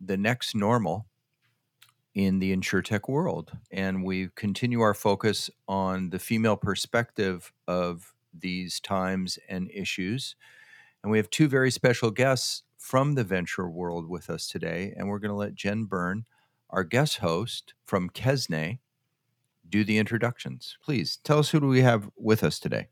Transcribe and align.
the 0.00 0.16
next 0.16 0.54
normal 0.54 1.06
in 2.14 2.38
the 2.38 2.56
insurtech 2.56 3.08
world. 3.08 3.52
And 3.70 4.04
we 4.04 4.30
continue 4.34 4.80
our 4.80 4.94
focus 4.94 5.50
on 5.68 6.10
the 6.10 6.18
female 6.18 6.56
perspective 6.56 7.52
of 7.68 8.14
these 8.32 8.80
times 8.80 9.38
and 9.48 9.70
issues. 9.72 10.34
And 11.02 11.10
we 11.12 11.18
have 11.18 11.30
two 11.30 11.46
very 11.46 11.70
special 11.70 12.10
guests 12.10 12.62
from 12.78 13.14
the 13.14 13.24
venture 13.24 13.68
world 13.68 14.08
with 14.08 14.30
us 14.30 14.48
today. 14.48 14.94
And 14.96 15.08
we're 15.08 15.18
going 15.18 15.30
to 15.30 15.36
let 15.36 15.54
Jen 15.54 15.84
Byrne, 15.84 16.24
our 16.70 16.84
guest 16.84 17.18
host 17.18 17.74
from 17.84 18.10
Kesne, 18.10 18.78
do 19.68 19.84
the 19.84 19.98
introductions. 19.98 20.78
Please 20.82 21.18
tell 21.22 21.38
us 21.38 21.50
who 21.50 21.60
do 21.60 21.66
we 21.66 21.80
have 21.82 22.10
with 22.16 22.42
us 22.42 22.58
today? 22.58 22.88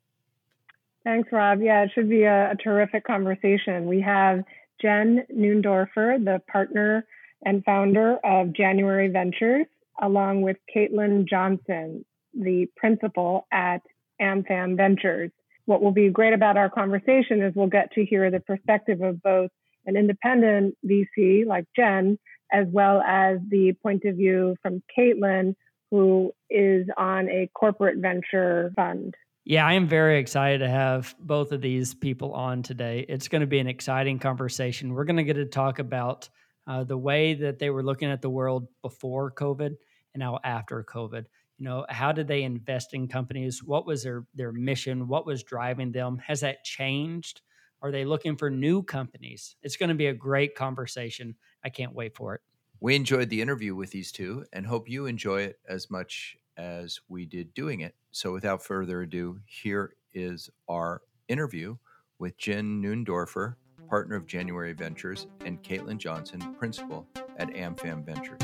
Thanks, 1.04 1.30
Rob. 1.32 1.60
Yeah, 1.62 1.84
it 1.84 1.90
should 1.94 2.08
be 2.08 2.22
a, 2.22 2.52
a 2.52 2.56
terrific 2.56 3.04
conversation. 3.04 3.86
We 3.86 4.00
have 4.00 4.42
Jen 4.80 5.24
Neundorfer, 5.34 6.22
the 6.24 6.40
partner 6.50 7.06
and 7.44 7.64
founder 7.64 8.16
of 8.24 8.52
January 8.52 9.08
Ventures, 9.08 9.66
along 10.00 10.42
with 10.42 10.56
Caitlin 10.74 11.28
Johnson, 11.28 12.04
the 12.32 12.66
principal 12.76 13.46
at 13.52 13.82
AmFam 14.20 14.76
Ventures. 14.76 15.30
What 15.66 15.82
will 15.82 15.92
be 15.92 16.10
great 16.10 16.32
about 16.32 16.56
our 16.56 16.68
conversation 16.68 17.42
is 17.42 17.54
we'll 17.54 17.68
get 17.68 17.92
to 17.92 18.04
hear 18.04 18.30
the 18.30 18.40
perspective 18.40 19.00
of 19.02 19.22
both 19.22 19.50
an 19.86 19.96
independent 19.96 20.76
VC 20.86 21.46
like 21.46 21.66
Jen, 21.76 22.18
as 22.52 22.66
well 22.70 23.00
as 23.02 23.38
the 23.48 23.74
point 23.82 24.04
of 24.04 24.16
view 24.16 24.56
from 24.62 24.82
Caitlin, 24.96 25.54
who 25.90 26.32
is 26.50 26.86
on 26.96 27.28
a 27.28 27.48
corporate 27.54 27.98
venture 27.98 28.72
fund. 28.76 29.14
Yeah, 29.46 29.66
I 29.66 29.74
am 29.74 29.86
very 29.86 30.18
excited 30.20 30.58
to 30.60 30.68
have 30.70 31.14
both 31.20 31.52
of 31.52 31.60
these 31.60 31.92
people 31.92 32.32
on 32.32 32.62
today. 32.62 33.04
It's 33.06 33.28
going 33.28 33.40
to 33.40 33.46
be 33.46 33.58
an 33.58 33.66
exciting 33.66 34.18
conversation. 34.18 34.94
We're 34.94 35.04
going 35.04 35.18
to 35.18 35.22
get 35.22 35.34
to 35.34 35.44
talk 35.44 35.78
about 35.78 36.30
uh, 36.66 36.84
the 36.84 36.96
way 36.96 37.34
that 37.34 37.58
they 37.58 37.68
were 37.68 37.82
looking 37.82 38.10
at 38.10 38.22
the 38.22 38.30
world 38.30 38.68
before 38.80 39.30
COVID 39.30 39.66
and 39.66 39.76
now 40.16 40.38
after 40.44 40.82
COVID. 40.82 41.26
You 41.58 41.64
know, 41.66 41.84
how 41.90 42.10
did 42.10 42.26
they 42.26 42.42
invest 42.42 42.94
in 42.94 43.06
companies? 43.06 43.62
What 43.62 43.86
was 43.86 44.02
their 44.02 44.24
their 44.34 44.50
mission? 44.50 45.08
What 45.08 45.26
was 45.26 45.42
driving 45.42 45.92
them? 45.92 46.16
Has 46.26 46.40
that 46.40 46.64
changed? 46.64 47.42
Are 47.82 47.92
they 47.92 48.06
looking 48.06 48.36
for 48.36 48.50
new 48.50 48.82
companies? 48.82 49.56
It's 49.62 49.76
going 49.76 49.90
to 49.90 49.94
be 49.94 50.06
a 50.06 50.14
great 50.14 50.54
conversation. 50.54 51.34
I 51.62 51.68
can't 51.68 51.94
wait 51.94 52.16
for 52.16 52.34
it. 52.34 52.40
We 52.80 52.96
enjoyed 52.96 53.28
the 53.28 53.42
interview 53.42 53.74
with 53.74 53.90
these 53.90 54.10
two 54.10 54.46
and 54.54 54.66
hope 54.66 54.88
you 54.88 55.04
enjoy 55.04 55.42
it 55.42 55.58
as 55.68 55.90
much 55.90 56.38
as 56.56 57.00
we 57.08 57.26
did 57.26 57.52
doing 57.54 57.80
it. 57.80 57.94
So, 58.10 58.32
without 58.32 58.62
further 58.62 59.02
ado, 59.02 59.40
here 59.46 59.94
is 60.12 60.50
our 60.68 61.02
interview 61.28 61.76
with 62.18 62.36
Jen 62.38 62.82
Neundorfer, 62.82 63.56
partner 63.88 64.16
of 64.16 64.26
January 64.26 64.72
Ventures, 64.72 65.26
and 65.44 65.62
Caitlin 65.62 65.98
Johnson, 65.98 66.54
principal 66.54 67.06
at 67.36 67.48
AmFam 67.50 68.04
Ventures. 68.04 68.40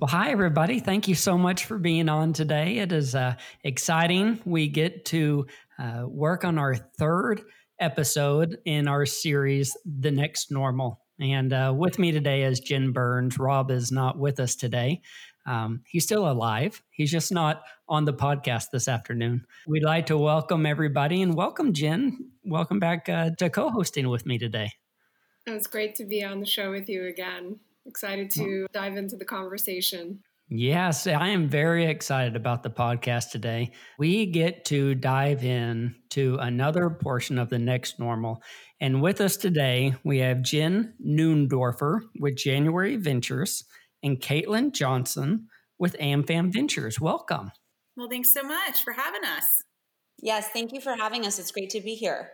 Well, 0.00 0.08
hi, 0.08 0.30
everybody. 0.30 0.80
Thank 0.80 1.08
you 1.08 1.14
so 1.14 1.36
much 1.36 1.66
for 1.66 1.76
being 1.76 2.08
on 2.08 2.32
today. 2.32 2.78
It 2.78 2.90
is 2.90 3.14
uh, 3.14 3.34
exciting. 3.64 4.40
We 4.46 4.68
get 4.68 5.04
to 5.06 5.46
uh, 5.78 6.04
work 6.06 6.42
on 6.42 6.56
our 6.56 6.74
third 6.74 7.42
episode 7.78 8.56
in 8.64 8.88
our 8.88 9.04
series, 9.04 9.76
The 9.84 10.10
Next 10.10 10.50
Normal. 10.50 11.00
And 11.20 11.52
uh, 11.52 11.74
with 11.76 11.98
me 11.98 12.12
today 12.12 12.44
is 12.44 12.60
Jen 12.60 12.92
Burns. 12.92 13.38
Rob 13.38 13.70
is 13.70 13.92
not 13.92 14.18
with 14.18 14.40
us 14.40 14.56
today. 14.56 15.02
Um, 15.44 15.82
he's 15.86 16.04
still 16.04 16.30
alive. 16.30 16.82
He's 16.90 17.10
just 17.10 17.30
not 17.30 17.62
on 17.88 18.06
the 18.06 18.14
podcast 18.14 18.70
this 18.72 18.88
afternoon. 18.88 19.44
We'd 19.66 19.84
like 19.84 20.06
to 20.06 20.16
welcome 20.16 20.64
everybody 20.64 21.20
and 21.20 21.34
welcome 21.34 21.74
Jen. 21.74 22.30
Welcome 22.44 22.78
back 22.78 23.08
uh, 23.10 23.30
to 23.38 23.50
co 23.50 23.68
hosting 23.68 24.08
with 24.08 24.24
me 24.24 24.38
today. 24.38 24.72
It's 25.46 25.66
great 25.66 25.94
to 25.96 26.06
be 26.06 26.24
on 26.24 26.40
the 26.40 26.46
show 26.46 26.70
with 26.70 26.88
you 26.88 27.06
again. 27.06 27.60
Excited 27.84 28.30
to 28.30 28.66
dive 28.72 28.96
into 28.96 29.16
the 29.16 29.24
conversation. 29.26 30.22
Yes, 30.52 31.06
I 31.06 31.28
am 31.28 31.48
very 31.48 31.86
excited 31.86 32.34
about 32.34 32.64
the 32.64 32.70
podcast 32.70 33.30
today. 33.30 33.70
We 34.00 34.26
get 34.26 34.64
to 34.64 34.96
dive 34.96 35.44
in 35.44 35.94
to 36.10 36.38
another 36.40 36.90
portion 36.90 37.38
of 37.38 37.50
the 37.50 37.58
next 37.60 38.00
normal. 38.00 38.42
And 38.80 39.00
with 39.00 39.20
us 39.20 39.36
today, 39.36 39.94
we 40.02 40.18
have 40.18 40.42
Jen 40.42 40.94
Neundorfer 41.00 42.00
with 42.18 42.34
January 42.34 42.96
Ventures 42.96 43.62
and 44.02 44.20
Caitlin 44.20 44.72
Johnson 44.72 45.46
with 45.78 45.96
AmFam 46.00 46.52
Ventures. 46.52 47.00
Welcome. 47.00 47.52
Well, 47.96 48.08
thanks 48.10 48.32
so 48.34 48.42
much 48.42 48.82
for 48.82 48.92
having 48.92 49.22
us. 49.24 49.44
Yes, 50.20 50.48
thank 50.48 50.72
you 50.72 50.80
for 50.80 50.96
having 50.96 51.24
us. 51.26 51.38
It's 51.38 51.52
great 51.52 51.70
to 51.70 51.80
be 51.80 51.94
here. 51.94 52.28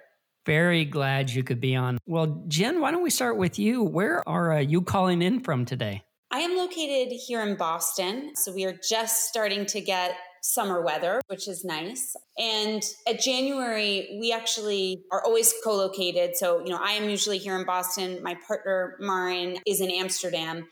Very 0.46 0.86
glad 0.86 1.28
you 1.28 1.44
could 1.44 1.60
be 1.60 1.76
on. 1.76 1.98
Well, 2.06 2.44
Jen, 2.48 2.80
why 2.80 2.92
don't 2.92 3.02
we 3.02 3.10
start 3.10 3.36
with 3.36 3.58
you? 3.58 3.82
Where 3.82 4.26
are 4.26 4.52
uh, 4.54 4.60
you 4.60 4.80
calling 4.80 5.20
in 5.20 5.40
from 5.40 5.66
today? 5.66 6.02
I 6.30 6.40
am 6.40 6.56
located 6.56 7.12
here 7.12 7.42
in 7.42 7.56
Boston. 7.56 8.32
So 8.34 8.52
we 8.52 8.64
are 8.64 8.78
just 8.88 9.28
starting 9.28 9.66
to 9.66 9.80
get 9.80 10.16
summer 10.42 10.80
weather, 10.80 11.20
which 11.28 11.48
is 11.48 11.64
nice. 11.64 12.14
And 12.38 12.82
at 13.08 13.20
January, 13.20 14.18
we 14.20 14.32
actually 14.32 15.02
are 15.10 15.24
always 15.24 15.52
co 15.64 15.74
located. 15.74 16.36
So, 16.36 16.60
you 16.64 16.70
know, 16.70 16.80
I 16.80 16.92
am 16.92 17.08
usually 17.08 17.38
here 17.38 17.58
in 17.58 17.64
Boston. 17.64 18.22
My 18.22 18.36
partner, 18.46 18.96
Maren, 19.00 19.58
is 19.66 19.80
in 19.80 19.90
Amsterdam. 19.90 20.68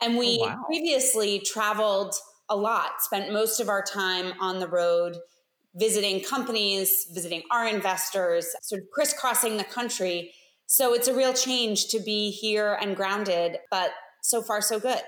And 0.00 0.16
we 0.16 0.38
oh, 0.42 0.46
wow. 0.46 0.64
previously 0.66 1.40
traveled 1.40 2.14
a 2.48 2.56
lot, 2.56 3.00
spent 3.00 3.32
most 3.32 3.60
of 3.60 3.68
our 3.68 3.82
time 3.82 4.34
on 4.40 4.58
the 4.58 4.68
road 4.68 5.16
visiting 5.76 6.22
companies, 6.22 7.06
visiting 7.12 7.42
our 7.50 7.66
investors, 7.66 8.46
sort 8.62 8.82
of 8.82 8.88
crisscrossing 8.92 9.56
the 9.56 9.64
country. 9.64 10.32
So 10.66 10.94
it's 10.94 11.08
a 11.08 11.14
real 11.14 11.32
change 11.32 11.88
to 11.88 12.00
be 12.00 12.30
here 12.30 12.78
and 12.80 12.94
grounded, 12.94 13.58
but 13.70 13.90
so 14.24 14.42
far, 14.42 14.62
so 14.62 14.80
good. 14.80 15.02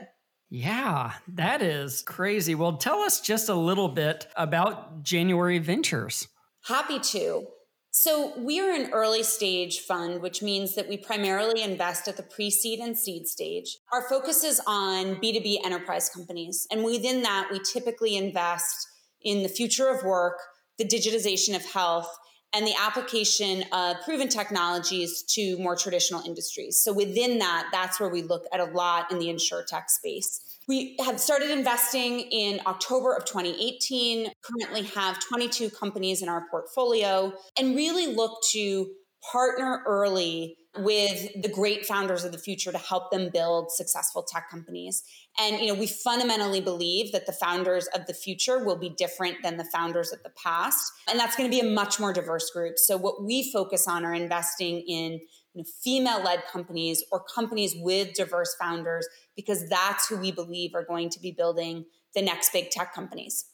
Yeah, 0.51 1.15
that 1.29 1.63
is 1.63 2.03
crazy. 2.03 2.55
Well, 2.55 2.77
tell 2.77 3.01
us 3.01 3.21
just 3.21 3.49
a 3.49 3.55
little 3.55 3.89
bit 3.89 4.29
about 4.37 5.03
January 5.03 5.59
Ventures. 5.59 6.29
Happy 6.67 6.99
to. 6.99 7.47
So, 7.91 8.35
we're 8.37 8.75
an 8.75 8.93
early 8.93 9.23
stage 9.23 9.81
fund, 9.81 10.21
which 10.21 10.43
means 10.43 10.75
that 10.75 10.87
we 10.87 10.99
primarily 10.99 11.63
invest 11.63 12.07
at 12.09 12.19
the 12.19 12.23
pre 12.23 12.51
seed 12.51 12.79
and 12.79 12.97
seed 12.97 13.27
stage. 13.27 13.79
Our 13.91 14.07
focus 14.07 14.45
is 14.45 14.61
on 14.67 15.17
B2B 15.17 15.65
enterprise 15.65 16.11
companies. 16.11 16.67
And 16.71 16.85
within 16.85 17.23
that, 17.23 17.49
we 17.51 17.59
typically 17.61 18.17
invest 18.17 18.87
in 19.23 19.43
the 19.43 19.49
future 19.49 19.89
of 19.89 20.05
work, 20.05 20.37
the 20.77 20.85
digitization 20.85 21.57
of 21.57 21.65
health, 21.65 22.15
and 22.57 22.67
the 22.67 22.75
application 22.81 23.65
of 23.71 23.97
proven 24.03 24.29
technologies 24.29 25.23
to 25.23 25.59
more 25.59 25.77
traditional 25.77 26.23
industries. 26.25 26.83
So, 26.83 26.91
within 26.93 27.39
that, 27.39 27.69
that's 27.71 28.01
where 28.01 28.09
we 28.09 28.23
look 28.23 28.47
at 28.53 28.61
a 28.61 28.65
lot 28.65 29.13
in 29.13 29.19
the 29.19 29.27
insurtech 29.27 29.91
space. 29.91 30.41
We 30.67 30.97
have 31.05 31.21
started 31.21 31.51
investing 31.51 32.21
in 32.21 32.61
October 32.67 33.15
of 33.15 33.27
2018, 33.27 34.33
currently 34.43 34.85
have 34.95 35.21
22 35.21 35.71
companies 35.71 36.23
in 36.23 36.31
our 36.31 36.47
portfolio, 36.51 37.35
and 37.59 37.77
really 37.77 38.07
look 38.07 38.41
to 38.53 38.91
partner 39.31 39.83
early 39.87 40.57
with 40.79 41.43
the 41.43 41.49
great 41.49 41.87
founders 41.87 42.25
of 42.25 42.33
the 42.33 42.39
future 42.39 42.73
to 42.73 42.79
help 42.79 43.11
them 43.11 43.31
build 43.33 43.71
successful 43.71 44.23
tech 44.23 44.51
companies. 44.51 45.03
And 45.39 45.61
you 45.61 45.69
know, 45.69 45.79
we 45.79 45.87
fundamentally 45.87 46.61
believe 46.61 47.13
that 47.13 47.27
the 47.27 47.33
founders 47.33 47.87
of 47.89 48.07
the 48.07 48.15
future 48.15 48.65
will 48.65 48.77
be 48.77 48.89
different 48.89 49.43
than 49.43 49.57
the 49.57 49.65
founders 49.73 50.13
of 50.13 50.23
the 50.23 50.33
past, 50.43 50.93
and 51.09 51.19
that's 51.19 51.37
going 51.37 51.51
to 51.51 51.55
be 51.55 51.61
a 51.61 51.71
much 51.71 52.01
more 52.01 52.13
diverse 52.13 52.51
group. 52.51 52.79
So 52.79 52.97
what 52.97 53.25
we 53.25 53.51
focus 53.53 53.87
on 53.89 54.05
are 54.05 54.15
investing 54.15 54.81
in 54.81 55.21
you 55.55 55.63
know, 55.63 55.65
female-led 55.83 56.45
companies 56.53 57.05
or 57.11 57.23
companies 57.23 57.75
with 57.79 58.15
diverse 58.15 58.55
founders 58.61 59.07
because 59.35 59.69
that's 59.69 60.09
who 60.09 60.17
we 60.17 60.33
believe 60.33 60.75
are 60.75 60.85
going 60.85 61.09
to 61.11 61.21
be 61.21 61.33
building 61.33 61.85
the 62.15 62.23
next 62.23 62.53
big 62.53 62.71
tech 62.71 62.95
companies. 62.95 63.47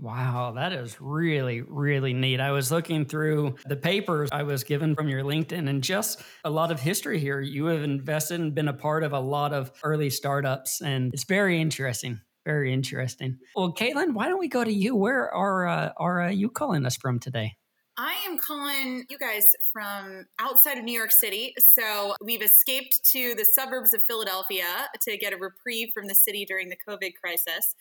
Wow, 0.00 0.52
that 0.54 0.72
is 0.72 1.00
really, 1.00 1.60
really 1.60 2.12
neat. 2.12 2.38
I 2.38 2.52
was 2.52 2.70
looking 2.70 3.04
through 3.04 3.56
the 3.66 3.74
papers 3.74 4.28
I 4.30 4.44
was 4.44 4.62
given 4.62 4.94
from 4.94 5.08
your 5.08 5.24
LinkedIn 5.24 5.68
and 5.68 5.82
just 5.82 6.22
a 6.44 6.50
lot 6.50 6.70
of 6.70 6.78
history 6.78 7.18
here. 7.18 7.40
You 7.40 7.66
have 7.66 7.82
invested 7.82 8.40
and 8.40 8.54
been 8.54 8.68
a 8.68 8.72
part 8.72 9.02
of 9.02 9.12
a 9.12 9.18
lot 9.18 9.52
of 9.52 9.72
early 9.82 10.08
startups, 10.08 10.80
and 10.80 11.12
it's 11.12 11.24
very 11.24 11.60
interesting. 11.60 12.20
Very 12.44 12.72
interesting. 12.72 13.38
Well, 13.56 13.74
Caitlin, 13.74 14.14
why 14.14 14.28
don't 14.28 14.38
we 14.38 14.48
go 14.48 14.62
to 14.62 14.72
you? 14.72 14.94
Where 14.94 15.34
are 15.34 15.66
uh, 15.66 15.90
are 15.96 16.22
uh, 16.22 16.30
you 16.30 16.48
calling 16.48 16.86
us 16.86 16.96
from 16.96 17.18
today? 17.18 17.56
I 18.00 18.14
am 18.28 18.38
calling 18.38 19.04
you 19.10 19.18
guys 19.18 19.42
from 19.72 20.24
outside 20.38 20.78
of 20.78 20.84
New 20.84 20.96
York 20.96 21.10
City. 21.20 21.52
So 21.74 22.14
we've 22.22 22.40
escaped 22.40 23.00
to 23.10 23.34
the 23.34 23.44
suburbs 23.56 23.92
of 23.92 24.00
Philadelphia 24.08 24.86
to 25.02 25.18
get 25.18 25.32
a 25.32 25.36
reprieve 25.36 25.88
from 25.92 26.06
the 26.06 26.14
city 26.14 26.44
during 26.44 26.68
the 26.68 26.76
COVID 26.88 27.14
crisis. 27.20 27.74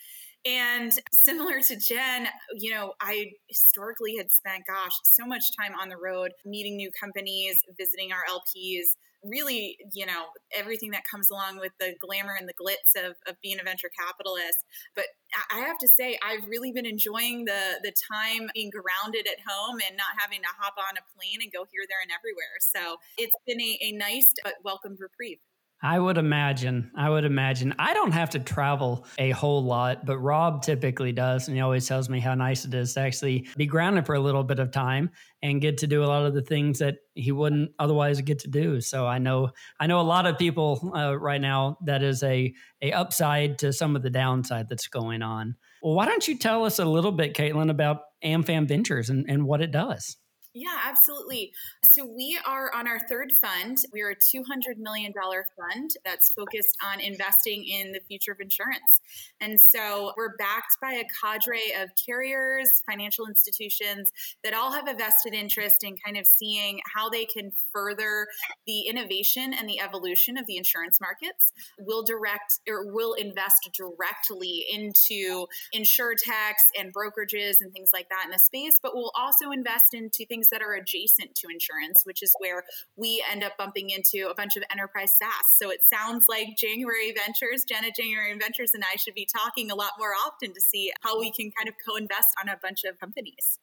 And 0.48 0.94
similar 1.12 1.60
to 1.62 1.76
Jen, 1.76 2.30
you 2.56 2.72
know, 2.72 2.94
I 3.02 3.32
historically 3.50 4.16
had 4.16 4.32
spent, 4.32 4.66
gosh, 4.66 4.94
so 5.04 5.26
much 5.26 5.44
time 5.60 5.74
on 5.80 5.90
the 5.90 5.98
road, 5.98 6.32
meeting 6.46 6.78
new 6.78 6.90
companies, 6.90 7.64
visiting 7.78 8.14
our 8.14 8.24
LPs, 8.30 8.96
really, 9.26 9.78
you 9.94 10.06
know, 10.06 10.28
everything 10.56 10.92
that 10.92 11.04
comes 11.04 11.30
along 11.30 11.60
with 11.60 11.74
the 11.82 11.96
glamour 12.00 12.36
and 12.40 12.48
the 12.48 12.54
glitz 12.54 12.96
of, 12.96 13.16
of 13.28 13.36
being 13.44 13.60
a 13.60 13.64
venture 13.64 13.90
capitalist. 13.90 14.64
But 14.96 15.06
I 15.52 15.60
have 15.60 15.78
to 15.80 15.88
say, 15.88 16.18
I've 16.24 16.48
really 16.48 16.72
been 16.72 16.86
enjoying 16.86 17.44
the 17.44 17.82
the 17.84 17.92
time 17.92 18.50
being 18.54 18.72
grounded 18.72 19.28
at 19.28 19.44
home 19.46 19.80
and 19.86 19.98
not 19.98 20.16
having 20.18 20.40
to 20.40 20.50
hop 20.58 20.76
on 20.78 20.96
a 20.96 21.04
plane 21.18 21.42
and 21.42 21.52
go 21.52 21.68
here, 21.72 21.84
there, 21.90 22.00
and 22.02 22.12
everywhere. 22.16 22.56
So 22.62 22.98
it's 23.18 23.36
been 23.46 23.60
a, 23.60 23.78
a 23.82 23.92
nice 23.92 24.34
but 24.44 24.56
welcome 24.64 24.96
reprieve. 24.98 25.40
I 25.82 26.00
would 26.00 26.18
imagine. 26.18 26.90
I 26.96 27.10
would 27.10 27.24
imagine. 27.24 27.76
I 27.78 27.94
don't 27.94 28.12
have 28.12 28.32
to 28.32 28.40
travel 28.40 29.06
a 29.20 29.30
whole 29.30 29.64
lot, 29.64 30.06
but 30.06 30.18
Rob 30.18 30.64
typically 30.64 31.12
does. 31.12 31.48
And 31.48 31.56
he 31.56 31.62
always 31.62 31.88
tells 31.88 32.10
me 32.10 32.20
how 32.20 32.34
nice 32.34 32.66
it 32.66 32.74
is 32.74 32.96
to 32.96 33.02
actually 33.02 33.48
be 33.56 33.68
grounded 33.68 34.08
for 34.08 34.16
a 34.16 34.20
little 34.20 34.44
bit 34.44 34.58
of 34.58 34.72
time 34.72 35.12
and 35.44 35.62
get 35.62 35.78
to 35.80 35.88
do 35.88 36.04
a 36.04 36.08
lot 36.08 36.26
of 36.26 36.34
the 36.34 36.42
things 36.42 36.80
that 36.80 36.98
he 37.14 37.32
wouldn't 37.32 37.72
otherwise 37.78 38.20
get 38.22 38.40
to 38.40 38.48
do. 38.48 38.82
So 38.82 39.06
I 39.06 39.20
know 39.20 39.52
I 39.80 39.86
know 39.86 40.00
a 40.00 40.02
lot 40.02 40.26
of 40.26 40.40
people 40.40 40.92
uh, 40.96 41.16
right 41.16 41.42
now 41.42 41.78
that 41.86 42.02
is 42.02 42.24
a, 42.24 42.54
a 42.82 42.92
upside 42.92 43.60
to 43.60 43.72
some 43.72 43.96
of 43.96 44.02
the 44.02 44.10
downside 44.10 44.70
that's 44.70 44.88
going 44.88 45.22
on. 45.22 45.56
Well, 45.84 45.94
why 45.94 46.08
don't 46.08 46.28
you 46.28 46.40
tell 46.40 46.66
us 46.66 46.80
a 46.80 46.86
little 46.86 47.12
bit, 47.12 47.36
Caitlin, 47.36 47.70
about 47.70 48.02
AmFam 48.24 48.68
Ventures 48.68 49.12
and, 49.12 49.30
and 49.30 49.46
what 49.46 49.62
it 49.62 49.72
does? 49.72 50.18
Yeah, 50.60 50.80
absolutely. 50.86 51.54
So 51.94 52.04
we 52.04 52.40
are 52.44 52.74
on 52.74 52.88
our 52.88 52.98
third 52.98 53.32
fund. 53.34 53.78
We 53.94 54.02
are 54.02 54.10
a 54.10 54.16
$200 54.16 54.78
million 54.78 55.14
fund 55.14 55.92
that's 56.04 56.32
focused 56.32 56.76
on 56.84 57.00
investing 57.00 57.64
in 57.64 57.92
the 57.92 58.00
future 58.00 58.32
of 58.32 58.40
insurance. 58.40 59.02
And 59.40 59.60
so 59.60 60.14
we're 60.18 60.36
backed 60.36 60.78
by 60.82 60.94
a 60.94 61.04
cadre 61.22 61.62
of 61.80 61.92
carriers, 61.96 62.82
financial 62.90 63.28
institutions 63.28 64.12
that 64.44 64.56
all 64.56 64.72
have 64.72 64.88
a 64.88 64.96
vested 64.96 65.36
interest 65.36 65.84
in 65.84 65.96
kind 65.96 66.18
of 66.18 66.26
seeing 66.26 66.80
how 66.92 67.08
they 67.08 67.26
can 67.26 67.52
further 67.72 68.26
the 68.66 68.82
innovation 68.82 69.54
and 69.54 69.70
the 69.70 69.80
evolution 69.80 70.40
of 70.40 70.48
the 70.48 70.58
insurance 70.58 71.00
markets. 71.00 71.54
We'll 71.78 72.04
direct 72.04 72.62
or 72.68 72.92
will 72.92 73.14
invest 73.14 73.70
directly 73.74 74.66
into 74.74 75.46
insure 75.72 76.16
techs 76.16 76.64
and 76.80 76.92
brokerages 76.92 77.58
and 77.62 77.72
things 77.72 77.92
like 77.94 78.10
that 78.10 78.24
in 78.26 78.32
the 78.32 78.40
space, 78.40 78.80
but 78.82 78.96
we'll 78.96 79.12
also 79.16 79.52
invest 79.52 79.94
into 79.94 80.26
things 80.26 80.47
things 80.48 80.60
that 80.60 80.66
are 80.66 80.74
adjacent 80.74 81.36
to 81.36 81.48
insurance, 81.52 82.04
which 82.06 82.24
is 82.24 82.34
where 82.40 82.64
we 82.96 83.24
end 83.32 83.44
up 83.44 83.54
bumping 83.58 83.90
into 83.90 84.30
a 84.30 84.36
bunch 84.36 84.56
of 84.58 84.64
enterprise 84.72 85.12
SaaS. 85.18 85.46
So 85.60 85.70
it 85.70 85.82
sounds 85.84 86.26
like 86.30 86.58
January 86.58 87.14
Ventures, 87.14 87.64
Jenna 87.68 87.92
January 87.96 88.38
Ventures, 88.38 88.72
and 88.74 88.84
I 88.84 88.96
should 88.98 89.14
be 89.14 89.28
talking 89.36 89.72
a 89.72 89.76
lot 89.76 89.92
more 90.00 90.12
often 90.26 90.54
to 90.54 90.62
see 90.62 90.92
how 91.02 91.20
we 91.20 91.32
can 91.32 91.52
kind 91.58 91.68
of 91.68 91.76
co 91.88 91.96
invest 91.96 92.30
on 92.42 92.50
a 92.50 92.58
bunch 92.62 92.84
of 92.84 93.00
companies. 93.00 93.60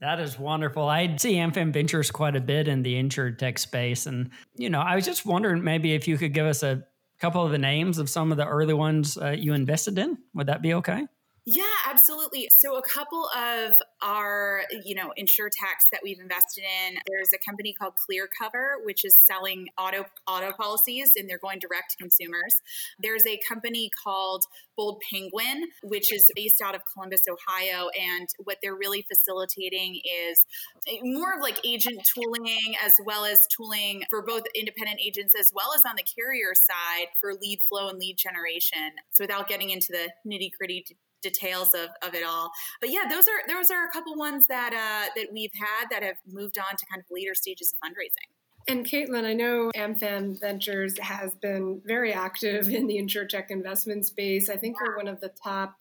That 0.00 0.20
is 0.20 0.38
wonderful. 0.38 0.88
I 0.88 1.16
see 1.16 1.34
AmFam 1.34 1.72
Ventures 1.72 2.10
quite 2.10 2.36
a 2.36 2.40
bit 2.40 2.68
in 2.68 2.82
the 2.82 2.94
insurtech 2.94 3.58
space. 3.58 4.06
And, 4.06 4.30
you 4.54 4.70
know, 4.70 4.80
I 4.80 4.94
was 4.94 5.04
just 5.04 5.26
wondering 5.26 5.64
maybe 5.64 5.92
if 5.92 6.06
you 6.06 6.16
could 6.16 6.32
give 6.32 6.46
us 6.46 6.62
a 6.62 6.84
couple 7.20 7.44
of 7.44 7.50
the 7.50 7.58
names 7.58 7.98
of 7.98 8.08
some 8.08 8.30
of 8.30 8.38
the 8.38 8.46
early 8.46 8.74
ones 8.74 9.18
uh, 9.18 9.30
you 9.30 9.54
invested 9.54 9.98
in. 9.98 10.16
Would 10.34 10.46
that 10.46 10.62
be 10.62 10.74
okay? 10.74 11.04
Yeah, 11.50 11.62
absolutely. 11.86 12.50
So 12.54 12.76
a 12.76 12.82
couple 12.82 13.26
of 13.34 13.70
our, 14.02 14.64
you 14.84 14.94
know, 14.94 15.14
insure 15.16 15.48
techs 15.48 15.86
that 15.90 16.00
we've 16.04 16.20
invested 16.20 16.62
in, 16.62 16.98
there's 17.08 17.32
a 17.32 17.38
company 17.38 17.72
called 17.72 17.94
Clear 17.96 18.28
Cover, 18.38 18.74
which 18.84 19.02
is 19.02 19.16
selling 19.16 19.68
auto 19.78 20.04
auto 20.26 20.52
policies 20.52 21.12
and 21.16 21.26
they're 21.26 21.38
going 21.38 21.58
direct 21.58 21.92
to 21.92 21.96
consumers. 21.96 22.60
There's 23.00 23.26
a 23.26 23.40
company 23.48 23.90
called 24.04 24.44
Bold 24.76 25.00
Penguin, 25.10 25.68
which 25.82 26.12
is 26.12 26.30
based 26.36 26.60
out 26.60 26.74
of 26.74 26.82
Columbus, 26.92 27.22
Ohio. 27.30 27.88
And 27.98 28.28
what 28.44 28.58
they're 28.62 28.76
really 28.76 29.06
facilitating 29.08 30.02
is 30.04 30.44
eh, 30.86 30.98
more 31.02 31.32
of 31.32 31.40
like 31.40 31.64
agent 31.64 32.06
tooling 32.14 32.74
as 32.84 32.92
well 33.06 33.24
as 33.24 33.38
tooling 33.56 34.02
for 34.10 34.20
both 34.20 34.42
independent 34.54 35.00
agents 35.02 35.34
as 35.34 35.50
well 35.54 35.72
as 35.74 35.80
on 35.88 35.96
the 35.96 36.04
carrier 36.04 36.52
side 36.54 37.06
for 37.18 37.32
lead 37.32 37.60
flow 37.66 37.88
and 37.88 37.98
lead 37.98 38.18
generation. 38.18 38.90
So 39.12 39.24
without 39.24 39.48
getting 39.48 39.70
into 39.70 39.92
the 39.92 40.10
nitty 40.30 40.50
gritty 40.58 40.84
details 41.22 41.74
of, 41.74 41.88
of 42.06 42.14
it 42.14 42.24
all. 42.24 42.50
But 42.80 42.90
yeah, 42.90 43.04
those 43.10 43.24
are 43.28 43.46
those 43.48 43.70
are 43.70 43.86
a 43.86 43.90
couple 43.90 44.14
ones 44.16 44.46
that 44.48 44.72
uh, 44.72 45.12
that 45.16 45.32
we've 45.32 45.52
had 45.54 45.88
that 45.90 46.02
have 46.02 46.16
moved 46.26 46.58
on 46.58 46.76
to 46.76 46.86
kind 46.86 47.00
of 47.00 47.06
later 47.10 47.34
stages 47.34 47.72
of 47.72 47.88
fundraising. 47.88 48.32
And 48.68 48.84
Caitlin, 48.84 49.24
I 49.24 49.32
know 49.32 49.70
AmFam 49.74 50.38
Ventures 50.40 50.98
has 50.98 51.34
been 51.34 51.80
very 51.86 52.12
active 52.12 52.68
in 52.68 52.86
the 52.86 52.98
insurtech 52.98 53.46
investment 53.50 54.04
space. 54.06 54.50
I 54.50 54.56
think 54.56 54.76
you're 54.78 54.96
one 54.96 55.08
of 55.08 55.20
the 55.20 55.30
top 55.42 55.74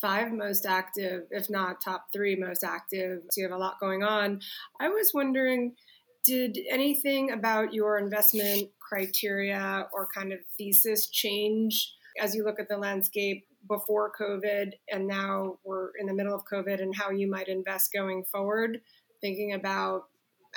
five 0.00 0.32
most 0.32 0.66
active, 0.66 1.22
if 1.30 1.48
not 1.48 1.80
top 1.80 2.06
three 2.12 2.34
most 2.36 2.64
active. 2.64 3.22
So 3.30 3.40
you 3.40 3.44
have 3.44 3.56
a 3.56 3.60
lot 3.60 3.78
going 3.80 4.02
on. 4.02 4.40
I 4.80 4.88
was 4.88 5.12
wondering, 5.14 5.74
did 6.24 6.58
anything 6.68 7.30
about 7.30 7.72
your 7.72 7.96
investment 7.96 8.70
criteria 8.80 9.86
or 9.92 10.08
kind 10.12 10.32
of 10.32 10.40
thesis 10.58 11.08
change 11.08 11.94
as 12.20 12.34
you 12.34 12.44
look 12.44 12.58
at 12.58 12.68
the 12.68 12.76
landscape 12.76 13.46
before 13.68 14.12
COVID 14.18 14.72
and 14.90 15.06
now 15.06 15.58
we're 15.64 15.90
in 15.98 16.06
the 16.06 16.14
middle 16.14 16.34
of 16.34 16.42
COVID 16.50 16.80
and 16.80 16.94
how 16.94 17.10
you 17.10 17.28
might 17.28 17.48
invest 17.48 17.92
going 17.92 18.24
forward, 18.24 18.80
thinking 19.20 19.52
about 19.52 20.04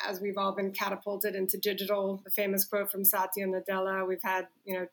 as 0.08 0.22
we've 0.22 0.38
all 0.38 0.56
been 0.56 0.72
catapulted 0.72 1.36
into 1.36 1.58
digital, 1.58 2.22
the 2.24 2.32
famous 2.32 2.64
quote 2.66 2.92
from 2.92 3.04
Satya 3.04 3.46
Nadella, 3.48 4.08
we've 4.08 4.24
had, 4.24 4.48
you 4.66 4.74
know, 4.74 4.88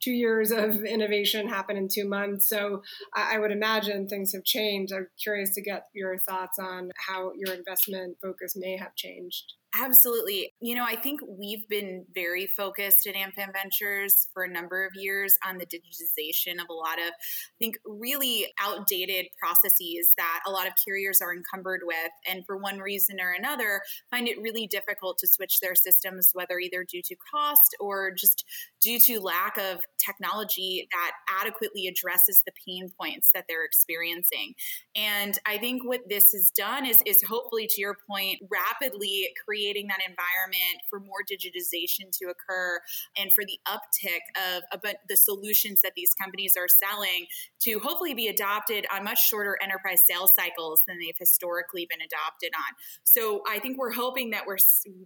two 0.00 0.12
years 0.12 0.50
of 0.50 0.84
innovation 0.84 1.48
happen 1.48 1.76
in 1.76 1.88
two 1.88 2.08
months. 2.08 2.48
So 2.48 2.82
I, 3.14 3.38
would 3.38 3.52
imagine 3.52 4.08
things 4.08 4.32
have 4.32 4.44
changed. 4.44 4.92
I'm 4.92 5.08
curious 5.22 5.54
to 5.54 5.62
get 5.62 5.86
your 5.94 6.18
thoughts 6.18 6.58
on 6.58 6.90
how 7.08 7.32
your 7.36 7.54
investment 7.54 8.16
focus 8.22 8.54
may 8.56 8.76
have 8.76 8.94
changed. 8.94 9.54
Absolutely. 9.78 10.54
You 10.60 10.74
know, 10.74 10.84
I 10.84 10.96
think 10.96 11.20
we've 11.28 11.68
been 11.68 12.06
very 12.14 12.46
focused 12.46 13.06
at 13.06 13.14
AmFam 13.14 13.52
Ventures 13.52 14.28
for 14.32 14.44
a 14.44 14.48
number 14.48 14.86
of 14.86 14.92
years 14.94 15.34
on 15.46 15.58
the 15.58 15.66
digitization 15.66 16.54
of 16.54 16.68
a 16.70 16.72
lot 16.72 16.98
of, 16.98 17.08
I 17.08 17.58
think, 17.58 17.76
really 17.84 18.46
outdated 18.60 19.26
processes 19.38 20.14
that 20.16 20.40
a 20.46 20.50
lot 20.50 20.66
of 20.66 20.72
carriers 20.82 21.20
are 21.20 21.34
encumbered 21.34 21.82
with. 21.84 22.10
And 22.26 22.44
for 22.46 22.56
one 22.56 22.78
reason 22.78 23.20
or 23.20 23.32
another, 23.32 23.82
find 24.10 24.28
it 24.28 24.40
really 24.40 24.66
difficult 24.66 25.18
to 25.18 25.26
switch 25.28 25.60
their 25.60 25.74
systems, 25.74 26.30
whether 26.32 26.58
either 26.58 26.84
due 26.84 27.02
to 27.02 27.16
cost 27.30 27.76
or 27.78 28.12
just 28.12 28.44
due 28.80 28.98
to 29.00 29.20
lack 29.20 29.58
of 29.58 29.80
technology 29.98 30.88
that 30.92 31.12
adequately 31.44 31.86
addresses 31.86 32.42
the 32.46 32.52
pain 32.66 32.88
points 32.98 33.28
that 33.34 33.44
they're 33.48 33.64
experiencing. 33.64 34.54
And 34.94 35.38
I 35.44 35.58
think 35.58 35.84
what 35.84 36.08
this 36.08 36.32
has 36.32 36.50
done 36.50 36.86
is, 36.86 37.02
is 37.04 37.22
hopefully, 37.22 37.66
to 37.68 37.80
your 37.80 37.96
point, 38.08 38.40
rapidly 38.48 39.28
creating 39.66 39.88
that 39.88 39.98
environment 39.98 40.82
for 40.88 41.00
more 41.00 41.24
digitization 41.28 42.10
to 42.12 42.26
occur 42.26 42.78
and 43.16 43.32
for 43.32 43.44
the 43.44 43.58
uptick 43.66 44.22
of, 44.36 44.62
of 44.72 44.80
uh, 44.84 44.92
the 45.08 45.16
solutions 45.16 45.80
that 45.80 45.92
these 45.96 46.14
companies 46.14 46.54
are 46.56 46.68
selling 46.68 47.26
to 47.58 47.78
hopefully 47.80 48.14
be 48.14 48.28
adopted 48.28 48.86
on 48.94 49.02
much 49.02 49.18
shorter 49.28 49.56
enterprise 49.62 50.00
sales 50.08 50.30
cycles 50.36 50.82
than 50.86 50.98
they've 51.00 51.18
historically 51.18 51.86
been 51.90 52.00
adopted 52.00 52.50
on. 52.56 52.74
So 53.02 53.42
I 53.48 53.58
think 53.58 53.78
we're 53.78 53.92
hoping 53.92 54.30
that 54.30 54.46
we're, 54.46 54.58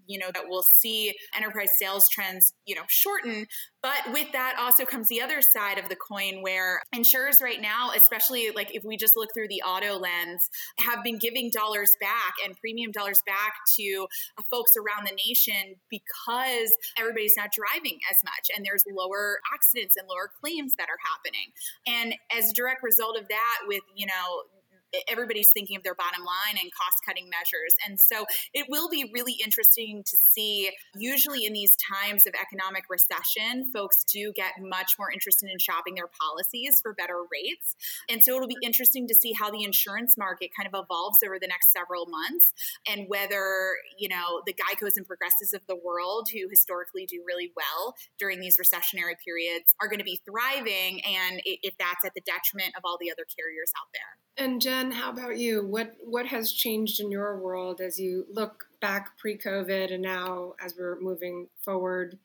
you 0.07 0.19
know, 0.19 0.31
that 0.35 0.45
we'll 0.47 0.63
see 0.63 1.15
enterprise 1.35 1.71
sales 1.79 2.09
trends, 2.11 2.53
you 2.67 2.75
know, 2.75 2.83
shorten, 2.89 3.47
but 3.83 4.13
with 4.13 4.31
that 4.33 4.57
also 4.59 4.85
comes 4.85 5.09
the 5.09 5.21
other 5.21 5.41
side 5.41 5.79
of 5.79 5.89
the 5.89 5.97
coin 5.97 6.43
where 6.43 6.83
insurers 6.93 7.41
right 7.43 7.61
now, 7.61 7.91
especially 7.97 8.51
like 8.55 8.75
if 8.75 8.85
we 8.85 8.97
just 8.97 9.15
look 9.17 9.31
through 9.35 9.49
the 9.49 9.63
auto 9.63 9.99
lens, 9.99 10.51
have 10.79 11.03
been 11.03 11.19
giving 11.19 11.51
dollars 11.51 11.91
back 12.01 12.35
and 12.45 12.57
premium 12.59 12.93
dollars 12.93 13.21
back 13.27 13.55
to 13.77 14.07
uh, 14.39 14.43
folks 14.51 14.73
around 14.77 15.07
the 15.07 15.17
nation 15.29 15.77
because 15.89 16.73
everybody's 16.99 17.35
not 17.37 17.51
driving 17.53 17.99
as 18.11 18.17
much 18.25 18.51
and 18.55 18.65
there's 18.65 18.85
lower 18.91 19.41
accidents 19.53 19.97
and 19.97 20.09
lower 20.09 20.31
claims 20.41 20.75
that 20.77 20.89
are 20.89 21.01
happening. 21.01 21.53
And 21.87 22.15
as 22.37 22.51
a 22.51 22.55
direct 22.55 22.83
result 22.83 23.19
of 23.19 23.29
that, 23.29 23.59
with, 23.67 23.83
you 23.97 24.07
know, 24.07 24.43
everybody's 25.09 25.51
thinking 25.51 25.77
of 25.77 25.83
their 25.83 25.95
bottom 25.95 26.25
line 26.25 26.59
and 26.61 26.71
cost 26.73 26.99
cutting 27.07 27.29
measures. 27.31 27.75
And 27.87 27.99
so 27.99 28.25
it 28.55 28.67
will 28.69 28.89
be 28.89 29.11
really 29.13 29.37
interesting 29.43 30.03
to 30.07 30.17
see. 30.17 30.71
Usually, 30.97 31.45
in 31.45 31.53
these 31.53 31.77
times 31.77 32.27
of 32.27 32.35
economic 32.41 32.85
recession, 32.89 33.71
folks 33.73 34.05
do 34.05 34.33
get 34.33 34.53
much 34.61 34.95
more 34.99 35.11
interested 35.11 35.51
in 35.51 35.59
shopping 35.59 35.95
their 35.95 36.09
policies 36.21 36.81
for 36.81 36.95
better 36.95 37.23
rates. 37.31 37.77
And 38.09 38.23
so 38.23 38.37
it'll 38.37 38.49
be 38.49 38.57
interesting 38.63 39.07
to 39.09 39.15
see 39.15 39.33
how 39.33 39.51
the 39.51 39.65
insurance 39.65 40.17
market 40.19 40.51
kind 40.57 40.69
of 40.73 40.79
evolves 40.79 41.19
over 41.25 41.39
the 41.39 41.47
next 41.47 41.73
several 41.73 42.07
months 42.07 42.53
and 42.89 43.07
whether, 43.09 43.77
you 43.99 44.09
know, 44.09 44.43
the 44.47 44.55
Geicos 44.55 44.97
and 44.97 45.07
Progressives 45.07 45.55
of 45.55 45.63
the 45.67 45.77
world, 45.77 46.29
who 46.33 46.49
historically 46.49 47.07
do 47.07 47.23
really 47.27 47.53
well 47.57 47.95
during 48.19 48.41
these 48.41 48.59
recessionary 48.59 49.15
periods, 49.25 49.75
are 49.81 49.89
going 49.89 49.99
to 49.99 50.05
be 50.05 50.21
thriving 50.25 51.01
and 51.05 51.41
if 51.45 51.77
that's 51.79 52.05
at 52.05 52.15
the 52.15 52.21
detriment 52.21 52.75
of 52.77 52.83
all 52.85 52.99
the 53.01 53.11
other 53.11 53.25
carriers 53.25 53.73
out 53.77 53.89
there. 53.93 54.17
And 54.37 54.61
Jen, 54.61 54.93
how 54.93 55.11
about 55.11 55.39
you? 55.39 55.67
What 55.67 55.97
what 56.03 56.27
has 56.27 56.53
changed 56.53 57.01
in 57.01 57.11
your 57.11 57.39
world 57.39 57.81
as 57.81 57.99
you 57.99 58.27
look 58.33 58.65
back 58.81 59.19
pre-COVID 59.19 59.93
and 59.93 60.03
now 60.03 60.55
as 60.65 60.75
we're 60.79 60.99
moving 61.01 61.49
forward? 61.63 62.19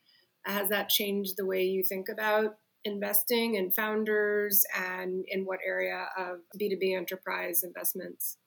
Has 0.46 0.70
that 0.70 0.90
changed 0.90 1.36
the 1.38 1.46
way 1.46 1.64
you 1.64 1.84
think 1.84 2.08
about 2.08 2.58
investing 2.86 3.56
in 3.56 3.72
founders 3.72 4.64
and 4.78 5.26
in 5.28 5.44
what 5.44 5.60
area 5.66 6.08
of 6.18 6.40
B2B 6.58 6.96
enterprise 6.96 7.64
investments? 7.64 8.38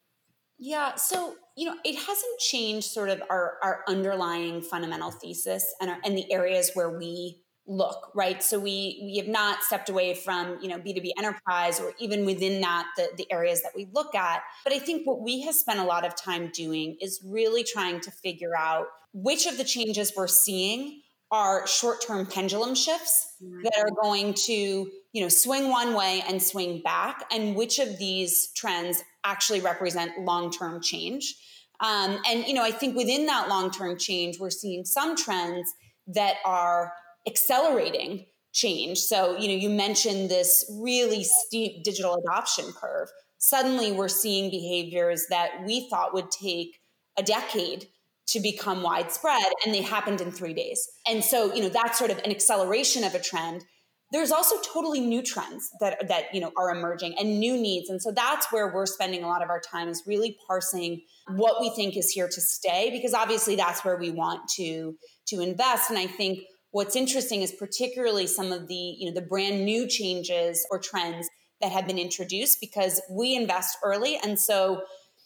Yeah, 0.58 0.94
so 0.94 1.36
you 1.56 1.66
know, 1.66 1.76
it 1.84 1.96
hasn't 1.96 2.40
changed 2.40 2.90
sort 2.90 3.10
of 3.10 3.22
our 3.28 3.58
our 3.62 3.84
underlying 3.86 4.62
fundamental 4.62 5.10
thesis 5.10 5.74
and 5.80 5.90
our, 5.90 5.98
and 6.04 6.16
the 6.16 6.32
areas 6.32 6.70
where 6.74 6.90
we 6.90 7.42
look 7.68 8.10
right? 8.14 8.42
So 8.42 8.58
we 8.58 8.98
we 9.02 9.18
have 9.18 9.28
not 9.28 9.62
stepped 9.62 9.88
away 9.90 10.14
from 10.14 10.58
you 10.60 10.68
know 10.68 10.78
b2b 10.78 11.10
enterprise 11.18 11.78
or 11.78 11.92
even 12.00 12.24
within 12.24 12.60
that 12.62 12.86
the, 12.96 13.10
the 13.16 13.30
areas 13.30 13.62
that 13.62 13.72
we 13.76 13.86
look 13.92 14.14
at. 14.14 14.42
But 14.64 14.72
i 14.72 14.78
think 14.78 15.06
what 15.06 15.20
we 15.20 15.42
have 15.42 15.54
spent 15.54 15.78
a 15.78 15.84
lot 15.84 16.04
of 16.04 16.16
time 16.16 16.50
doing 16.52 16.96
is 17.00 17.20
really 17.24 17.62
trying 17.62 18.00
to 18.00 18.10
figure 18.10 18.56
out 18.56 18.86
which 19.12 19.46
of 19.46 19.58
the 19.58 19.64
changes 19.64 20.12
we're 20.16 20.26
seeing 20.26 21.02
are 21.30 21.66
short-term 21.66 22.24
pendulum 22.24 22.74
shifts 22.74 23.34
mm-hmm. 23.42 23.62
that 23.62 23.74
are 23.78 23.90
going 24.02 24.32
to 24.32 24.52
you 24.52 25.22
know 25.22 25.28
swing 25.28 25.68
one 25.68 25.94
way 25.94 26.24
and 26.26 26.42
swing 26.42 26.80
back 26.82 27.24
and 27.30 27.54
which 27.54 27.78
of 27.78 27.98
these 27.98 28.50
trends 28.56 29.02
actually 29.24 29.60
represent 29.60 30.18
long-term 30.20 30.80
change. 30.80 31.34
Um, 31.80 32.18
and 32.28 32.46
you 32.46 32.54
know 32.54 32.64
i 32.64 32.70
think 32.70 32.96
within 32.96 33.26
that 33.26 33.48
long-term 33.48 33.98
change 33.98 34.40
we're 34.40 34.50
seeing 34.50 34.84
some 34.84 35.14
trends 35.14 35.72
that 36.08 36.36
are 36.44 36.92
accelerating 37.26 38.26
change. 38.52 38.98
So 38.98 39.36
you 39.38 39.48
know 39.48 39.54
you 39.54 39.70
mentioned 39.70 40.30
this 40.30 40.64
really 40.80 41.24
steep 41.24 41.84
digital 41.84 42.16
adoption 42.16 42.72
curve. 42.72 43.08
Suddenly 43.38 43.92
we're 43.92 44.08
seeing 44.08 44.50
behaviors 44.50 45.26
that 45.30 45.64
we 45.64 45.88
thought 45.88 46.14
would 46.14 46.30
take 46.30 46.80
a 47.16 47.22
decade 47.22 47.86
to 48.28 48.40
become 48.40 48.82
widespread 48.82 49.52
and 49.64 49.74
they 49.74 49.82
happened 49.82 50.20
in 50.20 50.30
3 50.30 50.52
days. 50.52 50.86
And 51.06 51.24
so 51.24 51.54
you 51.54 51.62
know 51.62 51.68
that's 51.68 51.98
sort 51.98 52.10
of 52.10 52.18
an 52.18 52.30
acceleration 52.30 53.04
of 53.04 53.14
a 53.14 53.20
trend. 53.20 53.64
There's 54.10 54.32
also 54.32 54.56
totally 54.62 55.00
new 55.00 55.22
trends 55.22 55.68
that 55.80 56.08
that 56.08 56.34
you 56.34 56.40
know 56.40 56.52
are 56.56 56.70
emerging 56.70 57.14
and 57.18 57.38
new 57.38 57.56
needs. 57.56 57.90
And 57.90 58.00
so 58.00 58.10
that's 58.10 58.50
where 58.50 58.72
we're 58.72 58.86
spending 58.86 59.22
a 59.22 59.28
lot 59.28 59.42
of 59.42 59.50
our 59.50 59.60
time 59.60 59.88
is 59.88 60.02
really 60.06 60.36
parsing 60.46 61.02
what 61.36 61.60
we 61.60 61.70
think 61.76 61.96
is 61.96 62.10
here 62.10 62.28
to 62.28 62.40
stay 62.40 62.90
because 62.90 63.12
obviously 63.12 63.54
that's 63.54 63.84
where 63.84 63.98
we 63.98 64.10
want 64.10 64.48
to 64.56 64.96
to 65.28 65.40
invest. 65.40 65.90
And 65.90 65.98
i 65.98 66.06
think 66.06 66.40
what's 66.78 66.94
interesting 66.94 67.42
is 67.42 67.50
particularly 67.50 68.28
some 68.28 68.52
of 68.52 68.68
the 68.68 68.94
you 68.98 69.08
know 69.08 69.12
the 69.12 69.26
brand 69.26 69.64
new 69.64 69.88
changes 69.88 70.64
or 70.70 70.78
trends 70.78 71.28
that 71.60 71.72
have 71.72 71.88
been 71.88 71.98
introduced 71.98 72.60
because 72.60 73.02
we 73.10 73.34
invest 73.34 73.78
early. 73.82 74.16
And 74.22 74.38
so 74.38 74.82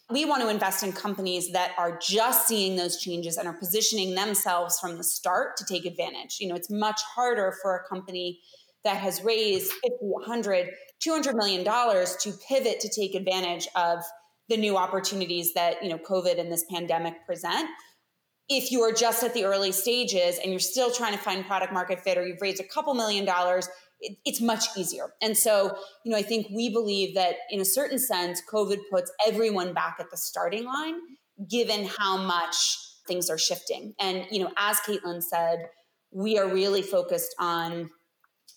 we 0.09 0.25
want 0.25 0.41
to 0.41 0.49
invest 0.49 0.83
in 0.83 0.93
companies 0.93 1.53
that 1.53 1.73
are 1.77 1.99
just 1.99 2.49
seeing 2.49 2.77
those 2.77 2.97
changes 2.99 3.37
and 3.37 3.47
are 3.47 3.53
positioning 3.53 4.15
themselves 4.15 4.81
from 4.81 4.97
the 4.97 5.05
start 5.05 5.59
to 5.59 5.67
take 5.67 5.85
advantage. 5.85 6.39
You 6.41 6.49
know 6.49 6.55
it's 6.55 6.71
much 6.71 7.03
harder 7.15 7.55
for 7.61 7.77
a 7.77 7.87
company 7.87 8.41
that 8.83 8.97
has 8.97 9.23
raised 9.23 9.73
50 9.73 9.91
100 10.01 10.71
200 11.01 11.37
million 11.37 11.65
dollars 11.65 12.17
to 12.23 12.33
pivot 12.49 12.81
to 12.81 12.89
take 12.89 13.15
advantage 13.15 13.69
of 13.77 13.99
the 14.49 14.57
new 14.57 14.79
opportunities 14.79 15.53
that 15.53 15.83
you 15.83 15.91
know 15.91 15.99
covid 15.99 16.41
and 16.41 16.51
this 16.51 16.65
pandemic 16.71 17.27
present 17.27 17.69
if 18.57 18.71
you 18.71 18.83
are 18.83 18.93
just 18.93 19.23
at 19.23 19.35
the 19.35 19.45
early 19.45 19.73
stages 19.73 20.39
and 20.39 20.51
you're 20.51 20.61
still 20.61 20.91
trying 20.91 21.13
to 21.13 21.19
find 21.19 21.47
product 21.47 21.73
market 21.73 22.01
fit 22.01 22.19
or 22.19 22.27
you've 22.27 22.41
raised 22.41 22.61
a 22.61 22.65
couple 22.65 22.95
million 22.95 23.25
dollars 23.25 23.69
it, 24.01 24.19
it's 24.25 24.41
much 24.41 24.65
easier. 24.77 25.13
And 25.23 25.37
so 25.37 25.77
you 26.05 26.11
know 26.13 26.19
i 26.19 26.23
think 26.23 26.49
we 26.53 26.71
believe 26.71 27.15
that 27.15 27.37
in 27.51 27.61
a 27.61 27.65
certain 27.65 27.99
sense 27.99 28.43
covid 28.53 28.79
puts 28.91 29.13
everyone 29.27 29.73
back 29.73 29.97
at 30.01 30.11
the 30.11 30.17
starting 30.17 30.65
line 30.65 30.95
given 31.49 31.87
how 31.87 32.17
much 32.17 32.79
things 33.07 33.29
are 33.31 33.39
shifting. 33.39 33.95
And 33.99 34.27
you 34.31 34.43
know 34.43 34.51
as 34.57 34.79
caitlin 34.79 35.23
said 35.23 35.67
we 36.11 36.39
are 36.39 36.49
really 36.49 36.83
focused 36.83 37.35
on 37.39 37.91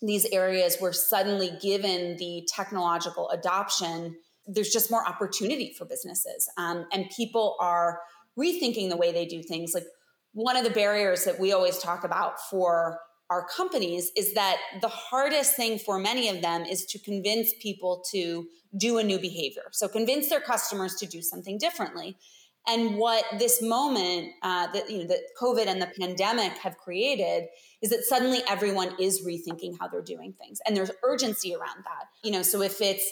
these 0.02 0.26
areas 0.26 0.78
where 0.80 0.94
suddenly 0.94 1.52
given 1.62 2.18
the 2.18 2.48
technological 2.54 3.30
adoption 3.30 4.16
there's 4.48 4.70
just 4.70 4.92
more 4.92 5.08
opportunity 5.08 5.74
for 5.78 5.86
businesses. 5.86 6.50
Um, 6.58 6.86
and 6.92 7.10
people 7.16 7.58
are 7.60 8.00
rethinking 8.38 8.90
the 8.90 8.98
way 8.98 9.12
they 9.12 9.26
do 9.26 9.42
things 9.42 9.74
like 9.74 9.86
one 10.34 10.58
of 10.58 10.66
the 10.66 10.70
barriers 10.70 11.24
that 11.24 11.40
we 11.40 11.54
always 11.54 11.78
talk 11.78 12.04
about 12.04 12.40
for 12.50 13.00
our 13.30 13.48
companies 13.48 14.12
is 14.16 14.34
that 14.34 14.58
the 14.82 14.88
hardest 14.90 15.56
thing 15.56 15.80
for 15.80 15.98
many 15.98 16.30
of 16.30 16.42
them 16.42 16.64
is 16.64 16.86
to 16.86 17.00
convince 17.00 17.54
people 17.62 18.04
to 18.12 18.48
do 18.78 18.98
a 18.98 19.04
new 19.04 19.18
behavior. 19.18 19.64
So 19.72 19.88
convince 19.88 20.30
their 20.30 20.42
customers 20.42 20.96
to 20.96 21.08
do 21.08 21.22
something 21.22 21.58
differently. 21.58 22.18
And 22.68 22.98
what 22.98 23.24
this 23.40 23.62
moment 23.62 24.32
uh, 24.44 24.68
that 24.74 24.90
you 24.90 25.00
know 25.00 25.08
that 25.08 25.20
covid 25.40 25.68
and 25.68 25.82
the 25.82 25.90
pandemic 26.00 26.58
have 26.58 26.78
created 26.78 27.46
is 27.82 27.92
that 27.92 28.04
suddenly 28.04 28.42
everyone 28.50 28.92
is 29.00 29.26
rethinking 29.26 29.76
how 29.80 29.88
they're 29.88 30.02
doing 30.02 30.34
things 30.34 30.60
and 30.66 30.76
there's 30.76 30.92
urgency 31.04 31.54
around 31.54 31.84
that. 31.86 32.08
You 32.24 32.32
know 32.32 32.42
so 32.42 32.62
if 32.62 32.82
it's 32.82 33.10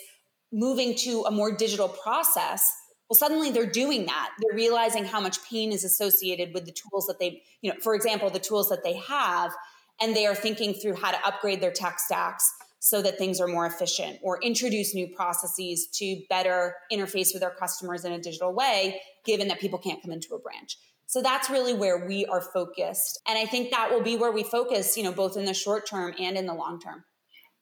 moving 0.51 0.95
to 0.95 1.23
a 1.27 1.31
more 1.31 1.55
digital 1.55 1.87
process 1.87 2.71
well 3.09 3.17
suddenly 3.17 3.51
they're 3.51 3.65
doing 3.65 4.05
that. 4.05 4.31
They're 4.39 4.55
realizing 4.55 5.05
how 5.05 5.19
much 5.19 5.43
pain 5.49 5.71
is 5.71 5.83
associated 5.83 6.53
with 6.53 6.65
the 6.65 6.71
tools 6.71 7.05
that 7.07 7.19
they 7.19 7.41
you 7.61 7.71
know 7.71 7.79
for 7.81 7.95
example 7.95 8.29
the 8.29 8.39
tools 8.39 8.69
that 8.69 8.83
they 8.83 8.95
have 8.95 9.53
and 10.01 10.15
they 10.15 10.25
are 10.25 10.35
thinking 10.35 10.73
through 10.73 10.95
how 10.95 11.11
to 11.11 11.27
upgrade 11.27 11.61
their 11.61 11.71
tech 11.71 11.99
stacks 11.99 12.51
so 12.79 13.01
that 13.01 13.17
things 13.17 13.39
are 13.39 13.47
more 13.47 13.65
efficient 13.65 14.19
or 14.21 14.41
introduce 14.41 14.93
new 14.93 15.07
processes 15.07 15.87
to 15.87 16.21
better 16.29 16.75
interface 16.91 17.33
with 17.33 17.41
our 17.41 17.53
customers 17.53 18.03
in 18.03 18.11
a 18.11 18.19
digital 18.19 18.53
way 18.53 18.99
given 19.25 19.47
that 19.47 19.59
people 19.59 19.79
can't 19.79 20.01
come 20.01 20.11
into 20.11 20.33
a 20.33 20.39
branch. 20.39 20.77
So 21.05 21.21
that's 21.21 21.49
really 21.49 21.73
where 21.73 22.05
we 22.07 22.25
are 22.25 22.41
focused 22.41 23.21
and 23.27 23.37
i 23.37 23.45
think 23.45 23.71
that 23.71 23.91
will 23.91 24.01
be 24.01 24.17
where 24.17 24.31
we 24.31 24.43
focus 24.43 24.97
you 24.97 25.03
know 25.03 25.11
both 25.11 25.37
in 25.37 25.45
the 25.45 25.53
short 25.53 25.87
term 25.87 26.13
and 26.19 26.37
in 26.37 26.45
the 26.45 26.53
long 26.53 26.79
term. 26.79 27.03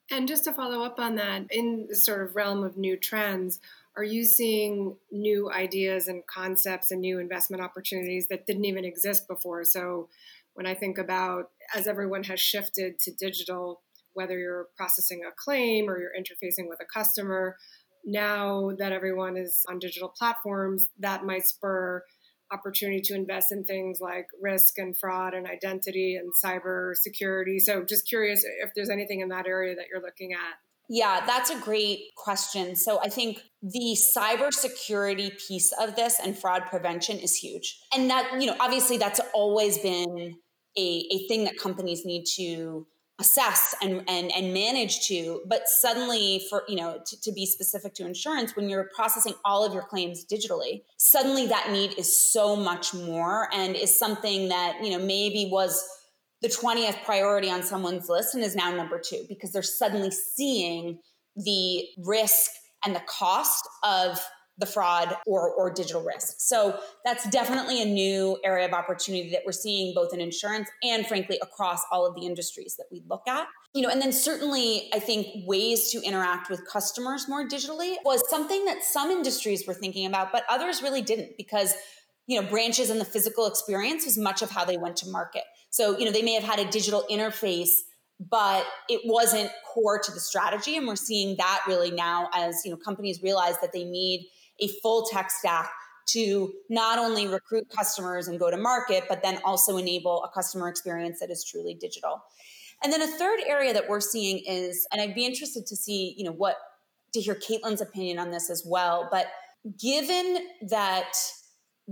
And 0.09 0.27
just 0.27 0.43
to 0.43 0.51
follow 0.51 0.83
up 0.83 0.99
on 0.99 1.15
that 1.15 1.43
in 1.51 1.87
the 1.89 1.95
sort 1.95 2.21
of 2.21 2.35
realm 2.35 2.63
of 2.63 2.77
new 2.77 2.97
trends 2.97 3.61
are 3.97 4.03
you 4.03 4.23
seeing 4.23 4.95
new 5.11 5.51
ideas 5.51 6.07
and 6.07 6.23
concepts 6.27 6.91
and 6.91 7.01
new 7.01 7.19
investment 7.19 7.61
opportunities 7.61 8.27
that 8.29 8.45
didn't 8.45 8.65
even 8.65 8.85
exist 8.85 9.27
before? 9.27 9.63
So, 9.63 10.09
when 10.53 10.65
I 10.65 10.73
think 10.73 10.97
about 10.97 11.45
as 11.73 11.87
everyone 11.87 12.23
has 12.23 12.39
shifted 12.39 12.99
to 12.99 13.11
digital, 13.13 13.81
whether 14.13 14.37
you're 14.37 14.67
processing 14.75 15.21
a 15.25 15.31
claim 15.37 15.89
or 15.89 15.99
you're 15.99 16.11
interfacing 16.11 16.67
with 16.67 16.79
a 16.81 16.85
customer, 16.93 17.55
now 18.05 18.71
that 18.77 18.91
everyone 18.91 19.37
is 19.37 19.63
on 19.69 19.79
digital 19.79 20.09
platforms, 20.09 20.87
that 20.99 21.25
might 21.25 21.45
spur 21.45 22.03
opportunity 22.51 22.99
to 23.01 23.15
invest 23.15 23.51
in 23.51 23.63
things 23.63 23.99
like 24.01 24.27
risk 24.41 24.77
and 24.77 24.97
fraud 24.97 25.33
and 25.33 25.47
identity 25.47 26.15
and 26.15 26.33
cyber 26.43 26.93
security. 26.95 27.59
So, 27.59 27.83
just 27.83 28.07
curious 28.07 28.43
if 28.43 28.71
there's 28.75 28.89
anything 28.89 29.21
in 29.21 29.29
that 29.29 29.47
area 29.47 29.75
that 29.75 29.85
you're 29.91 30.01
looking 30.01 30.33
at. 30.33 30.55
Yeah, 30.93 31.25
that's 31.25 31.49
a 31.49 31.57
great 31.57 32.13
question. 32.17 32.75
So 32.75 32.99
I 32.99 33.07
think 33.07 33.41
the 33.61 33.95
cybersecurity 33.95 35.31
piece 35.47 35.71
of 35.79 35.95
this 35.95 36.19
and 36.21 36.37
fraud 36.37 36.63
prevention 36.65 37.17
is 37.17 37.33
huge. 37.33 37.79
And 37.95 38.09
that, 38.09 38.41
you 38.41 38.45
know, 38.45 38.57
obviously 38.59 38.97
that's 38.97 39.21
always 39.33 39.77
been 39.77 40.35
a, 40.77 41.05
a 41.09 41.27
thing 41.29 41.45
that 41.45 41.57
companies 41.57 42.05
need 42.05 42.25
to 42.35 42.87
assess 43.21 43.73
and, 43.81 44.03
and, 44.09 44.33
and 44.35 44.53
manage 44.53 45.07
to. 45.07 45.41
But 45.47 45.61
suddenly, 45.65 46.41
for, 46.49 46.63
you 46.67 46.75
know, 46.75 46.99
to, 47.05 47.21
to 47.21 47.31
be 47.31 47.45
specific 47.45 47.93
to 47.93 48.05
insurance, 48.05 48.57
when 48.57 48.67
you're 48.67 48.89
processing 48.93 49.35
all 49.45 49.63
of 49.63 49.73
your 49.73 49.83
claims 49.83 50.25
digitally, 50.29 50.81
suddenly 50.97 51.47
that 51.47 51.71
need 51.71 51.97
is 51.97 52.33
so 52.33 52.57
much 52.57 52.93
more 52.93 53.47
and 53.53 53.77
is 53.77 53.97
something 53.97 54.49
that, 54.49 54.83
you 54.83 54.89
know, 54.89 54.99
maybe 55.05 55.47
was 55.49 55.81
the 56.41 56.49
20th 56.49 57.03
priority 57.03 57.49
on 57.49 57.63
someone's 57.63 58.09
list 58.09 58.35
and 58.35 58.43
is 58.43 58.55
now 58.55 58.71
number 58.75 58.99
two 58.99 59.25
because 59.29 59.51
they're 59.51 59.61
suddenly 59.61 60.11
seeing 60.11 60.99
the 61.35 61.85
risk 61.97 62.51
and 62.85 62.95
the 62.95 63.03
cost 63.07 63.67
of 63.83 64.19
the 64.57 64.65
fraud 64.65 65.15
or, 65.25 65.51
or 65.51 65.71
digital 65.71 66.03
risk. 66.03 66.35
So 66.39 66.79
that's 67.03 67.27
definitely 67.29 67.81
a 67.81 67.85
new 67.85 68.37
area 68.43 68.65
of 68.67 68.73
opportunity 68.73 69.31
that 69.31 69.41
we're 69.45 69.53
seeing 69.53 69.93
both 69.93 70.13
in 70.13 70.21
insurance 70.21 70.69
and 70.83 71.05
frankly 71.07 71.39
across 71.41 71.81
all 71.91 72.05
of 72.05 72.15
the 72.15 72.25
industries 72.25 72.75
that 72.77 72.85
we 72.91 73.01
look 73.09 73.23
at. 73.27 73.47
You 73.73 73.81
know, 73.81 73.89
and 73.89 74.01
then 74.01 74.11
certainly 74.11 74.89
I 74.93 74.99
think 74.99 75.47
ways 75.47 75.89
to 75.91 76.01
interact 76.03 76.49
with 76.49 76.67
customers 76.67 77.27
more 77.27 77.47
digitally 77.47 77.95
was 78.05 78.29
something 78.29 78.65
that 78.65 78.83
some 78.83 79.09
industries 79.09 79.65
were 79.65 79.73
thinking 79.73 80.05
about, 80.05 80.31
but 80.31 80.43
others 80.49 80.81
really 80.81 81.01
didn't 81.01 81.37
because 81.37 81.73
you 82.27 82.39
know 82.39 82.47
branches 82.47 82.89
and 82.89 83.01
the 83.01 83.05
physical 83.05 83.47
experience 83.47 84.05
was 84.05 84.17
much 84.17 84.41
of 84.41 84.51
how 84.51 84.63
they 84.63 84.77
went 84.77 84.95
to 84.97 85.09
market 85.09 85.43
so, 85.71 85.97
you 85.97 86.05
know, 86.05 86.11
they 86.11 86.21
may 86.21 86.33
have 86.33 86.43
had 86.43 86.59
a 86.59 86.69
digital 86.69 87.05
interface, 87.09 87.69
but 88.19 88.65
it 88.87 89.01
wasn't 89.05 89.49
core 89.73 89.99
to 89.99 90.11
the 90.11 90.19
strategy. 90.19 90.77
And 90.77 90.85
we're 90.85 90.95
seeing 90.95 91.37
that 91.37 91.61
really 91.67 91.89
now 91.89 92.29
as, 92.33 92.61
you 92.63 92.71
know, 92.71 92.77
companies 92.77 93.23
realize 93.23 93.55
that 93.61 93.71
they 93.73 93.85
need 93.85 94.29
a 94.59 94.67
full 94.83 95.07
tech 95.07 95.31
stack 95.31 95.71
to 96.09 96.51
not 96.69 96.99
only 96.99 97.25
recruit 97.27 97.67
customers 97.75 98.27
and 98.27 98.37
go 98.37 98.51
to 98.51 98.57
market, 98.57 99.05
but 99.07 99.23
then 99.23 99.39
also 99.45 99.77
enable 99.77 100.23
a 100.23 100.29
customer 100.29 100.67
experience 100.67 101.19
that 101.21 101.31
is 101.31 101.43
truly 101.43 101.73
digital. 101.73 102.21
And 102.83 102.91
then 102.91 103.01
a 103.01 103.07
third 103.07 103.39
area 103.47 103.73
that 103.73 103.87
we're 103.87 104.01
seeing 104.01 104.43
is, 104.45 104.85
and 104.91 105.01
I'd 105.01 105.15
be 105.15 105.25
interested 105.25 105.65
to 105.67 105.75
see, 105.75 106.13
you 106.17 106.25
know, 106.25 106.31
what 106.31 106.57
to 107.13 107.21
hear 107.21 107.35
Caitlin's 107.35 107.81
opinion 107.81 108.19
on 108.19 108.31
this 108.31 108.49
as 108.49 108.63
well. 108.65 109.07
But 109.09 109.27
given 109.79 110.47
that 110.69 111.13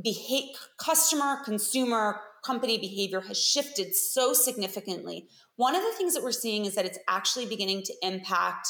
behavior, 0.01 0.55
customer, 0.77 1.37
consumer, 1.45 2.19
company 2.43 2.77
behavior 2.77 3.21
has 3.21 3.41
shifted 3.41 3.95
so 3.95 4.33
significantly, 4.33 5.27
one 5.55 5.75
of 5.75 5.81
the 5.81 5.91
things 5.97 6.13
that 6.13 6.23
we're 6.23 6.31
seeing 6.31 6.65
is 6.65 6.75
that 6.75 6.85
it's 6.85 6.99
actually 7.07 7.45
beginning 7.45 7.83
to 7.83 7.93
impact 8.01 8.67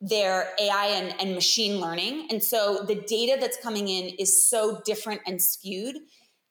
their 0.00 0.48
AI 0.58 0.86
and, 0.86 1.20
and 1.20 1.34
machine 1.34 1.80
learning. 1.80 2.28
And 2.30 2.42
so 2.42 2.84
the 2.86 2.94
data 2.94 3.36
that's 3.38 3.58
coming 3.58 3.88
in 3.88 4.14
is 4.18 4.48
so 4.48 4.80
different 4.84 5.20
and 5.26 5.40
skewed 5.40 5.96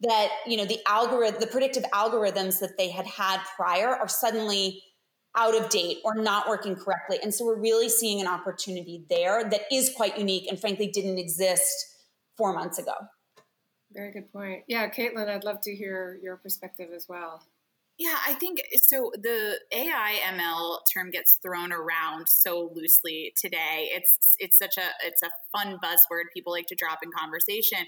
that 0.02 0.30
you 0.48 0.56
know 0.56 0.66
the 0.66 0.80
algorithm 0.88 1.42
the 1.42 1.48
predictive 1.48 1.84
algorithms 1.94 2.60
that 2.60 2.78
they 2.78 2.90
had 2.90 3.06
had 3.06 3.42
prior 3.58 3.90
are 3.90 4.08
suddenly 4.08 4.82
out 5.36 5.56
of 5.56 5.70
date 5.70 5.98
or 6.04 6.16
not 6.16 6.48
working 6.48 6.76
correctly. 6.76 7.20
And 7.22 7.34
so 7.34 7.46
we're 7.46 7.60
really 7.60 7.90
seeing 7.90 8.20
an 8.20 8.28
opportunity 8.28 9.06
there 9.10 9.48
that 9.50 9.62
is 9.72 9.92
quite 9.96 10.18
unique 10.18 10.48
and 10.50 10.60
frankly 10.60 10.88
didn't 10.88 11.18
exist 11.18 11.74
four 12.38 12.54
months 12.54 12.80
ago 12.80 12.94
very 14.00 14.12
good 14.12 14.32
point 14.32 14.64
yeah 14.68 14.90
caitlin 14.90 15.28
i'd 15.28 15.44
love 15.44 15.60
to 15.60 15.76
hear 15.76 16.18
your 16.24 16.38
perspective 16.38 16.90
as 16.96 17.08
well 17.10 17.44
yeah, 18.02 18.16
I 18.26 18.34
think 18.36 18.62
so. 18.78 19.12
The 19.22 19.60
AI 19.74 20.20
ML 20.34 20.78
term 20.92 21.12
gets 21.12 21.38
thrown 21.44 21.74
around 21.74 22.30
so 22.30 22.72
loosely 22.74 23.34
today. 23.36 23.90
It's 23.92 24.38
it's 24.40 24.58
such 24.58 24.78
a 24.78 25.06
it's 25.06 25.22
a 25.22 25.30
fun 25.52 25.78
buzzword 25.84 26.32
people 26.34 26.54
like 26.54 26.68
to 26.68 26.76
drop 26.76 27.00
in 27.04 27.12
conversation, 27.12 27.80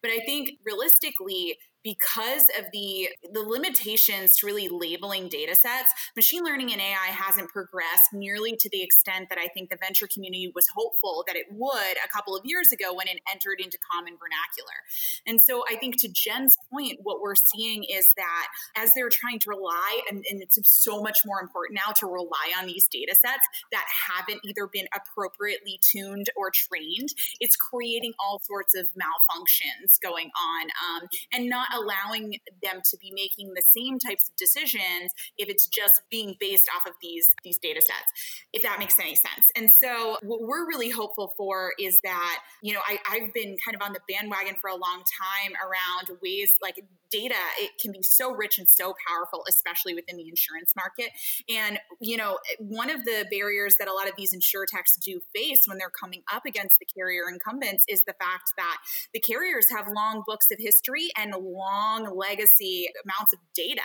but 0.00 0.10
I 0.10 0.20
think 0.20 0.52
realistically, 0.64 1.58
because 1.88 2.44
of 2.58 2.66
the 2.70 3.08
the 3.32 3.40
limitations 3.40 4.36
to 4.36 4.46
really 4.46 4.68
labeling 4.68 5.26
data 5.26 5.54
sets 5.54 5.90
machine 6.14 6.44
learning 6.44 6.70
and 6.70 6.82
ai 6.82 7.06
hasn't 7.10 7.48
progressed 7.48 8.12
nearly 8.12 8.54
to 8.54 8.68
the 8.68 8.82
extent 8.82 9.26
that 9.30 9.38
i 9.38 9.48
think 9.48 9.70
the 9.70 9.76
venture 9.76 10.06
community 10.06 10.52
was 10.54 10.68
hopeful 10.68 11.24
that 11.26 11.34
it 11.34 11.46
would 11.50 11.96
a 12.04 12.08
couple 12.12 12.36
of 12.36 12.44
years 12.44 12.72
ago 12.72 12.92
when 12.92 13.08
it 13.08 13.20
entered 13.32 13.58
into 13.58 13.78
common 13.90 14.14
vernacular. 14.18 14.78
And 15.26 15.40
so 15.40 15.64
i 15.70 15.76
think 15.76 15.98
to 16.02 16.08
jen's 16.08 16.58
point 16.70 17.00
what 17.02 17.22
we're 17.22 17.34
seeing 17.34 17.84
is 17.84 18.12
that 18.16 18.48
as 18.76 18.92
they're 18.94 19.08
trying 19.08 19.38
to 19.38 19.48
rely 19.48 20.00
and, 20.10 20.22
and 20.30 20.42
it's 20.42 20.58
so 20.68 21.02
much 21.02 21.20
more 21.24 21.40
important 21.40 21.80
now 21.86 21.92
to 22.00 22.06
rely 22.06 22.52
on 22.60 22.66
these 22.66 22.86
data 22.88 23.14
sets 23.14 23.46
that 23.72 23.86
haven't 24.08 24.40
either 24.44 24.66
been 24.66 24.88
appropriately 24.94 25.80
tuned 25.80 26.28
or 26.36 26.50
trained 26.50 27.14
it's 27.40 27.56
creating 27.56 28.12
all 28.20 28.40
sorts 28.40 28.74
of 28.74 28.86
malfunctions 28.88 29.98
going 30.02 30.30
on 30.36 30.66
um, 30.84 31.08
and 31.32 31.48
not 31.48 31.68
allowing 31.78 32.36
them 32.62 32.80
to 32.90 32.96
be 32.98 33.12
making 33.14 33.52
the 33.54 33.62
same 33.62 33.98
types 33.98 34.28
of 34.28 34.36
decisions 34.36 35.12
if 35.36 35.48
it's 35.48 35.66
just 35.66 36.02
being 36.10 36.34
based 36.40 36.68
off 36.76 36.86
of 36.86 36.94
these 37.00 37.28
these 37.44 37.58
data 37.58 37.80
sets 37.80 38.12
if 38.52 38.62
that 38.62 38.78
makes 38.78 38.98
any 38.98 39.14
sense. 39.14 39.50
And 39.56 39.70
so 39.70 40.18
what 40.22 40.40
we're 40.42 40.66
really 40.66 40.90
hopeful 40.90 41.34
for 41.36 41.72
is 41.78 41.98
that 42.02 42.38
you 42.62 42.74
know 42.74 42.80
I, 42.86 42.98
i've 43.10 43.32
been 43.32 43.56
kind 43.64 43.74
of 43.74 43.82
on 43.82 43.92
the 43.92 44.00
bandwagon 44.08 44.56
for 44.60 44.68
a 44.68 44.74
long 44.74 45.02
time 45.20 45.52
around 45.62 46.18
ways 46.22 46.54
like 46.62 46.84
data 47.10 47.34
it 47.58 47.72
can 47.80 47.92
be 47.92 48.02
so 48.02 48.32
rich 48.32 48.58
and 48.58 48.68
so 48.68 48.94
powerful 49.06 49.44
especially 49.48 49.94
within 49.94 50.16
the 50.16 50.28
insurance 50.28 50.74
market. 50.76 51.10
And 51.48 51.78
you 52.00 52.16
know 52.16 52.38
one 52.58 52.90
of 52.90 53.04
the 53.04 53.26
barriers 53.30 53.76
that 53.78 53.88
a 53.88 53.92
lot 53.92 54.08
of 54.08 54.14
these 54.16 54.32
insure 54.32 54.66
techs 54.66 54.96
do 54.96 55.20
face 55.34 55.64
when 55.66 55.78
they're 55.78 55.90
coming 55.90 56.22
up 56.32 56.44
against 56.46 56.78
the 56.78 56.86
carrier 56.86 57.24
incumbents 57.30 57.84
is 57.88 58.04
the 58.04 58.14
fact 58.14 58.52
that 58.56 58.78
the 59.12 59.20
carriers 59.20 59.66
have 59.70 59.88
long 59.94 60.22
books 60.26 60.46
of 60.50 60.58
history 60.58 61.08
and 61.16 61.34
long 61.34 62.14
legacy 62.14 62.88
amounts 63.04 63.32
of 63.32 63.38
data. 63.54 63.82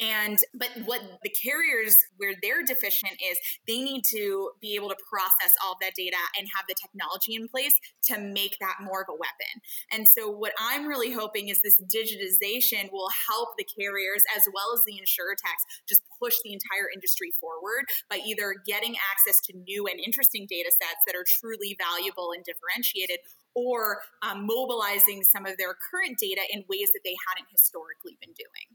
And 0.00 0.38
but 0.54 0.70
what 0.84 1.00
the 1.22 1.30
carriers 1.30 1.94
where 2.16 2.34
they're 2.42 2.62
deficient 2.62 3.14
is 3.22 3.38
they 3.66 3.82
need 3.82 4.04
to 4.10 4.50
be 4.60 4.74
able 4.74 4.88
to 4.88 4.96
process 5.10 5.52
all 5.64 5.72
of 5.72 5.78
that 5.80 5.94
data 5.96 6.16
and 6.38 6.48
have 6.54 6.64
the 6.68 6.74
technology 6.80 7.34
in 7.34 7.48
place 7.48 7.74
to 8.04 8.18
make 8.18 8.56
that 8.60 8.76
more 8.80 9.02
of 9.02 9.08
a 9.08 9.12
weapon. 9.12 9.60
And 9.90 10.06
so 10.08 10.30
what 10.30 10.52
i'm 10.58 10.86
really 10.86 11.12
hoping 11.12 11.48
is 11.48 11.60
this 11.60 11.80
digitization 11.82 12.61
will 12.92 13.08
help 13.28 13.50
the 13.58 13.64
carriers 13.64 14.22
as 14.36 14.42
well 14.54 14.72
as 14.74 14.82
the 14.86 14.94
insurtechs 14.94 15.64
just 15.88 16.02
push 16.20 16.34
the 16.44 16.52
entire 16.52 16.88
industry 16.94 17.32
forward 17.40 17.84
by 18.08 18.20
either 18.24 18.54
getting 18.66 18.94
access 19.10 19.40
to 19.46 19.56
new 19.56 19.86
and 19.86 19.98
interesting 19.98 20.46
data 20.48 20.70
sets 20.70 21.02
that 21.06 21.16
are 21.16 21.24
truly 21.26 21.76
valuable 21.78 22.32
and 22.34 22.44
differentiated 22.44 23.18
or 23.54 24.00
um, 24.22 24.46
mobilizing 24.46 25.22
some 25.22 25.46
of 25.46 25.56
their 25.58 25.74
current 25.90 26.18
data 26.18 26.42
in 26.50 26.64
ways 26.68 26.90
that 26.92 27.00
they 27.04 27.16
hadn't 27.28 27.48
historically 27.50 28.16
been 28.20 28.34
doing. 28.34 28.68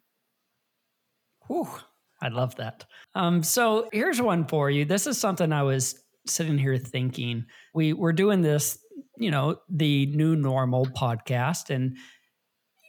Whew, 1.48 1.82
I 2.22 2.30
love 2.30 2.56
that. 2.58 2.86
Um, 3.16 3.44
so 3.44 3.90
here's 3.92 4.22
one 4.22 4.46
for 4.48 4.70
you. 4.70 4.86
This 4.86 5.08
is 5.08 5.18
something 5.18 5.52
I 5.52 5.64
was 5.64 6.04
sitting 6.28 6.58
here 6.58 6.78
thinking. 6.78 7.46
We 7.74 7.94
we're 7.94 8.14
doing 8.14 8.42
this, 8.42 8.78
you 9.18 9.32
know, 9.32 9.58
the 9.70 10.08
new 10.08 10.36
normal 10.36 10.86
podcast, 10.86 11.70
and 11.70 11.98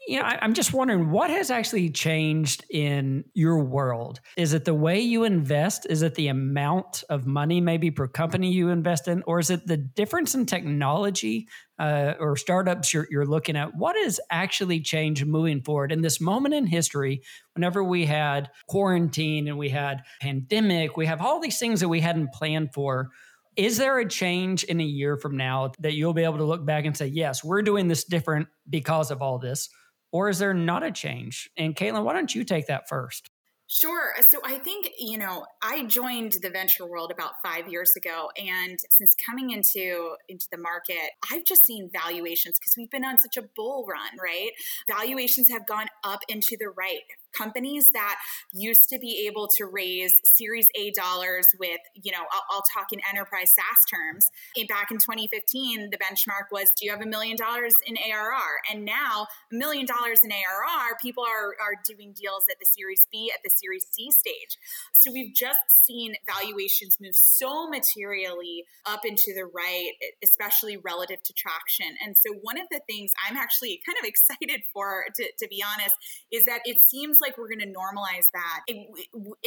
you 0.09 0.19
know, 0.19 0.25
I, 0.25 0.43
am 0.43 0.55
just 0.55 0.73
wondering 0.73 1.11
what 1.11 1.29
has 1.29 1.51
actually 1.51 1.91
changed 1.91 2.65
in 2.71 3.25
your 3.35 3.63
world. 3.63 4.21
Is 4.39 4.55
it 4.55 4.65
the 4.65 4.73
way 4.73 5.01
you 5.01 5.25
invest? 5.25 5.87
Is 5.91 6.01
it 6.01 6.15
the 6.15 6.29
amount 6.29 7.05
of 7.11 7.27
money 7.27 7.61
maybe 7.61 7.91
per 7.91 8.09
company 8.09 8.51
you 8.51 8.71
invest 8.71 9.07
in, 9.07 9.23
or 9.27 9.39
is 9.39 9.51
it 9.51 9.67
the 9.67 9.77
difference 9.77 10.35
in 10.35 10.47
technology 10.47 11.47
uh, 11.79 12.15
or 12.19 12.37
startups 12.37 12.95
you're, 12.95 13.07
you're 13.11 13.27
looking 13.27 13.55
at? 13.55 13.77
What 13.77 13.97
has 13.97 14.19
actually 14.31 14.81
changed 14.81 15.27
moving 15.27 15.63
forward 15.63 15.93
in 15.93 16.01
this 16.01 16.23
moment 16.23 16.55
in 16.55 16.67
history? 16.67 17.21
Whenever 17.55 17.85
we 17.85 18.07
had 18.07 18.49
quarantine 18.67 19.47
and 19.47 19.59
we 19.59 19.69
had 19.69 20.01
pandemic, 20.23 20.97
we 20.97 21.05
have 21.05 21.21
all 21.21 21.39
these 21.39 21.59
things 21.59 21.81
that 21.81 21.89
we 21.89 22.01
hadn't 22.01 22.33
planned 22.33 22.73
for. 22.73 23.11
Is 23.57 23.77
there 23.77 23.99
a 23.99 24.09
change 24.09 24.65
in 24.65 24.81
a 24.81 24.85
year 24.85 25.19
from 25.19 25.37
now 25.37 25.73
that 25.81 25.93
you'll 25.93 26.15
be 26.15 26.25
able 26.25 26.39
to 26.39 26.45
look 26.45 26.65
back 26.65 26.87
and 26.87 26.97
say, 26.97 27.09
yes, 27.09 27.45
we're 27.45 27.61
doing 27.61 27.89
this 27.89 28.05
different 28.05 28.49
because 28.71 29.11
of 29.11 29.21
all 29.21 29.39
this? 29.39 29.69
Or 30.13 30.29
is 30.29 30.39
there 30.39 30.55
not 30.55 30.83
a 30.83 30.91
change? 30.91 31.51
And 31.57 31.77
Caitlin, 31.77 32.05
why 32.05 32.15
don't 32.15 32.35
you 32.35 32.45
take 32.45 32.67
that 32.67 32.89
first? 32.89 33.31
Sure. 33.71 34.15
So 34.31 34.41
I 34.43 34.59
think, 34.59 34.91
you 34.99 35.19
know, 35.19 35.45
I 35.63 35.85
joined 35.85 36.39
the 36.41 36.49
venture 36.49 36.87
world 36.87 37.13
about 37.13 37.33
5 37.45 37.69
years 37.69 37.93
ago 37.95 38.31
and 38.39 38.79
since 38.91 39.15
coming 39.15 39.51
into 39.51 40.17
into 40.27 40.47
the 40.51 40.57
market, 40.57 41.11
I've 41.31 41.45
just 41.45 41.67
seen 41.67 41.91
valuations 41.93 42.59
because 42.59 42.73
we've 42.79 42.91
been 42.91 43.05
on 43.05 43.19
such 43.19 43.37
a 43.37 43.47
bull 43.55 43.85
run, 43.87 44.17
right? 44.23 44.53
Valuations 44.89 45.51
have 45.51 45.67
gone 45.67 45.89
up 46.03 46.21
into 46.29 46.57
the 46.59 46.71
right 46.71 47.03
companies 47.37 47.93
that 47.93 48.17
used 48.53 48.89
to 48.91 48.99
be 48.99 49.27
able 49.27 49.49
to 49.57 49.67
raise 49.67 50.13
Series 50.25 50.69
A 50.77 50.91
dollars 50.93 51.47
with, 51.59 51.81
you 51.95 52.13
know, 52.13 52.25
I'll, 52.33 52.45
I'll 52.51 52.65
talk 52.75 52.93
in 52.93 53.01
enterprise 53.09 53.53
SaaS 53.55 53.85
terms. 53.91 54.31
In, 54.57 54.67
back 54.67 54.91
in 54.91 54.99
2015, 54.99 55.91
the 55.91 55.99
benchmark 55.99 56.51
was, 56.51 56.71
do 56.71 56.85
you 56.85 56.91
have 56.91 57.01
a 57.01 57.07
million 57.07 57.37
dollars 57.37 57.75
in 57.87 57.97
ARR? 57.97 58.61
And 58.73 58.85
now, 58.85 59.27
a 59.53 59.55
million 59.55 59.87
dollars 59.87 60.21
in 60.25 60.33
ARR, 60.33 60.97
people 61.01 61.25
are, 61.25 61.55
are 61.63 61.81
doing 61.87 62.13
deals 62.13 62.45
at 62.51 62.59
the 62.59 62.67
Series 62.67 63.07
B, 63.11 63.31
at 63.35 63.43
the 63.43 63.51
Series 63.51 63.87
C 63.91 64.11
stage. 64.11 64.59
So 65.01 65.13
we've 65.13 65.35
just 65.35 65.59
seen 65.69 66.15
valuations 66.27 66.99
move 67.01 67.15
so 67.15 67.69
materially 67.69 68.65
up 68.87 69.05
into 69.05 69.33
the 69.35 69.45
right, 69.47 69.93
especially 70.23 70.77
relative 70.77 71.23
to 71.23 71.33
traction. 71.33 71.87
And 72.05 72.17
so 72.17 72.35
one 72.43 72.59
of 72.59 72.67
the 72.71 72.81
things 72.87 73.13
I'm 73.29 73.37
actually 73.37 73.81
kind 73.85 73.97
of 74.01 74.05
excited 74.09 74.63
for, 74.73 75.05
to, 75.15 75.25
to 75.39 75.49
be 75.49 75.63
honest, 75.63 75.95
is 76.33 76.45
that 76.45 76.61
it 76.65 76.83
seems 76.83 77.18
like 77.21 77.39
like 77.39 77.39
we're 77.39 77.49
going 77.49 77.61
to 77.61 77.67
normalize 77.67 78.31
that. 78.33 78.61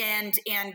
And 0.02 0.34
and 0.50 0.74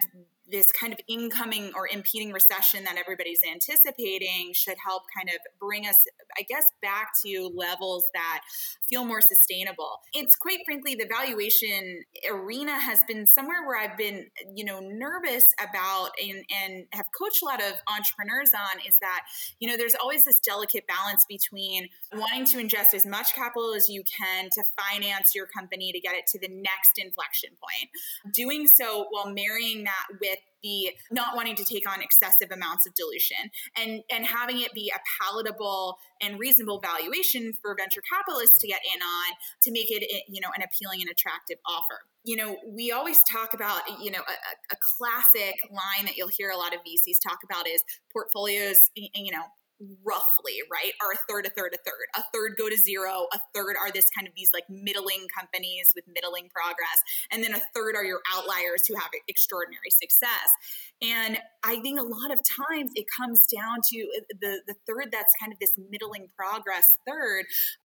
this 0.51 0.71
kind 0.73 0.93
of 0.93 0.99
incoming 1.09 1.73
or 1.75 1.89
impeding 1.89 2.33
recession 2.33 2.85
that 2.85 2.97
everybody's 2.97 3.41
anticipating 3.51 4.53
should 4.53 4.77
help 4.85 5.03
kind 5.17 5.29
of 5.29 5.41
bring 5.61 5.87
us, 5.87 5.97
I 6.39 6.43
guess, 6.43 6.65
back 6.81 7.11
to 7.25 7.51
levels 7.55 8.07
that 8.15 8.41
feel 8.89 9.05
more 9.05 9.21
sustainable. 9.21 10.01
It's 10.13 10.37
quite 10.37 10.61
frankly, 10.65 10.95
the 10.95 11.07
valuation 11.07 12.03
arena 12.31 12.79
has 12.79 13.01
been 13.09 13.27
somewhere 13.27 13.67
where 13.67 13.79
I've 13.79 13.97
been, 13.97 14.27
you 14.55 14.65
know, 14.65 14.81
nervous 14.81 15.45
about 15.59 16.11
and, 16.23 16.45
and 16.51 16.87
have 16.93 17.07
coached 17.17 17.43
a 17.43 17.47
lot 17.47 17.61
of 17.61 17.73
entrepreneurs 17.93 18.51
on 18.55 18.81
is 18.87 18.99
that, 19.01 19.23
you 19.59 19.69
know, 19.69 19.77
there's 19.77 19.95
always 19.95 20.25
this 20.25 20.39
delicate 20.39 20.87
balance 20.87 21.25
between 21.29 21.89
wanting 22.15 22.45
to 22.47 22.59
ingest 22.59 22.95
as 22.95 23.05
much 23.05 23.35
capital 23.35 23.75
as 23.75 23.89
you 23.89 24.03
can 24.05 24.49
to 24.53 24.63
finance 24.79 25.35
your 25.35 25.47
company 25.47 25.93
to 25.93 26.01
get 26.01 26.15
it 26.15 26.27
to 26.29 26.39
the 26.39 26.49
next 26.49 26.99
inflection 26.99 27.51
point. 27.51 27.91
Doing 28.33 28.67
so 28.67 29.07
while 29.11 29.33
marrying 29.33 29.85
that 29.85 30.07
with 30.21 30.36
the 30.63 30.91
not 31.11 31.37
wanting 31.37 31.55
to 31.57 31.65
take 31.65 31.89
on 31.91 32.01
excessive 32.03 32.51
amounts 32.51 32.87
of 32.87 32.95
dilution 32.95 33.51
and 33.77 34.03
and 34.11 34.27
having 34.27 34.61
it 34.61 34.73
be 34.73 34.93
a 34.95 34.99
palatable 35.21 35.99
and 36.21 36.39
reasonable 36.39 36.81
valuation 36.81 37.53
for 37.61 37.75
venture 37.79 38.03
capitalists 38.13 38.61
to 38.61 38.67
get 38.67 38.81
in 38.95 39.01
on 39.03 39.35
to 39.63 39.71
make 39.71 39.91
it 39.91 40.25
you 40.29 40.41
know 40.41 40.49
an 40.57 40.63
appealing 40.63 41.01
and 41.01 41.11
attractive 41.11 41.59
offer. 41.67 42.01
You 42.25 42.37
know 42.37 42.57
we 42.67 42.91
always 42.91 43.19
talk 43.31 43.55
about 43.55 43.83
you 44.03 44.11
know 44.11 44.21
a, 44.21 44.75
a 44.75 44.77
classic 44.99 45.57
line 45.71 46.07
that 46.07 46.17
you'll 46.17 46.29
hear 46.29 46.51
a 46.51 46.57
lot 46.57 46.75
of 46.75 46.81
vcs 46.81 47.21
talk 47.23 47.39
about 47.45 47.69
is 47.69 47.83
portfolios 48.13 48.79
you 48.95 49.31
know 49.31 49.45
roughly, 50.05 50.61
right, 50.71 50.93
are 51.03 51.13
a 51.13 51.19
third, 51.29 51.47
a 51.47 51.51
third, 51.51 51.75
a 51.75 51.79
third. 51.79 52.07
A 52.17 52.23
third 52.33 52.57
go 52.57 52.69
to 52.69 52.77
zero, 52.77 53.27
a 53.33 53.39
third 53.55 53.77
are 53.81 53.91
this 53.91 54.09
kind 54.11 54.27
of 54.27 54.35
these 54.37 54.51
like 54.53 54.65
middling 54.69 55.27
companies 55.37 55.93
with 55.95 56.05
middling 56.13 56.49
progress, 56.49 56.99
and 57.31 57.43
then 57.43 57.55
a 57.55 57.61
third 57.75 57.97
are 57.97 58.05
your 58.05 58.21
outliers 58.35 58.87
who 58.87 58.95
have 58.95 59.11
extraordinary 59.29 59.91
success. 59.91 60.49
And 61.03 61.39
I 61.65 61.81
think 61.81 62.01
a 62.01 62.03
lot 62.03 62.33
of 62.33 62.41
times 62.43 62.93
it 62.95 63.07
comes 63.17 63.47
down 63.47 63.81
to 63.93 64.01
uh, 64.01 64.21
the, 64.41 64.61
the 64.67 64.75
third 64.87 65.09
that's 65.13 65.35
kind 65.39 65.53
of 65.53 65.59
this 65.59 65.73
middling 65.91 66.29
progress 66.37 66.97
third. 67.07 67.45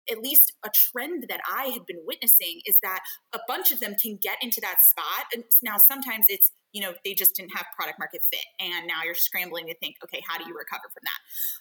At 0.10 0.20
least 0.20 0.54
a 0.66 0.70
trend 0.70 1.26
that 1.30 1.42
I 1.50 1.66
had 1.68 1.86
been 1.86 2.00
witnessing 2.06 2.62
is 2.66 2.78
that 2.84 3.02
a 3.34 3.40
bunch 3.48 3.72
of 3.72 3.80
them 3.80 3.96
can 4.02 4.18
get 4.22 4.38
into 4.42 4.62
that 4.62 4.78
spot. 4.82 5.26
And 5.34 5.44
now 5.62 5.76
sometimes 5.78 6.26
it's 6.30 6.52
you 6.74 6.82
know 6.82 6.94
they 7.04 7.14
just 7.14 7.36
didn't 7.36 7.52
have 7.56 7.66
product 7.76 8.00
market 8.00 8.22
fit. 8.24 8.46
And 8.60 8.88
now 8.88 9.04
you're 9.04 9.16
scrambling 9.16 9.68
to 9.68 9.76
think 9.76 9.98
okay 10.04 10.22
how 10.28 10.38
do 10.38 10.46
you 10.48 10.56
recover 10.58 10.84
from 10.92 11.04
that? 11.04 11.20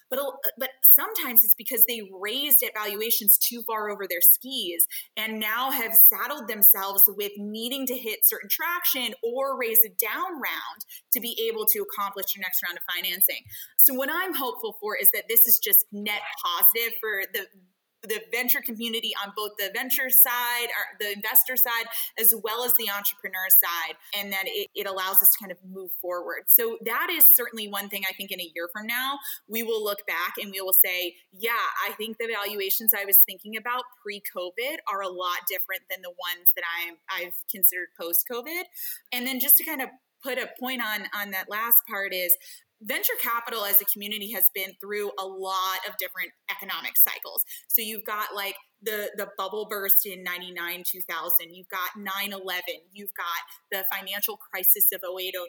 But 0.09 0.19
uh, 0.19 0.51
but 0.57 0.69
sometimes 0.81 1.43
it's 1.43 1.55
because 1.55 1.85
they 1.85 2.09
raised 2.13 2.63
at 2.63 2.71
valuations 2.73 3.37
too 3.37 3.61
far 3.61 3.89
over 3.89 4.05
their 4.07 4.21
skis 4.21 4.87
and 5.17 5.39
now 5.39 5.71
have 5.71 5.93
saddled 5.93 6.47
themselves 6.47 7.09
with 7.15 7.31
needing 7.37 7.85
to 7.87 7.97
hit 7.97 8.25
certain 8.25 8.49
traction 8.49 9.13
or 9.23 9.57
raise 9.57 9.79
a 9.85 9.89
down 9.89 10.33
round 10.33 10.85
to 11.11 11.19
be 11.19 11.49
able 11.49 11.65
to 11.65 11.79
accomplish 11.79 12.35
your 12.35 12.41
next 12.41 12.63
round 12.63 12.77
of 12.77 12.83
financing. 12.95 13.43
So 13.77 13.93
what 13.93 14.09
i'm 14.11 14.33
hopeful 14.33 14.77
for 14.79 14.95
is 14.95 15.09
that 15.11 15.23
this 15.27 15.47
is 15.47 15.59
just 15.59 15.85
net 15.91 16.21
positive 16.43 16.93
for 16.99 17.23
the 17.33 17.47
the 18.03 18.21
venture 18.31 18.61
community 18.61 19.13
on 19.23 19.33
both 19.35 19.51
the 19.57 19.69
venture 19.73 20.09
side 20.09 20.67
or 20.67 20.97
the 20.99 21.13
investor 21.13 21.55
side 21.55 21.85
as 22.19 22.33
well 22.43 22.63
as 22.63 22.73
the 22.77 22.89
entrepreneur 22.89 23.47
side 23.49 23.95
and 24.17 24.31
that 24.33 24.43
it, 24.45 24.69
it, 24.75 24.87
allows 24.87 25.21
us 25.21 25.29
to 25.31 25.39
kind 25.39 25.51
of 25.51 25.57
move 25.71 25.91
forward. 26.01 26.43
So 26.47 26.77
that 26.85 27.07
is 27.11 27.23
certainly 27.35 27.67
one 27.67 27.89
thing 27.89 28.03
i 28.09 28.13
think 28.13 28.31
in 28.31 28.39
a 28.39 28.51
year 28.55 28.69
from 28.71 28.87
now 28.87 29.19
we 29.47 29.63
will 29.63 29.83
look 29.83 30.05
back 30.07 30.33
and 30.41 30.51
we 30.51 30.61
will 30.61 30.73
say 30.73 31.15
yeah 31.37 31.51
i 31.87 31.91
think 31.93 32.17
the 32.17 32.27
valuations 32.27 32.93
i 32.93 33.05
was 33.05 33.17
thinking 33.25 33.57
about 33.57 33.83
pre-covid 34.01 34.77
are 34.91 35.01
a 35.01 35.07
lot 35.07 35.39
different 35.49 35.81
than 35.89 36.01
the 36.01 36.09
ones 36.09 36.51
that 36.55 36.63
i'm 36.79 36.95
i've 37.09 37.33
considered 37.49 37.87
post-covid. 37.99 38.63
And 39.11 39.27
then 39.27 39.39
just 39.39 39.57
to 39.57 39.63
kind 39.63 39.81
of 39.81 39.89
put 40.23 40.37
a 40.37 40.49
point 40.59 40.81
on 40.81 41.07
on 41.15 41.31
that 41.31 41.49
last 41.49 41.85
part 41.87 42.13
is 42.13 42.35
venture 42.81 43.13
capital 43.21 43.63
as 43.65 43.79
a 43.81 43.85
community 43.85 44.31
has 44.31 44.45
been 44.53 44.71
through 44.79 45.11
a 45.19 45.25
lot 45.25 45.79
of 45.87 45.95
different 45.97 46.31
economic 46.49 46.97
cycles. 46.97 47.43
So 47.67 47.81
you've 47.81 48.05
got 48.05 48.35
like 48.35 48.55
the 48.81 49.11
the 49.17 49.27
bubble 49.37 49.67
burst 49.69 50.05
in 50.05 50.23
99 50.23 50.83
2000 50.85 51.53
you've 51.53 51.69
got 51.69 51.91
9-11 51.97 52.61
you've 52.93 53.13
got 53.13 53.25
the 53.71 53.85
financial 53.95 54.37
crisis 54.37 54.89
of 54.93 55.01
08 55.03 55.33
09 55.35 55.47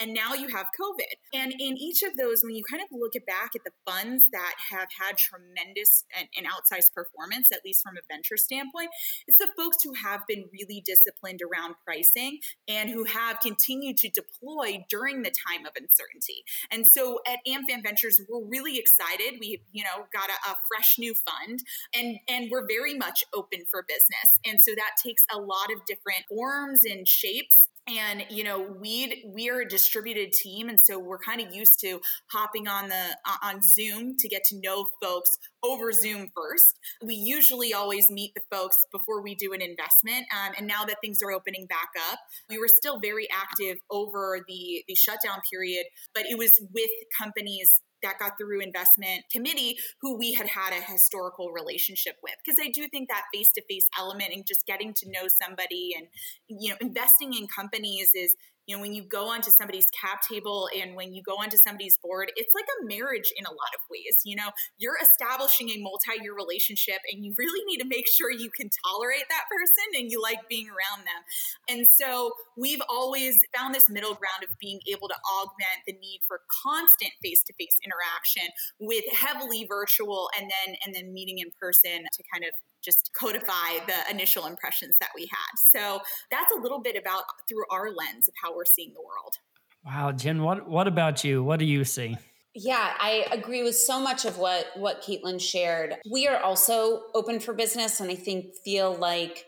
and 0.00 0.14
now 0.14 0.34
you 0.34 0.48
have 0.48 0.66
covid. 0.78 1.18
And 1.32 1.52
in 1.52 1.76
each 1.76 2.02
of 2.02 2.16
those 2.16 2.42
when 2.42 2.54
you 2.54 2.62
kind 2.64 2.82
of 2.82 2.88
look 2.92 3.14
back 3.26 3.50
at 3.56 3.64
the 3.64 3.72
funds 3.86 4.24
that 4.32 4.54
have 4.70 4.88
had 5.00 5.16
tremendous 5.16 6.04
and, 6.16 6.28
and 6.36 6.46
outsized 6.46 6.92
performance 6.94 7.48
at 7.52 7.60
least 7.64 7.82
from 7.82 7.96
a 7.96 8.00
venture 8.12 8.36
standpoint 8.36 8.90
it's 9.26 9.38
the 9.38 9.48
folks 9.56 9.78
who 9.82 9.94
have 9.94 10.20
been 10.28 10.44
really 10.52 10.82
disciplined 10.84 11.40
around 11.42 11.74
pricing 11.84 12.38
and 12.68 12.90
who 12.90 13.04
have 13.04 13.40
continued 13.40 13.96
to 13.98 14.10
deploy 14.10 14.84
during 14.88 15.22
the 15.22 15.30
time 15.30 15.66
of 15.66 15.72
uncertainty. 15.76 16.44
And 16.70 16.86
so 16.86 17.20
at 17.26 17.38
amfam 17.46 17.82
ventures 17.82 18.20
we're 18.28 18.44
really 18.44 18.78
excited. 18.78 19.38
We've 19.40 19.60
you 19.72 19.84
know 19.84 20.06
got 20.12 20.28
a, 20.28 20.50
a 20.50 20.56
fresh 20.68 20.96
new 20.98 21.14
fund. 21.14 21.60
And 21.94 22.18
and 22.28 22.50
we're 22.50 22.57
we're 22.58 22.66
very 22.66 22.94
much 22.94 23.24
open 23.34 23.60
for 23.70 23.84
business. 23.86 24.38
And 24.46 24.58
so 24.62 24.72
that 24.74 24.92
takes 25.04 25.24
a 25.32 25.38
lot 25.38 25.72
of 25.74 25.84
different 25.86 26.24
forms 26.28 26.82
and 26.84 27.06
shapes 27.06 27.68
and 27.86 28.26
you 28.28 28.44
know 28.44 28.60
we 28.60 29.24
we 29.34 29.48
are 29.48 29.60
a 29.60 29.68
distributed 29.68 30.30
team 30.32 30.68
and 30.68 30.78
so 30.78 30.98
we're 30.98 31.18
kind 31.18 31.40
of 31.40 31.54
used 31.54 31.80
to 31.80 32.00
hopping 32.30 32.68
on 32.68 32.88
the 32.88 33.16
on 33.42 33.62
zoom 33.62 34.14
to 34.18 34.28
get 34.28 34.44
to 34.44 34.60
know 34.60 34.86
folks 35.02 35.38
over 35.64 35.92
zoom 35.92 36.28
first. 36.34 36.78
We 37.02 37.14
usually 37.14 37.74
always 37.74 38.10
meet 38.10 38.32
the 38.34 38.42
folks 38.50 38.76
before 38.92 39.22
we 39.22 39.34
do 39.34 39.52
an 39.52 39.60
investment 39.62 40.26
um, 40.34 40.54
and 40.56 40.66
now 40.66 40.84
that 40.84 40.96
things 41.02 41.22
are 41.22 41.32
opening 41.32 41.66
back 41.66 41.90
up 42.10 42.18
we 42.48 42.58
were 42.58 42.68
still 42.68 42.98
very 43.00 43.28
active 43.30 43.78
over 43.90 44.40
the 44.46 44.84
the 44.88 44.94
shutdown 44.94 45.40
period 45.50 45.86
but 46.14 46.24
it 46.26 46.38
was 46.38 46.52
with 46.72 46.90
companies 47.18 47.80
that 48.02 48.18
got 48.18 48.32
through 48.38 48.60
investment 48.60 49.24
committee 49.32 49.76
who 50.00 50.16
we 50.16 50.32
had 50.32 50.46
had 50.46 50.72
a 50.72 50.80
historical 50.80 51.50
relationship 51.50 52.14
with. 52.22 52.34
Because 52.44 52.58
i 52.62 52.70
do 52.70 52.86
think 52.88 53.08
that 53.08 53.24
face-to-face 53.34 53.88
element 53.98 54.30
and 54.32 54.46
just 54.46 54.66
getting 54.66 54.92
to 54.94 55.10
know 55.10 55.28
somebody 55.28 55.94
and 55.96 56.06
you 56.48 56.70
know 56.70 56.76
investing 56.80 57.34
in 57.34 57.46
companies 57.48 58.12
is 58.14 58.34
you 58.68 58.76
know 58.76 58.80
when 58.80 58.94
you 58.94 59.02
go 59.02 59.28
onto 59.28 59.50
somebody's 59.50 59.88
cap 59.90 60.20
table 60.30 60.68
and 60.80 60.94
when 60.94 61.12
you 61.12 61.22
go 61.22 61.32
onto 61.32 61.56
somebody's 61.56 61.98
board 61.98 62.30
it's 62.36 62.54
like 62.54 62.66
a 62.80 62.86
marriage 62.86 63.32
in 63.36 63.44
a 63.44 63.50
lot 63.50 63.74
of 63.74 63.80
ways 63.90 64.22
you 64.28 64.36
know? 64.36 64.50
You're 64.78 64.98
establishing 65.00 65.70
a 65.70 65.78
multi-year 65.78 66.34
relationship 66.34 66.98
and 67.10 67.24
you 67.24 67.34
really 67.38 67.64
need 67.66 67.78
to 67.78 67.88
make 67.88 68.06
sure 68.06 68.30
you 68.30 68.50
can 68.50 68.70
tolerate 68.86 69.24
that 69.28 69.44
person 69.50 70.00
and 70.00 70.10
you 70.10 70.20
like 70.22 70.48
being 70.48 70.68
around 70.68 71.06
them. 71.06 71.22
And 71.68 71.88
so 71.88 72.32
we've 72.56 72.82
always 72.88 73.40
found 73.56 73.74
this 73.74 73.88
middle 73.88 74.14
ground 74.14 74.44
of 74.44 74.50
being 74.60 74.80
able 74.86 75.08
to 75.08 75.16
augment 75.40 75.86
the 75.86 75.94
need 75.94 76.20
for 76.26 76.40
constant 76.62 77.12
face-to-face 77.22 77.78
interaction 77.84 78.52
with 78.78 79.04
heavily 79.12 79.66
virtual 79.68 80.28
and 80.38 80.50
then 80.50 80.76
and 80.84 80.94
then 80.94 81.12
meeting 81.12 81.38
in 81.38 81.50
person 81.60 82.04
to 82.04 82.22
kind 82.32 82.44
of 82.44 82.50
just 82.82 83.10
codify 83.18 83.84
the 83.86 84.10
initial 84.10 84.46
impressions 84.46 84.96
that 85.00 85.10
we 85.14 85.22
had. 85.22 85.58
So 85.72 86.00
that's 86.30 86.52
a 86.52 86.60
little 86.60 86.80
bit 86.80 86.96
about 86.96 87.24
through 87.48 87.64
our 87.70 87.90
lens 87.90 88.28
of 88.28 88.34
how 88.42 88.54
we're 88.54 88.64
seeing 88.64 88.92
the 88.94 89.00
world. 89.00 89.34
Wow, 89.84 90.12
Jen, 90.12 90.42
what 90.42 90.68
what 90.68 90.86
about 90.86 91.24
you? 91.24 91.42
What 91.42 91.58
do 91.58 91.64
you 91.64 91.84
see? 91.84 92.16
Yeah, 92.54 92.94
I 92.98 93.26
agree 93.30 93.62
with 93.62 93.76
so 93.76 94.00
much 94.00 94.24
of 94.24 94.38
what 94.38 94.66
what 94.76 95.02
Caitlin 95.02 95.40
shared. 95.40 95.96
We 96.10 96.26
are 96.26 96.38
also 96.42 97.02
open 97.14 97.40
for 97.40 97.52
business, 97.54 98.00
and 98.00 98.10
I 98.10 98.16
think 98.16 98.54
feel 98.64 98.94
like 98.94 99.46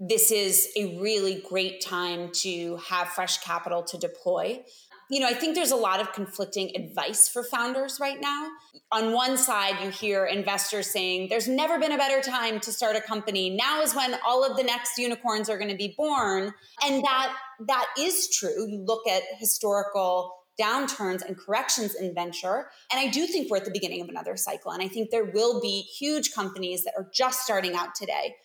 this 0.00 0.32
is 0.32 0.68
a 0.76 0.98
really 1.00 1.42
great 1.48 1.80
time 1.80 2.30
to 2.32 2.76
have 2.88 3.08
fresh 3.08 3.38
capital 3.38 3.82
to 3.84 3.98
deploy 3.98 4.62
you 5.10 5.20
know, 5.20 5.26
I 5.26 5.34
think 5.34 5.54
there's 5.54 5.70
a 5.70 5.76
lot 5.76 6.00
of 6.00 6.12
conflicting 6.12 6.74
advice 6.74 7.28
for 7.28 7.42
founders 7.42 7.98
right 8.00 8.20
now. 8.20 8.48
On 8.92 9.12
one 9.12 9.36
side, 9.36 9.82
you 9.82 9.90
hear 9.90 10.24
investors 10.24 10.90
saying, 10.90 11.28
there's 11.28 11.48
never 11.48 11.78
been 11.78 11.92
a 11.92 11.98
better 11.98 12.20
time 12.20 12.60
to 12.60 12.72
start 12.72 12.96
a 12.96 13.00
company. 13.00 13.50
Now 13.50 13.82
is 13.82 13.94
when 13.94 14.16
all 14.26 14.44
of 14.44 14.56
the 14.56 14.62
next 14.62 14.98
unicorns 14.98 15.48
are 15.48 15.58
going 15.58 15.70
to 15.70 15.76
be 15.76 15.94
born. 15.96 16.52
And 16.84 17.04
that 17.04 17.36
that 17.66 17.86
is 17.98 18.28
true. 18.30 18.66
You 18.68 18.84
look 18.84 19.06
at 19.08 19.22
historical 19.38 20.34
downturns 20.60 21.24
and 21.24 21.36
corrections 21.36 21.94
in 21.94 22.14
venture. 22.14 22.68
And 22.90 23.00
I 23.00 23.08
do 23.08 23.26
think 23.26 23.50
we're 23.50 23.56
at 23.58 23.64
the 23.64 23.70
beginning 23.70 24.02
of 24.02 24.08
another 24.08 24.36
cycle. 24.36 24.70
And 24.70 24.82
I 24.82 24.88
think 24.88 25.10
there 25.10 25.24
will 25.24 25.60
be 25.60 25.80
huge 25.80 26.32
companies 26.32 26.84
that 26.84 26.94
are 26.96 27.08
just 27.12 27.42
starting 27.42 27.74
out 27.74 27.94
today 27.94 28.36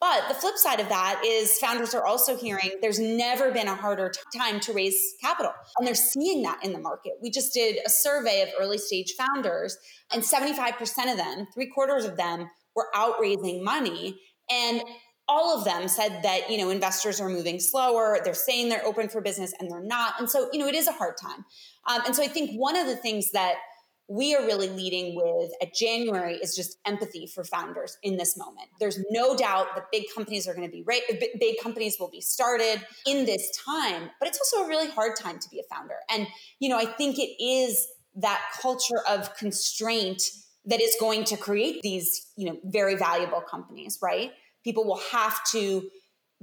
but 0.00 0.28
the 0.28 0.34
flip 0.34 0.56
side 0.56 0.80
of 0.80 0.88
that 0.88 1.22
is 1.24 1.58
founders 1.58 1.94
are 1.94 2.04
also 2.04 2.36
hearing 2.36 2.70
there's 2.82 2.98
never 2.98 3.50
been 3.50 3.66
a 3.66 3.74
harder 3.74 4.10
t- 4.10 4.38
time 4.38 4.60
to 4.60 4.72
raise 4.72 4.98
capital. 5.22 5.52
And 5.78 5.86
they're 5.86 5.94
seeing 5.94 6.42
that 6.42 6.62
in 6.62 6.72
the 6.72 6.78
market. 6.78 7.12
We 7.22 7.30
just 7.30 7.54
did 7.54 7.78
a 7.84 7.88
survey 7.88 8.42
of 8.42 8.50
early 8.60 8.78
stage 8.78 9.14
founders, 9.16 9.76
and 10.12 10.22
75% 10.22 11.10
of 11.10 11.16
them, 11.16 11.46
three 11.54 11.70
quarters 11.70 12.04
of 12.04 12.16
them, 12.16 12.50
were 12.74 12.88
out 12.94 13.14
raising 13.20 13.64
money. 13.64 14.20
And 14.50 14.82
all 15.28 15.58
of 15.58 15.64
them 15.64 15.88
said 15.88 16.20
that 16.22 16.50
you 16.50 16.58
know 16.58 16.70
investors 16.70 17.20
are 17.20 17.28
moving 17.28 17.58
slower 17.58 18.18
they're 18.22 18.32
saying 18.32 18.68
they're 18.68 18.86
open 18.86 19.08
for 19.08 19.20
business 19.20 19.52
and 19.58 19.68
they're 19.70 19.82
not 19.82 20.14
and 20.20 20.30
so 20.30 20.48
you 20.52 20.58
know 20.60 20.68
it 20.68 20.74
is 20.74 20.86
a 20.86 20.92
hard 20.92 21.14
time 21.20 21.44
um, 21.88 22.00
and 22.06 22.14
so 22.14 22.22
i 22.22 22.28
think 22.28 22.52
one 22.52 22.76
of 22.76 22.86
the 22.86 22.94
things 22.94 23.32
that 23.32 23.56
we 24.08 24.34
are 24.36 24.44
really 24.44 24.68
leading 24.68 25.16
with 25.16 25.50
at 25.60 25.74
January 25.74 26.36
is 26.36 26.54
just 26.54 26.78
empathy 26.86 27.26
for 27.26 27.42
founders 27.42 27.98
in 28.02 28.16
this 28.16 28.36
moment. 28.36 28.68
There's 28.78 29.04
no 29.10 29.36
doubt 29.36 29.74
that 29.74 29.86
big 29.90 30.04
companies 30.14 30.46
are 30.46 30.54
going 30.54 30.66
to 30.66 30.72
be 30.72 30.84
right, 30.86 31.02
big 31.40 31.56
companies 31.60 31.96
will 31.98 32.10
be 32.10 32.20
started 32.20 32.84
in 33.04 33.26
this 33.26 33.50
time, 33.64 34.10
but 34.20 34.28
it's 34.28 34.38
also 34.38 34.64
a 34.64 34.68
really 34.68 34.88
hard 34.88 35.16
time 35.16 35.38
to 35.38 35.48
be 35.50 35.58
a 35.58 35.74
founder. 35.74 35.96
And 36.08 36.28
you 36.60 36.68
know, 36.68 36.78
I 36.78 36.86
think 36.86 37.18
it 37.18 37.42
is 37.42 37.86
that 38.16 38.40
culture 38.62 39.02
of 39.08 39.36
constraint 39.36 40.22
that 40.66 40.80
is 40.80 40.96
going 40.98 41.24
to 41.24 41.36
create 41.36 41.82
these, 41.82 42.28
you 42.36 42.46
know, 42.46 42.58
very 42.64 42.94
valuable 42.94 43.40
companies, 43.40 43.98
right? 44.02 44.32
People 44.64 44.84
will 44.84 45.00
have 45.12 45.38
to 45.52 45.88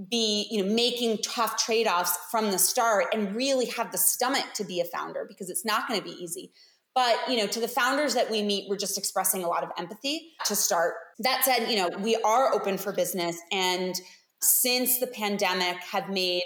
be 0.10 0.48
you 0.50 0.64
know 0.64 0.74
making 0.74 1.20
tough 1.20 1.56
trade-offs 1.64 2.18
from 2.32 2.52
the 2.52 2.58
start 2.58 3.06
and 3.14 3.36
really 3.36 3.68
have 3.68 3.92
the 3.92 3.98
stomach 3.98 4.46
to 4.56 4.64
be 4.64 4.80
a 4.80 4.86
founder 4.86 5.24
because 5.28 5.52
it's 5.52 5.64
not 5.64 5.88
going 5.88 6.00
to 6.00 6.04
be 6.04 6.12
easy 6.14 6.52
but, 6.96 7.18
you 7.28 7.38
know, 7.38 7.48
to 7.48 7.60
the 7.60 7.68
founders 7.68 8.14
that 8.14 8.30
we 8.30 8.44
meet, 8.44 8.70
we're 8.70 8.78
just 8.78 8.98
expressing 8.98 9.44
a 9.44 9.48
lot 9.48 9.64
of 9.64 9.70
empathy 9.78 10.34
to 10.46 10.56
start. 10.56 10.94
That 11.20 11.44
said, 11.44 11.70
you 11.70 11.78
know, 11.78 11.90
we 12.00 12.16
are 12.18 12.54
open 12.54 12.78
for 12.78 12.92
business 12.92 13.40
and 13.52 14.00
since 14.42 15.00
the 15.00 15.08
pandemic 15.08 15.78
have 15.92 16.10
made 16.10 16.44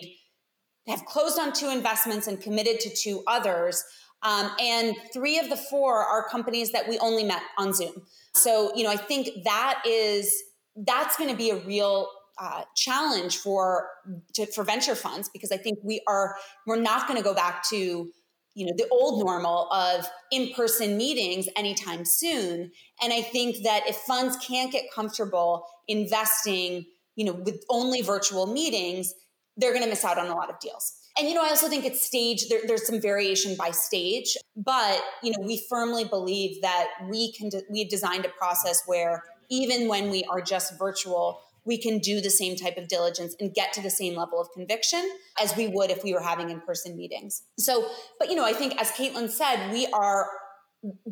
have 0.88 1.04
closed 1.06 1.38
on 1.38 1.52
two 1.52 1.70
investments 1.70 2.28
and 2.28 2.40
committed 2.40 2.80
to 2.80 2.90
two 2.90 3.22
others. 3.28 3.84
Um, 4.24 4.50
and 4.60 4.96
three 5.14 5.38
of 5.38 5.50
the 5.50 5.58
four 5.58 5.98
are 5.98 6.28
companies 6.30 6.72
that 6.72 6.88
we 6.88 6.98
only 7.00 7.24
met 7.24 7.42
on 7.58 7.74
Zoom. 7.74 8.04
So, 8.34 8.72
you 8.76 8.84
know, 8.84 8.90
I 8.90 8.96
think 8.96 9.44
that 9.44 9.84
is 9.86 10.34
that's 10.76 11.18
going 11.18 11.30
to 11.30 11.36
be 11.36 11.50
a 11.50 11.58
real 11.58 12.08
uh, 12.40 12.64
challenge 12.76 13.38
for 13.38 13.90
to, 14.36 14.46
for 14.48 14.64
venture 14.64 14.96
funds 14.96 15.30
because 15.30 15.52
I 15.52 15.58
think 15.58 15.80
we 15.84 16.02
are 16.08 16.36
we're 16.66 16.80
not 16.80 17.08
going 17.08 17.18
to 17.18 17.24
go 17.24 17.34
back 17.34 17.68
to 17.70 18.12
you 18.58 18.66
know 18.66 18.74
the 18.76 18.88
old 18.90 19.24
normal 19.24 19.72
of 19.72 20.10
in-person 20.32 20.98
meetings 20.98 21.48
anytime 21.56 22.04
soon. 22.04 22.72
And 23.02 23.14
i 23.14 23.22
think 23.22 23.64
that 23.64 23.84
if 23.88 23.96
funds 23.98 24.36
can't 24.38 24.72
get 24.72 24.86
comfortable 24.94 25.66
investing 25.88 26.86
you 27.16 27.26
know 27.26 27.34
with 27.34 27.64
only 27.70 28.02
virtual 28.02 28.48
meetings 28.48 29.14
they're 29.58 29.72
going 29.72 29.84
to 29.84 29.90
miss 29.90 30.06
out 30.06 30.20
on 30.20 30.28
a 30.28 30.36
lot 30.36 30.52
of 30.52 30.60
deals. 30.60 30.94
And 31.18 31.28
you 31.28 31.36
know 31.36 31.44
i 31.44 31.50
also 31.50 31.70
think 31.70 31.86
it's 31.86 32.02
stage 32.02 32.50
there, 32.50 32.62
there's 32.66 32.86
some 32.88 33.00
variation 33.00 33.56
by 33.56 33.72
stage 33.72 34.36
but 34.56 35.00
you 35.22 35.32
know 35.32 35.46
we 35.46 35.62
firmly 35.70 36.06
believe 36.06 36.62
that 36.64 36.88
we 37.10 37.32
can 37.34 37.50
de- 37.50 37.64
we've 37.70 37.90
designed 37.90 38.26
a 38.26 38.30
process 38.30 38.82
where 38.88 39.24
even 39.50 39.88
when 39.88 40.10
we 40.10 40.24
are 40.26 40.42
just 40.42 40.78
virtual 40.78 41.40
we 41.68 41.78
can 41.78 42.00
do 42.00 42.22
the 42.22 42.30
same 42.30 42.56
type 42.56 42.78
of 42.78 42.88
diligence 42.88 43.36
and 43.40 43.54
get 43.54 43.74
to 43.74 43.82
the 43.82 43.90
same 43.90 44.16
level 44.16 44.40
of 44.40 44.48
conviction 44.56 45.08
as 45.40 45.56
we 45.56 45.68
would 45.68 45.92
if 45.92 46.04
we 46.04 46.14
were 46.14 46.22
having 46.22 46.50
in-person 46.50 46.96
meetings. 46.96 47.44
So, 47.60 47.88
but 48.18 48.30
you 48.30 48.36
know, 48.36 48.46
I 48.46 48.54
think 48.54 48.80
as 48.82 48.92
Caitlin 48.92 49.30
said, 49.30 49.72
we 49.72 49.86
are 49.88 50.28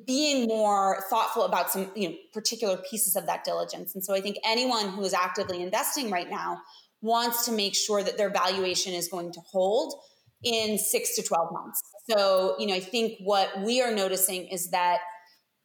being 0.08 0.48
more 0.48 1.04
thoughtful 1.10 1.44
about 1.44 1.72
some 1.72 1.92
you 1.96 2.10
know 2.10 2.16
particular 2.34 2.78
pieces 2.90 3.16
of 3.16 3.26
that 3.26 3.44
diligence. 3.44 3.94
And 3.94 4.04
so 4.04 4.16
I 4.16 4.22
think 4.22 4.38
anyone 4.46 4.90
who 4.90 5.04
is 5.04 5.14
actively 5.14 5.62
investing 5.62 6.10
right 6.10 6.30
now 6.30 6.62
wants 7.02 7.46
to 7.46 7.52
make 7.52 7.76
sure 7.76 8.02
that 8.02 8.18
their 8.18 8.30
valuation 8.30 8.94
is 8.94 9.10
going 9.10 9.34
to 9.34 9.42
hold 9.52 9.94
in 10.44 10.78
6 10.78 11.16
to 11.16 11.24
12 11.24 11.50
months. 11.52 11.82
So, 12.10 12.56
you 12.60 12.68
know, 12.68 12.76
I 12.76 12.80
think 12.80 13.18
what 13.20 13.62
we 13.62 13.82
are 13.82 13.94
noticing 13.94 14.48
is 14.48 14.70
that 14.72 15.00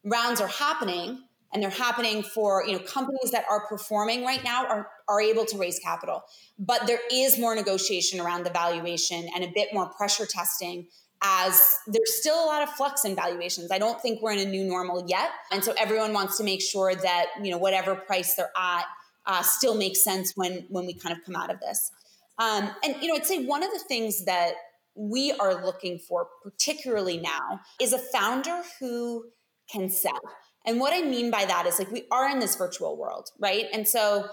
rounds 0.05 0.41
are 0.41 0.49
happening 0.49 1.23
and 1.53 1.63
they're 1.63 1.71
happening 1.71 2.23
for 2.23 2.65
you 2.67 2.73
know 2.73 2.79
companies 2.81 3.31
that 3.33 3.45
are 3.51 3.67
performing 3.67 4.25
right 4.25 4.43
now 4.45 4.67
are 4.67 4.89
are 5.09 5.21
able 5.21 5.45
to 5.47 5.59
raise 5.59 5.79
capital. 5.79 6.23
But 6.59 6.87
there 6.87 7.01
is 7.13 7.39
more 7.39 7.55
negotiation 7.55 8.21
around 8.21 8.45
the 8.45 8.51
valuation 8.51 9.29
and 9.35 9.45
a 9.45 9.53
bit 9.55 9.73
more 9.73 9.87
pressure 9.87 10.27
testing 10.27 10.87
as 11.23 11.61
there's 11.87 12.19
still 12.19 12.43
a 12.43 12.47
lot 12.47 12.63
of 12.63 12.71
flux 12.71 13.05
in 13.05 13.15
valuations. 13.15 13.71
I 13.71 13.79
don't 13.79 14.01
think 14.01 14.23
we're 14.23 14.33
in 14.33 14.39
a 14.39 14.51
new 14.51 14.65
normal 14.65 15.05
yet. 15.07 15.29
And 15.53 15.63
so 15.63 15.75
everyone 15.79 16.15
wants 16.15 16.39
to 16.39 16.45
make 16.45 16.63
sure 16.63 16.95
that 16.95 17.27
you 17.43 17.51
know 17.51 17.59
whatever 17.59 17.95
price 17.95 18.35
they're 18.35 18.53
at 18.57 18.85
uh, 19.27 19.43
still 19.43 19.75
makes 19.75 20.03
sense 20.03 20.33
when 20.37 20.67
when 20.69 20.87
we 20.87 20.95
kind 20.95 21.17
of 21.17 21.25
come 21.25 21.37
out 21.37 21.51
of 21.51 21.61
this. 21.61 21.91
Um, 22.39 22.71
and 22.83 22.97
you 23.03 23.09
know 23.09 23.17
i'd 23.17 23.27
say 23.27 23.45
one 23.45 23.63
of 23.63 23.71
the 23.71 23.79
things 23.81 24.25
that 24.25 24.55
we 24.95 25.33
are 25.33 25.65
looking 25.65 25.99
for 25.99 26.27
particularly 26.43 27.19
now 27.19 27.61
is 27.81 27.93
a 27.93 27.99
founder 27.99 28.63
who 28.79 29.27
can 29.71 29.89
sell 29.89 30.21
and 30.71 30.79
what 30.79 30.93
I 30.93 31.03
mean 31.03 31.33
by 31.33 31.45
that 31.47 31.67
is 31.67 31.81
like 31.81 31.91
we 31.91 32.05
are 32.13 32.29
in 32.29 32.39
this 32.39 32.55
virtual 32.55 32.97
world, 32.97 33.29
right? 33.41 33.67
And 33.73 33.89
so, 33.89 34.29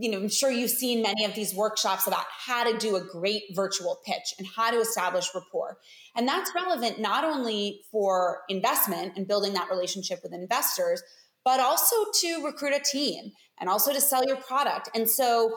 you 0.00 0.08
know, 0.08 0.18
I'm 0.18 0.28
sure 0.28 0.52
you've 0.52 0.70
seen 0.70 1.02
many 1.02 1.24
of 1.24 1.34
these 1.34 1.52
workshops 1.52 2.06
about 2.06 2.24
how 2.46 2.62
to 2.70 2.78
do 2.78 2.94
a 2.94 3.00
great 3.00 3.42
virtual 3.56 3.98
pitch 4.06 4.34
and 4.38 4.46
how 4.54 4.70
to 4.70 4.78
establish 4.78 5.26
rapport. 5.34 5.78
And 6.14 6.28
that's 6.28 6.52
relevant 6.54 7.00
not 7.00 7.24
only 7.24 7.80
for 7.90 8.42
investment 8.48 9.14
and 9.16 9.26
building 9.26 9.54
that 9.54 9.68
relationship 9.68 10.20
with 10.22 10.32
investors, 10.32 11.02
but 11.44 11.58
also 11.58 11.96
to 12.20 12.44
recruit 12.44 12.72
a 12.72 12.80
team 12.80 13.32
and 13.58 13.68
also 13.68 13.92
to 13.92 14.00
sell 14.00 14.24
your 14.24 14.36
product. 14.36 14.90
And 14.94 15.10
so 15.10 15.56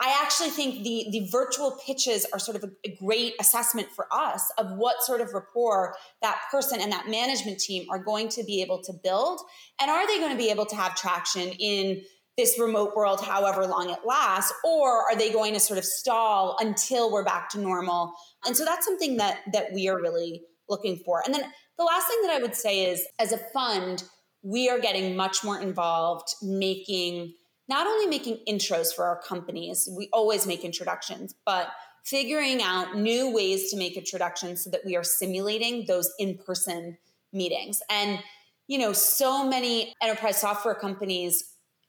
I 0.00 0.16
actually 0.22 0.50
think 0.50 0.84
the 0.84 1.06
the 1.10 1.28
virtual 1.30 1.76
pitches 1.84 2.24
are 2.32 2.38
sort 2.38 2.56
of 2.56 2.64
a, 2.64 2.70
a, 2.88 2.96
great 2.96 3.34
assessment 3.40 3.88
for 3.94 4.06
us 4.12 4.50
of 4.56 4.76
what 4.76 5.02
sort 5.02 5.20
of 5.20 5.34
rapport 5.34 5.96
that 6.22 6.40
person 6.50 6.80
and 6.80 6.92
that 6.92 7.08
management 7.08 7.58
team 7.58 7.86
are 7.90 7.98
going 7.98 8.28
to 8.30 8.44
be 8.44 8.62
able 8.62 8.80
to 8.84 8.92
build, 9.02 9.40
and 9.80 9.90
are 9.90 10.06
they 10.06 10.18
going 10.18 10.30
to 10.30 10.38
be 10.38 10.50
able 10.50 10.66
to 10.66 10.76
have 10.76 10.94
traction 10.94 11.48
in 11.58 12.02
this 12.36 12.58
remote 12.60 12.94
world, 12.94 13.20
however 13.20 13.66
long 13.66 13.90
it 13.90 13.98
lasts, 14.06 14.52
or 14.64 15.10
are 15.10 15.16
they 15.16 15.32
going 15.32 15.52
to 15.54 15.60
sort 15.60 15.78
of 15.78 15.84
stall 15.84 16.56
until 16.60 17.10
we're 17.10 17.24
back 17.24 17.48
to 17.50 17.58
normal? 17.58 18.14
And 18.46 18.56
so 18.56 18.64
that's 18.64 18.86
something 18.86 19.16
that 19.16 19.40
that 19.52 19.72
we 19.72 19.88
are 19.88 20.00
really 20.00 20.42
looking 20.68 20.98
for. 21.04 21.22
And 21.24 21.34
then 21.34 21.42
the 21.76 21.84
last 21.84 22.06
thing 22.06 22.22
that 22.22 22.30
I 22.30 22.38
would 22.40 22.54
say 22.54 22.90
is, 22.90 23.04
as 23.18 23.32
a 23.32 23.38
fund, 23.52 24.04
we 24.42 24.68
are 24.68 24.78
getting 24.78 25.16
much 25.16 25.42
more 25.42 25.60
involved 25.60 26.28
making 26.42 27.34
not 27.68 27.86
only 27.86 28.06
making 28.06 28.38
intros 28.48 28.94
for 28.94 29.04
our 29.04 29.20
companies, 29.20 29.88
we 29.96 30.08
always 30.12 30.46
make 30.46 30.64
introductions, 30.64 31.34
but 31.44 31.68
figuring 32.04 32.62
out 32.62 32.96
new 32.96 33.32
ways 33.32 33.70
to 33.70 33.76
make 33.76 33.96
introductions 33.96 34.64
so 34.64 34.70
that 34.70 34.80
we 34.84 34.96
are 34.96 35.04
simulating 35.04 35.84
those 35.86 36.10
in-person 36.18 36.96
meetings. 37.32 37.82
And 37.90 38.20
you 38.66 38.78
know, 38.78 38.92
so 38.92 39.46
many 39.46 39.94
enterprise 40.02 40.38
software 40.38 40.74
companies 40.74 41.42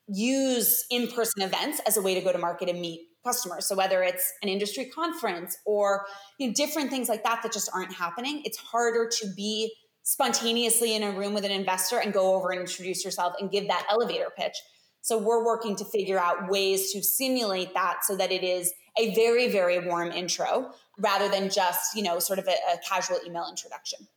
use 0.08 0.86
in-person 0.90 1.44
events 1.44 1.82
as 1.86 1.98
a 1.98 2.02
way 2.02 2.16
to 2.16 2.22
go 2.22 2.32
to 2.32 2.38
market 2.38 2.70
and 2.70 2.82
meet 2.82 3.02
customers. 3.26 3.68
So 3.68 3.76
whether 3.76 4.02
it's 4.02 4.32
an 4.42 4.50
industry 4.50 4.86
conference 4.86 5.58
or 5.66 6.06
you 6.40 6.48
know, 6.48 6.54
different 6.54 6.90
things 6.90 7.10
like 7.10 7.24
that 7.24 7.42
that 7.44 7.52
just 7.52 7.70
aren't 7.74 7.94
happening, 7.94 8.42
it's 8.46 8.58
harder 8.58 9.10
to 9.20 9.28
be 9.36 9.74
spontaneously 10.04 10.96
in 10.96 11.04
a 11.04 11.12
room 11.12 11.34
with 11.34 11.44
an 11.46 11.52
investor 11.52 12.00
and 12.00 12.14
go 12.14 12.34
over 12.34 12.52
and 12.52 12.62
introduce 12.62 13.04
yourself 13.04 13.34
and 13.40 13.52
give 13.52 13.68
that 13.68 13.86
elevator 13.90 14.30
pitch. 14.36 14.56
So 15.02 15.18
we're 15.18 15.46
working 15.46 15.76
to 15.78 15.86
figure 15.86 16.20
out 16.20 16.50
ways 16.50 16.92
to 16.94 17.02
simulate 17.02 17.74
that 17.74 18.04
so 18.04 18.16
that 18.18 18.32
it 18.32 18.44
is 18.44 18.74
a 18.98 19.16
very, 19.16 19.50
very 19.50 19.80
warm 19.80 20.12
intro 20.12 20.72
rather 21.00 21.30
than 21.30 21.50
just, 21.50 21.96
you 21.96 22.04
know, 22.04 22.20
sort 22.20 22.40
of 22.40 22.48
a, 22.48 22.56
a 22.74 22.78
casual 22.88 23.20
email 23.26 23.48
introduction. 23.50 24.08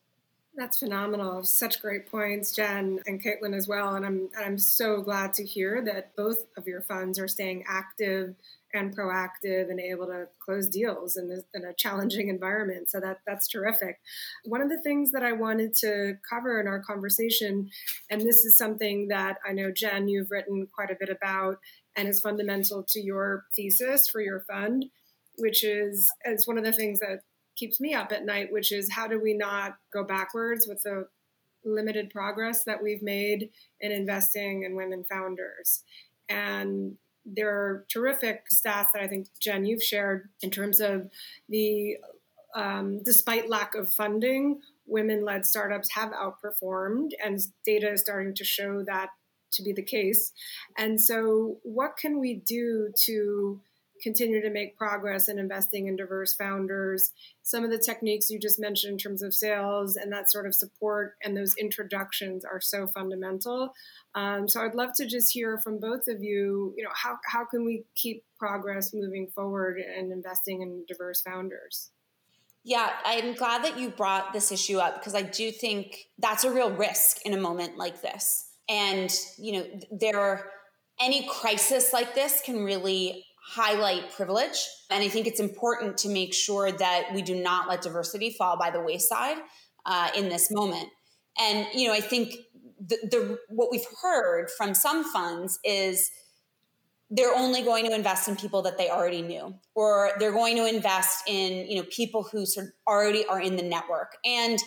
That's 0.54 0.80
phenomenal. 0.80 1.44
Such 1.44 1.80
great 1.80 2.10
points, 2.10 2.52
Jen 2.52 3.00
and 3.06 3.22
Caitlin 3.22 3.56
as 3.56 3.66
well. 3.66 3.94
And 3.94 4.04
I'm 4.04 4.28
I'm 4.38 4.58
so 4.58 5.00
glad 5.00 5.32
to 5.34 5.44
hear 5.44 5.82
that 5.82 6.14
both 6.14 6.44
of 6.58 6.66
your 6.66 6.82
funds 6.82 7.18
are 7.18 7.28
staying 7.28 7.64
active 7.66 8.34
and 8.74 8.96
proactive 8.96 9.68
and 9.70 9.78
able 9.78 10.06
to 10.06 10.26
close 10.44 10.68
deals 10.68 11.16
in, 11.16 11.28
this, 11.28 11.44
in 11.54 11.64
a 11.64 11.74
challenging 11.74 12.28
environment. 12.28 12.90
So 12.90 13.00
that 13.00 13.18
that's 13.26 13.48
terrific. 13.48 14.00
One 14.44 14.62
of 14.62 14.68
the 14.68 14.80
things 14.82 15.12
that 15.12 15.22
I 15.22 15.32
wanted 15.32 15.74
to 15.80 16.14
cover 16.28 16.60
in 16.60 16.66
our 16.66 16.80
conversation, 16.80 17.68
and 18.10 18.20
this 18.20 18.44
is 18.44 18.56
something 18.56 19.08
that 19.08 19.36
I 19.48 19.52
know 19.52 19.70
Jen 19.70 20.08
you've 20.08 20.30
written 20.30 20.66
quite 20.74 20.90
a 20.90 20.96
bit 20.98 21.10
about, 21.10 21.58
and 21.96 22.08
is 22.08 22.20
fundamental 22.20 22.84
to 22.88 23.00
your 23.00 23.44
thesis 23.54 24.08
for 24.08 24.20
your 24.20 24.44
fund, 24.50 24.86
which 25.36 25.62
is 25.64 26.10
as 26.24 26.46
one 26.46 26.58
of 26.58 26.64
the 26.64 26.72
things 26.72 27.00
that 27.00 27.20
keeps 27.56 27.80
me 27.80 27.92
up 27.92 28.12
at 28.12 28.24
night, 28.24 28.50
which 28.50 28.72
is 28.72 28.92
how 28.92 29.06
do 29.06 29.20
we 29.20 29.34
not 29.34 29.76
go 29.92 30.02
backwards 30.02 30.66
with 30.66 30.82
the 30.82 31.06
limited 31.64 32.10
progress 32.10 32.64
that 32.64 32.82
we've 32.82 33.02
made 33.02 33.50
in 33.80 33.92
investing 33.92 34.64
in 34.64 34.74
women 34.74 35.04
founders. 35.08 35.82
And 36.28 36.96
there 37.24 37.50
are 37.50 37.86
terrific 37.92 38.44
stats 38.52 38.86
that 38.92 39.02
I 39.02 39.08
think, 39.08 39.28
Jen, 39.40 39.64
you've 39.64 39.82
shared 39.82 40.28
in 40.42 40.50
terms 40.50 40.80
of 40.80 41.08
the, 41.48 41.96
um, 42.54 43.02
despite 43.02 43.48
lack 43.48 43.74
of 43.74 43.92
funding, 43.92 44.60
women 44.86 45.24
led 45.24 45.46
startups 45.46 45.88
have 45.94 46.12
outperformed, 46.12 47.10
and 47.24 47.40
data 47.64 47.92
is 47.92 48.00
starting 48.00 48.34
to 48.34 48.44
show 48.44 48.82
that 48.86 49.10
to 49.52 49.62
be 49.62 49.72
the 49.72 49.82
case. 49.82 50.32
And 50.78 51.00
so, 51.00 51.58
what 51.62 51.96
can 51.96 52.18
we 52.18 52.34
do 52.34 52.92
to 53.04 53.60
continue 54.02 54.42
to 54.42 54.50
make 54.50 54.76
progress 54.76 55.28
in 55.28 55.38
investing 55.38 55.86
in 55.86 55.96
diverse 55.96 56.34
founders. 56.34 57.12
Some 57.42 57.64
of 57.64 57.70
the 57.70 57.78
techniques 57.78 58.30
you 58.30 58.38
just 58.38 58.60
mentioned 58.60 58.92
in 58.92 58.98
terms 58.98 59.22
of 59.22 59.34
sales 59.34 59.96
and 59.96 60.12
that 60.12 60.30
sort 60.30 60.46
of 60.46 60.54
support 60.54 61.14
and 61.22 61.36
those 61.36 61.54
introductions 61.56 62.44
are 62.44 62.60
so 62.60 62.86
fundamental. 62.86 63.72
Um, 64.14 64.48
so 64.48 64.60
I'd 64.62 64.74
love 64.74 64.90
to 64.96 65.06
just 65.06 65.32
hear 65.32 65.58
from 65.58 65.78
both 65.78 66.08
of 66.08 66.22
you. 66.22 66.74
You 66.76 66.84
know, 66.84 66.90
how 66.94 67.18
how 67.26 67.44
can 67.44 67.64
we 67.64 67.84
keep 67.94 68.24
progress 68.38 68.92
moving 68.92 69.28
forward 69.34 69.78
and 69.78 70.12
investing 70.12 70.62
in 70.62 70.84
diverse 70.88 71.22
founders? 71.22 71.90
Yeah, 72.64 72.90
I'm 73.04 73.34
glad 73.34 73.64
that 73.64 73.78
you 73.78 73.90
brought 73.90 74.32
this 74.32 74.52
issue 74.52 74.78
up 74.78 74.94
because 75.00 75.14
I 75.14 75.22
do 75.22 75.50
think 75.50 76.06
that's 76.18 76.44
a 76.44 76.52
real 76.52 76.70
risk 76.70 77.18
in 77.24 77.34
a 77.34 77.40
moment 77.40 77.76
like 77.76 78.02
this. 78.02 78.48
And 78.68 79.12
you 79.38 79.52
know, 79.52 79.66
there 79.90 80.50
any 81.00 81.26
crisis 81.28 81.92
like 81.92 82.14
this 82.14 82.40
can 82.44 82.64
really 82.64 83.24
highlight 83.44 84.12
privilege. 84.12 84.68
And 84.90 85.02
I 85.02 85.08
think 85.08 85.26
it's 85.26 85.40
important 85.40 85.98
to 85.98 86.08
make 86.08 86.32
sure 86.32 86.70
that 86.70 87.08
we 87.12 87.22
do 87.22 87.34
not 87.34 87.68
let 87.68 87.82
diversity 87.82 88.30
fall 88.30 88.56
by 88.56 88.70
the 88.70 88.80
wayside 88.80 89.38
uh, 89.84 90.10
in 90.16 90.28
this 90.28 90.50
moment. 90.50 90.88
And 91.40 91.66
you 91.74 91.88
know, 91.88 91.94
I 91.94 92.00
think 92.00 92.34
the, 92.80 92.98
the 93.10 93.38
what 93.48 93.70
we've 93.70 93.86
heard 94.02 94.48
from 94.56 94.74
some 94.74 95.04
funds 95.04 95.58
is 95.64 96.10
they're 97.10 97.34
only 97.34 97.62
going 97.62 97.84
to 97.84 97.94
invest 97.94 98.26
in 98.26 98.36
people 98.36 98.62
that 98.62 98.78
they 98.78 98.88
already 98.88 99.20
knew 99.20 99.54
or 99.74 100.12
they're 100.18 100.32
going 100.32 100.56
to 100.56 100.66
invest 100.66 101.22
in 101.26 101.68
you 101.68 101.76
know 101.76 101.86
people 101.90 102.22
who 102.22 102.46
sort 102.46 102.66
of 102.66 102.72
already 102.86 103.24
are 103.26 103.40
in 103.40 103.56
the 103.56 103.62
network 103.62 104.16
and 104.24 104.58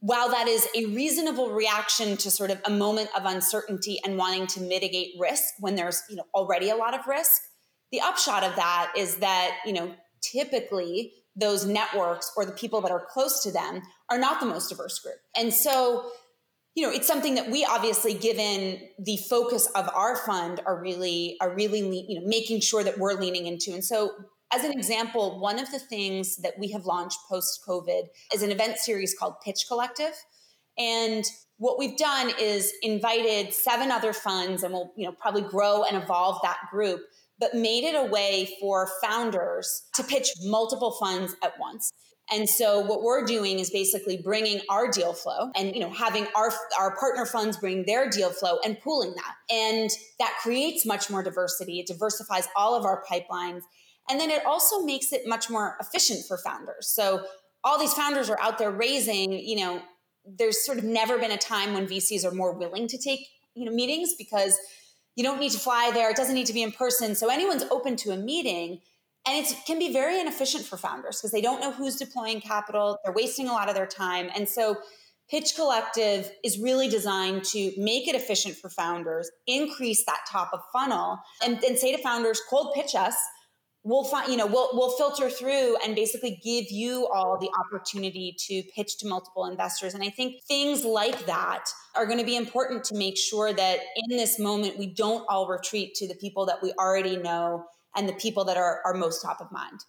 while 0.00 0.28
that 0.28 0.48
is 0.48 0.68
a 0.76 0.86
reasonable 0.86 1.52
reaction 1.52 2.16
to 2.16 2.30
sort 2.30 2.50
of 2.50 2.60
a 2.66 2.70
moment 2.70 3.08
of 3.16 3.24
uncertainty 3.24 3.98
and 4.04 4.18
wanting 4.18 4.46
to 4.46 4.60
mitigate 4.60 5.14
risk 5.18 5.54
when 5.60 5.74
there's 5.74 6.02
you 6.10 6.16
know 6.16 6.24
already 6.34 6.68
a 6.68 6.76
lot 6.76 6.92
of 6.92 7.06
risk 7.06 7.40
the 7.92 8.00
upshot 8.00 8.42
of 8.42 8.56
that 8.56 8.92
is 8.96 9.16
that 9.16 9.58
you 9.64 9.72
know 9.72 9.94
typically 10.22 11.12
those 11.36 11.64
networks 11.64 12.32
or 12.36 12.44
the 12.44 12.52
people 12.52 12.80
that 12.80 12.90
are 12.90 13.06
close 13.08 13.42
to 13.42 13.52
them 13.52 13.80
are 14.10 14.18
not 14.18 14.40
the 14.40 14.46
most 14.46 14.68
diverse 14.68 14.98
group 14.98 15.16
and 15.36 15.54
so 15.54 16.10
you 16.74 16.84
know 16.84 16.92
it's 16.92 17.06
something 17.06 17.34
that 17.36 17.50
we 17.50 17.64
obviously 17.64 18.14
given 18.14 18.80
the 18.98 19.16
focus 19.28 19.66
of 19.74 19.88
our 19.94 20.16
fund 20.16 20.60
are 20.66 20.80
really 20.80 21.36
are 21.40 21.54
really 21.54 21.80
you 22.08 22.20
know 22.20 22.26
making 22.26 22.60
sure 22.60 22.82
that 22.82 22.98
we're 22.98 23.14
leaning 23.14 23.46
into 23.46 23.72
and 23.72 23.84
so 23.84 24.10
As 24.54 24.64
an 24.64 24.72
example, 24.72 25.40
one 25.40 25.58
of 25.58 25.70
the 25.70 25.78
things 25.78 26.36
that 26.42 26.58
we 26.58 26.70
have 26.72 26.84
launched 26.84 27.18
post 27.26 27.60
COVID 27.66 28.02
is 28.34 28.42
an 28.42 28.50
event 28.50 28.76
series 28.76 29.14
called 29.18 29.36
Pitch 29.42 29.64
Collective. 29.66 30.12
And 30.76 31.24
what 31.56 31.78
we've 31.78 31.96
done 31.96 32.30
is 32.38 32.70
invited 32.82 33.54
seven 33.54 33.90
other 33.90 34.12
funds 34.12 34.62
and 34.62 34.74
we'll 34.74 34.92
you 34.96 35.06
know 35.06 35.12
probably 35.18 35.42
grow 35.42 35.84
and 35.84 35.96
evolve 36.02 36.38
that 36.42 36.58
group 36.70 37.00
but 37.42 37.54
made 37.54 37.82
it 37.82 37.96
a 37.96 38.08
way 38.08 38.48
for 38.60 38.88
founders 39.02 39.82
to 39.94 40.04
pitch 40.04 40.30
multiple 40.44 40.92
funds 40.92 41.34
at 41.42 41.58
once 41.58 41.92
and 42.30 42.48
so 42.48 42.80
what 42.80 43.02
we're 43.02 43.24
doing 43.24 43.58
is 43.58 43.70
basically 43.70 44.16
bringing 44.16 44.60
our 44.70 44.90
deal 44.90 45.12
flow 45.12 45.50
and 45.54 45.74
you 45.74 45.80
know 45.80 45.90
having 45.90 46.26
our 46.34 46.52
our 46.78 46.96
partner 46.96 47.26
funds 47.26 47.56
bring 47.58 47.84
their 47.84 48.08
deal 48.08 48.30
flow 48.30 48.58
and 48.64 48.80
pooling 48.80 49.14
that. 49.14 49.34
And 49.54 49.90
that 50.18 50.38
creates 50.42 50.86
much 50.86 51.10
more 51.10 51.22
diversity. 51.22 51.80
It 51.80 51.86
diversifies 51.86 52.48
all 52.56 52.74
of 52.74 52.84
our 52.84 53.02
pipelines 53.10 53.62
and 54.08 54.18
then 54.18 54.30
it 54.30 54.44
also 54.46 54.82
makes 54.82 55.12
it 55.12 55.22
much 55.26 55.50
more 55.50 55.76
efficient 55.80 56.20
for 56.26 56.38
founders. 56.38 56.88
So 56.88 57.24
all 57.62 57.78
these 57.78 57.94
founders 57.94 58.28
are 58.30 58.40
out 58.40 58.58
there 58.58 58.70
raising, 58.70 59.32
you 59.32 59.56
know, 59.56 59.82
there's 60.24 60.64
sort 60.64 60.78
of 60.78 60.84
never 60.84 61.18
been 61.18 61.30
a 61.30 61.38
time 61.38 61.74
when 61.74 61.86
VCs 61.86 62.24
are 62.24 62.34
more 62.34 62.52
willing 62.56 62.88
to 62.88 62.98
take, 62.98 63.20
you 63.54 63.64
know, 63.64 63.72
meetings 63.72 64.14
because 64.18 64.58
you 65.16 65.22
don't 65.22 65.40
need 65.40 65.52
to 65.52 65.58
fly 65.58 65.90
there, 65.92 66.10
it 66.10 66.16
doesn't 66.16 66.34
need 66.34 66.46
to 66.46 66.52
be 66.52 66.62
in 66.62 66.72
person. 66.72 67.14
So 67.14 67.28
anyone's 67.28 67.64
open 67.70 67.96
to 67.96 68.10
a 68.12 68.16
meeting 68.16 68.80
and 69.26 69.46
it 69.46 69.54
can 69.66 69.78
be 69.78 69.92
very 69.92 70.20
inefficient 70.20 70.64
for 70.64 70.76
founders 70.76 71.20
because 71.20 71.30
they 71.30 71.40
don't 71.40 71.60
know 71.60 71.70
who's 71.70 71.96
deploying 71.96 72.40
capital. 72.40 72.98
They're 73.04 73.14
wasting 73.14 73.48
a 73.48 73.52
lot 73.52 73.68
of 73.68 73.74
their 73.74 73.86
time. 73.86 74.30
And 74.34 74.48
so 74.48 74.78
Pitch 75.30 75.54
Collective 75.54 76.30
is 76.42 76.58
really 76.58 76.88
designed 76.88 77.44
to 77.44 77.72
make 77.78 78.08
it 78.08 78.14
efficient 78.14 78.56
for 78.56 78.68
founders, 78.68 79.30
increase 79.46 80.04
that 80.04 80.26
top 80.30 80.50
of 80.52 80.60
funnel, 80.72 81.18
and, 81.42 81.62
and 81.64 81.78
say 81.78 81.94
to 81.94 82.02
founders, 82.02 82.40
cold 82.50 82.74
pitch 82.74 82.94
us. 82.94 83.14
We'll 83.84 84.04
find, 84.04 84.30
you 84.30 84.36
know, 84.36 84.46
we'll 84.46 84.70
we'll 84.74 84.96
filter 84.96 85.28
through 85.28 85.76
and 85.84 85.96
basically 85.96 86.40
give 86.42 86.70
you 86.70 87.08
all 87.08 87.36
the 87.38 87.50
opportunity 87.60 88.34
to 88.46 88.62
pitch 88.74 88.98
to 88.98 89.08
multiple 89.08 89.46
investors. 89.46 89.94
And 89.94 90.04
I 90.04 90.10
think 90.10 90.44
things 90.44 90.84
like 90.84 91.26
that 91.26 91.68
are 91.96 92.06
going 92.06 92.18
to 92.18 92.24
be 92.24 92.36
important 92.36 92.84
to 92.84 92.96
make 92.96 93.16
sure 93.16 93.52
that 93.52 93.80
in 93.96 94.16
this 94.16 94.38
moment 94.38 94.78
we 94.78 94.86
don't 94.86 95.26
all 95.28 95.48
retreat 95.48 95.94
to 95.96 96.06
the 96.06 96.14
people 96.14 96.46
that 96.46 96.62
we 96.62 96.72
already 96.78 97.16
know 97.16 97.66
and 97.96 98.08
the 98.08 98.12
people 98.12 98.44
that 98.44 98.56
are, 98.56 98.80
are 98.84 98.94
most 98.94 99.20
top 99.20 99.40
of 99.40 99.50
mind. 99.50 99.80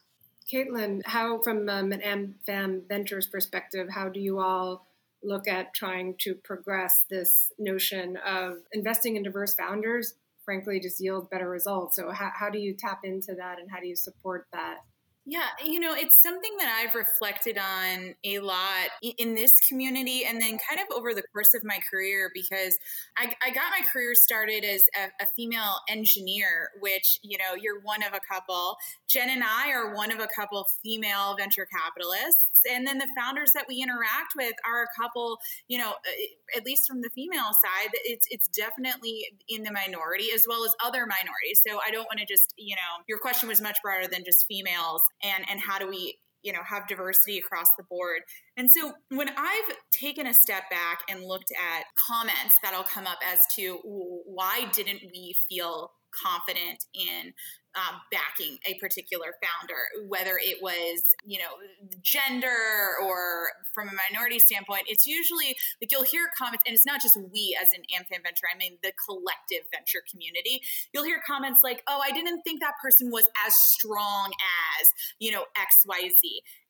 Caitlin, 0.51 1.01
how, 1.05 1.41
from 1.41 1.69
um, 1.69 1.91
an 1.91 2.01
AmFam 2.01 2.87
Ventures 2.87 3.27
perspective, 3.27 3.87
how 3.89 4.09
do 4.09 4.19
you 4.19 4.39
all 4.39 4.85
look 5.23 5.47
at 5.47 5.73
trying 5.73 6.15
to 6.19 6.35
progress 6.35 7.05
this 7.09 7.51
notion 7.57 8.17
of 8.17 8.57
investing 8.73 9.15
in 9.15 9.23
diverse 9.23 9.55
founders? 9.55 10.15
Frankly, 10.45 10.79
just 10.79 11.01
yield 11.01 11.29
better 11.29 11.49
results. 11.49 11.95
So, 11.95 12.11
how, 12.11 12.31
how 12.37 12.49
do 12.49 12.59
you 12.59 12.75
tap 12.77 12.99
into 13.03 13.33
that 13.37 13.59
and 13.59 13.69
how 13.71 13.79
do 13.79 13.87
you 13.87 13.95
support 13.95 14.45
that? 14.51 14.77
Yeah, 15.25 15.47
you 15.63 15.79
know, 15.79 15.93
it's 15.95 16.21
something 16.21 16.51
that 16.59 16.83
I've 16.83 16.95
reflected 16.95 17.57
on 17.57 18.13
a 18.25 18.39
lot 18.39 18.89
in 19.01 19.35
this 19.35 19.53
community 19.69 20.25
and 20.25 20.41
then 20.41 20.57
kind 20.69 20.81
of 20.81 20.93
over 20.93 21.13
the 21.13 21.23
course 21.31 21.53
of 21.55 21.63
my 21.63 21.79
career 21.89 22.29
because 22.33 22.77
I, 23.17 23.33
I 23.41 23.51
got 23.51 23.71
my 23.71 23.85
career 23.93 24.15
started 24.15 24.65
as 24.65 24.83
a, 24.97 25.23
a, 25.23 25.27
female 25.33 25.77
engineer, 25.89 26.71
which, 26.81 27.19
you 27.23 27.37
know, 27.37 27.55
you're 27.59 27.79
one 27.79 28.03
of 28.03 28.13
a 28.13 28.19
couple. 28.29 28.75
Jen 29.09 29.29
and 29.29 29.43
I 29.43 29.71
are 29.71 29.95
one 29.95 30.11
of 30.11 30.19
a 30.19 30.27
couple 30.35 30.67
female 30.83 31.37
venture 31.37 31.65
capitalists. 31.65 32.53
And 32.69 32.85
then 32.85 32.97
the 32.97 33.07
founders 33.17 33.51
that 33.53 33.65
we 33.67 33.81
interact 33.81 34.33
with 34.35 34.53
are 34.65 34.83
a 34.83 35.01
couple 35.01 35.39
you 35.67 35.77
know 35.77 35.93
at 36.55 36.65
least 36.65 36.87
from 36.87 37.01
the 37.01 37.09
female 37.09 37.51
side 37.61 37.89
it's 38.05 38.27
it's 38.29 38.47
definitely 38.47 39.25
in 39.49 39.63
the 39.63 39.71
minority 39.71 40.27
as 40.33 40.45
well 40.47 40.63
as 40.63 40.73
other 40.83 41.05
minorities. 41.05 41.61
So 41.65 41.79
i 41.85 41.91
don't 41.91 42.05
want 42.05 42.19
to 42.19 42.25
just 42.25 42.53
you 42.57 42.75
know 42.75 43.03
your 43.07 43.19
question 43.19 43.49
was 43.49 43.61
much 43.61 43.77
broader 43.83 44.07
than 44.07 44.23
just 44.23 44.45
females 44.47 45.01
and 45.23 45.45
and 45.49 45.59
how 45.59 45.79
do 45.79 45.87
we 45.87 46.17
you 46.43 46.51
know 46.51 46.59
have 46.67 46.87
diversity 46.87 47.37
across 47.37 47.67
the 47.77 47.83
board. 47.89 48.21
And 48.57 48.69
so 48.69 48.93
when 49.09 49.29
i've 49.29 49.75
taken 49.91 50.27
a 50.27 50.33
step 50.33 50.63
back 50.69 50.99
and 51.09 51.23
looked 51.23 51.51
at 51.51 51.85
comments 51.97 52.55
that'll 52.61 52.83
come 52.83 53.07
up 53.07 53.19
as 53.25 53.39
to 53.55 53.79
why 53.83 54.67
didn't 54.73 55.01
we 55.13 55.33
feel 55.49 55.91
confident 56.21 56.85
in 56.93 57.33
um, 57.75 57.99
backing 58.11 58.59
a 58.65 58.77
particular 58.79 59.33
founder, 59.41 60.07
whether 60.07 60.37
it 60.37 60.61
was, 60.61 61.01
you 61.25 61.39
know, 61.39 61.57
gender 62.01 62.53
or 63.01 63.49
from 63.73 63.89
a 63.89 63.93
minority 64.09 64.37
standpoint. 64.37 64.83
It's 64.87 65.07
usually 65.07 65.57
like 65.81 65.91
you'll 65.91 66.03
hear 66.03 66.29
comments, 66.37 66.63
and 66.67 66.75
it's 66.75 66.85
not 66.85 67.01
just 67.01 67.17
we 67.33 67.57
as 67.59 67.69
an 67.73 67.81
AmFam 67.89 68.21
venture, 68.21 68.45
I 68.53 68.57
mean 68.57 68.77
the 68.83 68.91
collective 69.05 69.65
venture 69.73 70.03
community. 70.09 70.61
You'll 70.93 71.05
hear 71.05 71.21
comments 71.25 71.61
like, 71.63 71.81
oh, 71.87 71.99
I 72.03 72.11
didn't 72.11 72.43
think 72.43 72.61
that 72.61 72.73
person 72.81 73.09
was 73.09 73.25
as 73.45 73.55
strong 73.55 74.31
as, 74.77 74.87
you 75.19 75.31
know, 75.31 75.45
XYZ. 75.57 76.13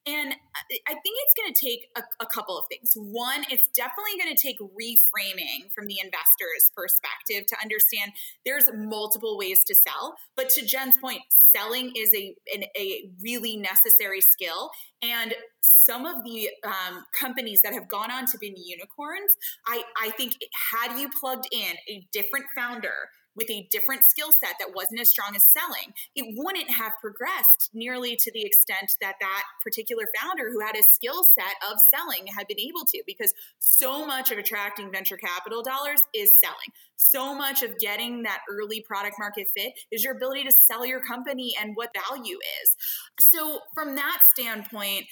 And 0.06 0.34
I 0.34 0.94
think 0.94 1.04
it's 1.04 1.34
going 1.38 1.54
to 1.54 1.66
take 1.66 1.88
a, 1.96 2.02
a, 2.22 2.26
couple 2.26 2.58
of 2.58 2.66
things. 2.68 2.92
One, 2.96 3.46
it's 3.50 3.70
definitely 3.70 4.22
going 4.22 4.36
to 4.36 4.42
take 4.42 4.60
reframing 4.60 5.72
from 5.74 5.88
the 5.88 5.96
investor's 6.04 6.72
perspective 6.76 7.46
to 7.48 7.56
understand 7.62 8.12
there's 8.46 8.66
multiple 8.74 9.38
ways 9.38 9.64
to 9.66 9.76
sell. 9.76 10.16
But 10.36 10.50
to 10.50 10.66
Jen's 10.66 10.98
point, 10.98 11.22
selling 11.30 11.94
is 11.96 12.14
a, 12.14 12.36
an, 12.54 12.64
a 12.78 13.10
really 13.22 13.56
necessary 13.56 14.20
skill. 14.20 14.72
And 15.02 15.34
some 15.62 16.06
of 16.06 16.24
the 16.26 16.50
um, 16.66 17.06
companies 17.18 17.62
that 17.62 17.74
have 17.74 17.88
gone 17.88 18.12
on 18.12 18.26
to 18.28 18.38
be 18.38 18.54
unicorns, 18.58 19.32
I, 19.66 19.84
I 20.02 20.12
think 20.12 20.36
had 20.72 21.00
you 21.00 21.10
plugged 21.18 21.48
in 21.52 21.76
a 21.90 22.06
different 22.12 22.46
founder, 22.56 23.10
with 23.36 23.50
a 23.50 23.68
different 23.72 24.04
skill 24.04 24.30
set 24.44 24.56
that 24.60 24.76
wasn't 24.76 25.00
as 25.00 25.10
strong 25.10 25.36
as 25.36 25.44
selling, 25.44 25.94
it 26.16 26.36
wouldn't 26.38 26.70
have 26.70 26.94
progressed 27.02 27.70
nearly 27.74 28.16
to 28.16 28.32
the 28.32 28.46
extent 28.46 28.92
that 29.02 29.16
that 29.20 29.44
particular 29.64 30.04
founder 30.20 30.52
who 30.52 30.60
had 30.60 30.76
a 30.76 30.84
skill 30.92 31.24
set 31.24 31.56
of 31.70 31.80
selling 31.80 32.28
had 32.28 32.48
been 32.48 32.60
able 32.60 32.86
to, 32.86 33.02
because 33.06 33.34
so 33.60 34.06
much 34.06 34.32
of 34.32 34.38
attracting 34.38 34.92
venture 34.92 35.18
capital 35.18 35.64
dollars 35.64 36.02
is 36.14 36.40
selling. 36.40 36.72
So 36.96 37.36
much 37.36 37.64
of 37.64 37.78
getting 37.80 38.24
that 38.24 38.42
early 38.50 38.82
product 38.82 39.16
market 39.20 39.48
fit 39.56 39.74
is 39.92 40.04
your 40.04 40.16
ability 40.16 40.44
to 40.46 40.52
sell 40.52 40.86
your 40.86 41.02
company 41.02 41.54
and 41.60 41.76
what 41.76 41.92
value 42.10 42.38
is. 42.62 42.76
So, 43.20 43.60
from 43.74 43.96
that 43.96 44.22
standpoint, 44.32 45.06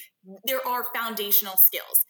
there 0.46 0.66
are 0.66 0.86
foundational 0.94 1.58
skills 1.58 2.06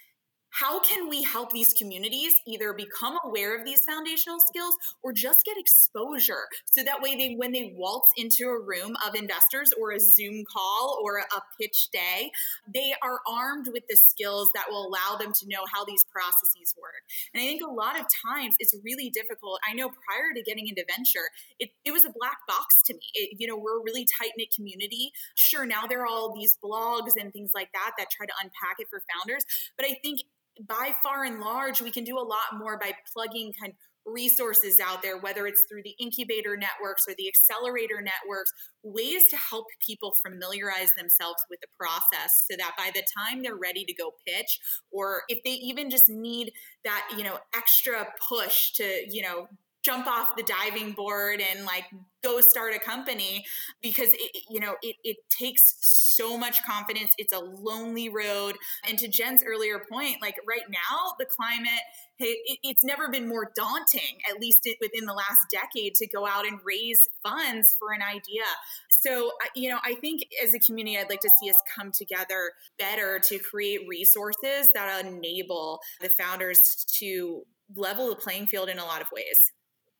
how 0.51 0.79
can 0.79 1.09
we 1.09 1.23
help 1.23 1.51
these 1.51 1.73
communities 1.73 2.33
either 2.45 2.73
become 2.73 3.17
aware 3.23 3.57
of 3.57 3.65
these 3.65 3.83
foundational 3.83 4.39
skills 4.39 4.75
or 5.01 5.13
just 5.13 5.43
get 5.45 5.57
exposure 5.57 6.47
so 6.65 6.83
that 6.83 7.01
way 7.01 7.15
they 7.15 7.35
when 7.35 7.51
they 7.51 7.73
waltz 7.75 8.11
into 8.17 8.45
a 8.45 8.59
room 8.59 8.95
of 9.07 9.15
investors 9.15 9.71
or 9.79 9.91
a 9.91 9.99
zoom 9.99 10.43
call 10.51 10.99
or 11.03 11.17
a 11.19 11.41
pitch 11.59 11.89
day 11.91 12.31
they 12.73 12.93
are 13.01 13.19
armed 13.27 13.67
with 13.71 13.83
the 13.89 13.95
skills 13.95 14.51
that 14.53 14.65
will 14.69 14.87
allow 14.87 15.17
them 15.17 15.31
to 15.33 15.47
know 15.47 15.63
how 15.71 15.85
these 15.85 16.05
processes 16.11 16.75
work. 16.79 17.03
And 17.33 17.41
i 17.41 17.45
think 17.45 17.61
a 17.61 17.71
lot 17.71 17.99
of 17.99 18.05
times 18.27 18.55
it's 18.59 18.75
really 18.83 19.09
difficult. 19.09 19.59
I 19.67 19.73
know 19.73 19.89
prior 19.89 20.33
to 20.35 20.41
getting 20.41 20.67
into 20.67 20.83
venture 20.87 21.29
it, 21.59 21.69
it 21.85 21.91
was 21.91 22.05
a 22.05 22.11
black 22.11 22.37
box 22.47 22.81
to 22.85 22.93
me. 22.93 23.01
It, 23.13 23.37
you 23.39 23.47
know 23.47 23.57
we're 23.57 23.79
a 23.79 23.83
really 23.83 24.05
tight-knit 24.05 24.53
community. 24.53 25.11
Sure 25.35 25.65
now 25.65 25.87
there 25.87 26.01
are 26.01 26.07
all 26.07 26.33
these 26.33 26.57
blogs 26.63 27.11
and 27.19 27.31
things 27.31 27.51
like 27.53 27.71
that 27.73 27.91
that 27.97 28.09
try 28.11 28.25
to 28.25 28.33
unpack 28.41 28.79
it 28.79 28.87
for 28.89 29.01
founders 29.11 29.45
but 29.77 29.85
i 29.85 29.95
think 30.03 30.21
by 30.67 30.93
far 31.03 31.23
and 31.23 31.39
large, 31.39 31.81
we 31.81 31.91
can 31.91 32.03
do 32.03 32.17
a 32.17 32.21
lot 32.21 32.57
more 32.57 32.77
by 32.77 32.93
plugging 33.13 33.53
kind 33.59 33.71
of 33.71 33.77
resources 34.05 34.79
out 34.79 35.01
there, 35.01 35.19
whether 35.19 35.45
it's 35.45 35.65
through 35.69 35.83
the 35.83 35.95
incubator 35.99 36.57
networks 36.57 37.03
or 37.07 37.13
the 37.17 37.27
accelerator 37.27 38.01
networks, 38.01 38.51
ways 38.83 39.21
to 39.29 39.37
help 39.37 39.67
people 39.85 40.13
familiarize 40.25 40.91
themselves 40.97 41.43
with 41.49 41.59
the 41.61 41.67
process 41.77 42.45
so 42.49 42.57
that 42.57 42.73
by 42.77 42.89
the 42.93 43.03
time 43.17 43.43
they're 43.43 43.55
ready 43.55 43.85
to 43.85 43.93
go 43.93 44.11
pitch, 44.27 44.59
or 44.91 45.21
if 45.29 45.43
they 45.43 45.51
even 45.51 45.89
just 45.89 46.09
need 46.09 46.51
that, 46.83 47.07
you 47.15 47.23
know, 47.23 47.37
extra 47.55 48.07
push 48.27 48.71
to, 48.73 48.83
you 49.09 49.21
know, 49.21 49.47
jump 49.83 50.07
off 50.07 50.35
the 50.35 50.43
diving 50.43 50.91
board 50.91 51.41
and 51.41 51.65
like 51.65 51.85
go 52.23 52.39
start 52.39 52.73
a 52.75 52.79
company 52.79 53.43
because 53.81 54.09
it, 54.13 54.43
you 54.49 54.59
know 54.59 54.75
it, 54.81 54.95
it 55.03 55.17
takes 55.29 55.75
so 55.81 56.37
much 56.37 56.63
confidence. 56.65 57.13
It's 57.17 57.33
a 57.33 57.39
lonely 57.39 58.09
road. 58.09 58.55
And 58.87 58.97
to 58.99 59.07
jen's 59.07 59.43
earlier 59.45 59.81
point 59.91 60.17
like 60.21 60.35
right 60.47 60.69
now 60.69 61.13
the 61.19 61.25
climate 61.25 61.81
it, 62.23 62.59
it's 62.63 62.83
never 62.83 63.09
been 63.09 63.27
more 63.27 63.51
daunting 63.55 64.19
at 64.29 64.39
least 64.39 64.67
within 64.79 65.05
the 65.05 65.13
last 65.13 65.39
decade 65.49 65.95
to 65.95 66.07
go 66.07 66.27
out 66.27 66.45
and 66.45 66.59
raise 66.63 67.07
funds 67.23 67.75
for 67.79 67.91
an 67.93 68.01
idea. 68.01 68.43
So 68.89 69.31
you 69.55 69.69
know 69.69 69.79
i 69.83 69.95
think 69.95 70.21
as 70.43 70.53
a 70.53 70.59
community 70.59 70.97
i'd 70.97 71.09
like 71.09 71.21
to 71.21 71.29
see 71.39 71.49
us 71.49 71.55
come 71.75 71.91
together 71.91 72.51
better 72.77 73.19
to 73.19 73.39
create 73.39 73.81
resources 73.87 74.69
that 74.73 75.05
enable 75.05 75.79
the 76.01 76.09
founders 76.09 76.85
to 76.99 77.43
level 77.75 78.09
the 78.09 78.15
playing 78.15 78.47
field 78.47 78.69
in 78.69 78.79
a 78.79 78.85
lot 78.85 79.01
of 79.01 79.07
ways 79.13 79.51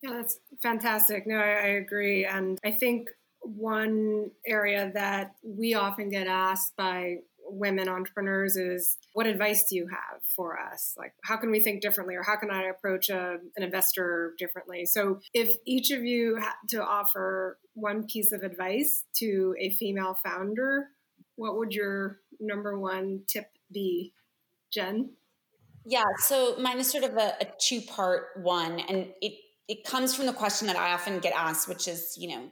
yeah, 0.01 0.11
that's 0.13 0.39
fantastic. 0.61 1.25
No, 1.27 1.35
I, 1.35 1.49
I 1.49 1.67
agree. 1.77 2.25
And 2.25 2.59
I 2.63 2.71
think 2.71 3.09
one 3.41 4.31
area 4.45 4.91
that 4.93 5.35
we 5.43 5.73
often 5.73 6.09
get 6.09 6.27
asked 6.27 6.75
by 6.75 7.17
women 7.53 7.89
entrepreneurs 7.89 8.55
is 8.55 8.97
what 9.13 9.25
advice 9.25 9.67
do 9.67 9.75
you 9.75 9.85
have 9.87 10.21
for 10.37 10.57
us 10.57 10.95
like 10.97 11.11
how 11.25 11.35
can 11.35 11.51
we 11.51 11.59
think 11.59 11.81
differently 11.81 12.15
or 12.15 12.23
how 12.23 12.37
can 12.37 12.49
i 12.49 12.63
approach 12.63 13.09
a, 13.09 13.39
an 13.57 13.63
investor 13.63 14.33
differently 14.37 14.85
so 14.85 15.19
if 15.33 15.57
each 15.65 15.91
of 15.91 16.05
you 16.05 16.37
had 16.37 16.53
to 16.69 16.81
offer 16.81 17.57
one 17.73 18.05
piece 18.05 18.31
of 18.31 18.43
advice 18.43 19.05
to 19.15 19.55
a 19.59 19.69
female 19.71 20.17
founder, 20.23 20.89
what 21.35 21.57
would 21.57 21.73
your 21.73 22.19
number 22.39 22.77
one 22.77 23.21
tip 23.27 23.49
be, 23.71 24.13
Jen? 24.71 25.11
Yeah, 25.85 26.03
so 26.17 26.55
mine 26.59 26.79
is 26.79 26.91
sort 26.91 27.03
of 27.03 27.17
a, 27.17 27.33
a 27.41 27.47
two 27.59 27.81
part 27.81 28.27
one, 28.37 28.79
and 28.79 29.07
it 29.21 29.33
it 29.71 29.85
comes 29.85 30.13
from 30.13 30.25
the 30.25 30.33
question 30.33 30.67
that 30.67 30.75
I 30.75 30.91
often 30.91 31.19
get 31.19 31.33
asked, 31.33 31.69
which 31.69 31.87
is, 31.87 32.15
you 32.17 32.27
know, 32.27 32.51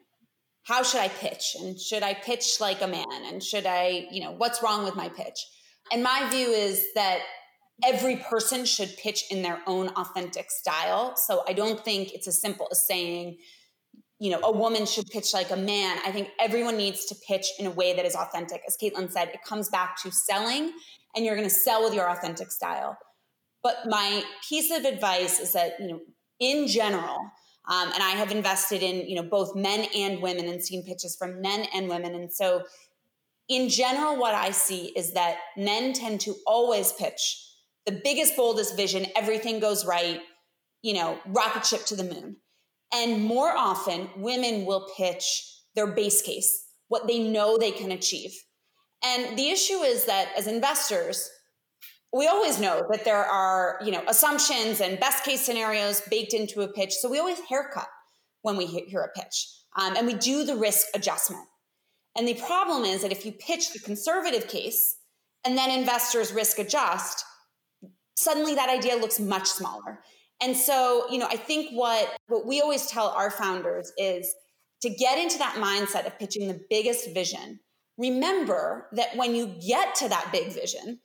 how 0.63 0.83
should 0.83 1.01
I 1.01 1.09
pitch? 1.09 1.53
And 1.59 1.77
should 1.77 2.01
I 2.01 2.13
pitch 2.13 2.61
like 2.61 2.81
a 2.81 2.87
man? 2.87 3.25
And 3.25 3.43
should 3.43 3.65
I, 3.65 4.07
you 4.09 4.23
know, 4.23 4.31
what's 4.31 4.63
wrong 4.63 4.85
with 4.85 4.95
my 4.95 5.09
pitch? 5.09 5.37
And 5.91 6.01
my 6.01 6.29
view 6.31 6.47
is 6.47 6.85
that 6.95 7.19
every 7.83 8.15
person 8.15 8.63
should 8.63 8.95
pitch 9.03 9.25
in 9.29 9.41
their 9.41 9.59
own 9.67 9.89
authentic 9.89 10.49
style. 10.49 11.17
So 11.17 11.43
I 11.45 11.51
don't 11.51 11.83
think 11.83 12.13
it's 12.13 12.27
as 12.27 12.39
simple 12.39 12.69
as 12.71 12.87
saying, 12.87 13.39
you 14.17 14.31
know, 14.31 14.39
a 14.41 14.51
woman 14.53 14.85
should 14.85 15.07
pitch 15.07 15.33
like 15.33 15.51
a 15.51 15.57
man. 15.57 15.97
I 16.05 16.13
think 16.13 16.29
everyone 16.39 16.77
needs 16.77 17.03
to 17.07 17.15
pitch 17.27 17.47
in 17.59 17.65
a 17.65 17.71
way 17.71 17.93
that 17.97 18.05
is 18.05 18.15
authentic. 18.15 18.61
As 18.65 18.77
Caitlin 18.81 19.11
said, 19.11 19.27
it 19.33 19.41
comes 19.45 19.67
back 19.67 20.01
to 20.03 20.11
selling, 20.11 20.71
and 21.17 21.25
you're 21.25 21.35
going 21.35 21.49
to 21.49 21.53
sell 21.53 21.83
with 21.83 21.93
your 21.93 22.09
authentic 22.09 22.49
style. 22.49 22.97
But 23.61 23.75
my 23.87 24.23
piece 24.47 24.71
of 24.71 24.85
advice 24.85 25.41
is 25.41 25.51
that, 25.51 25.73
you 25.81 25.87
know, 25.87 25.99
in 26.39 26.67
general, 26.67 27.17
um, 27.69 27.91
and 27.93 28.01
I 28.01 28.11
have 28.11 28.31
invested 28.31 28.81
in, 28.81 29.07
you 29.07 29.15
know, 29.15 29.23
both 29.23 29.55
men 29.55 29.87
and 29.95 30.21
women 30.21 30.47
and 30.47 30.63
seen 30.63 30.83
pitches 30.83 31.15
from 31.15 31.41
men 31.41 31.67
and 31.73 31.87
women. 31.87 32.15
And 32.15 32.31
so 32.33 32.63
in 33.47 33.69
general, 33.69 34.17
what 34.17 34.33
I 34.33 34.51
see 34.51 34.87
is 34.95 35.13
that 35.13 35.37
men 35.57 35.93
tend 35.93 36.21
to 36.21 36.35
always 36.47 36.91
pitch 36.93 37.45
the 37.85 37.99
biggest, 38.03 38.35
boldest 38.35 38.75
vision, 38.75 39.07
everything 39.15 39.59
goes 39.59 39.85
right, 39.85 40.21
you 40.83 40.93
know, 40.93 41.17
rocket 41.27 41.65
ship 41.65 41.85
to 41.85 41.95
the 41.95 42.03
moon. 42.03 42.37
And 42.93 43.23
more 43.23 43.51
often, 43.55 44.09
women 44.17 44.65
will 44.65 44.87
pitch 44.95 45.25
their 45.75 45.87
base 45.87 46.21
case, 46.21 46.65
what 46.87 47.07
they 47.07 47.19
know 47.19 47.57
they 47.57 47.71
can 47.71 47.91
achieve. 47.91 48.31
And 49.03 49.37
the 49.37 49.49
issue 49.49 49.79
is 49.81 50.05
that 50.05 50.29
as 50.37 50.47
investors, 50.47 51.29
we 52.11 52.27
always 52.27 52.59
know 52.59 52.85
that 52.89 53.05
there 53.05 53.23
are, 53.23 53.79
you 53.83 53.91
know, 53.91 54.03
assumptions 54.07 54.81
and 54.81 54.99
best 54.99 55.23
case 55.23 55.41
scenarios 55.41 56.01
baked 56.09 56.33
into 56.33 56.61
a 56.61 56.67
pitch. 56.67 56.93
So 56.93 57.09
we 57.09 57.19
always 57.19 57.39
haircut 57.47 57.87
when 58.41 58.57
we 58.57 58.65
hear 58.65 59.01
a 59.01 59.19
pitch. 59.19 59.47
Um, 59.77 59.95
and 59.95 60.07
we 60.07 60.15
do 60.15 60.43
the 60.43 60.55
risk 60.55 60.87
adjustment. 60.95 61.45
And 62.17 62.27
the 62.27 62.33
problem 62.33 62.83
is 62.83 63.03
that 63.03 63.11
if 63.11 63.25
you 63.25 63.31
pitch 63.31 63.71
the 63.71 63.79
conservative 63.79 64.47
case 64.47 64.97
and 65.45 65.57
then 65.57 65.69
investors 65.69 66.33
risk 66.33 66.57
adjust, 66.57 67.23
suddenly 68.15 68.55
that 68.55 68.69
idea 68.69 68.95
looks 68.95 69.19
much 69.19 69.47
smaller. 69.47 69.99
And 70.41 70.55
so, 70.55 71.05
you 71.11 71.19
know, 71.19 71.27
I 71.27 71.35
think 71.35 71.69
what 71.71 72.15
what 72.27 72.47
we 72.47 72.61
always 72.61 72.87
tell 72.87 73.09
our 73.09 73.29
founders 73.29 73.91
is 73.97 74.33
to 74.81 74.89
get 74.89 75.19
into 75.19 75.37
that 75.37 75.55
mindset 75.55 76.07
of 76.07 76.17
pitching 76.17 76.47
the 76.47 76.59
biggest 76.69 77.13
vision. 77.13 77.59
Remember 77.97 78.87
that 78.93 79.15
when 79.15 79.35
you 79.35 79.53
get 79.67 79.95
to 79.95 80.07
that 80.07 80.29
big 80.31 80.53
vision, 80.53 80.99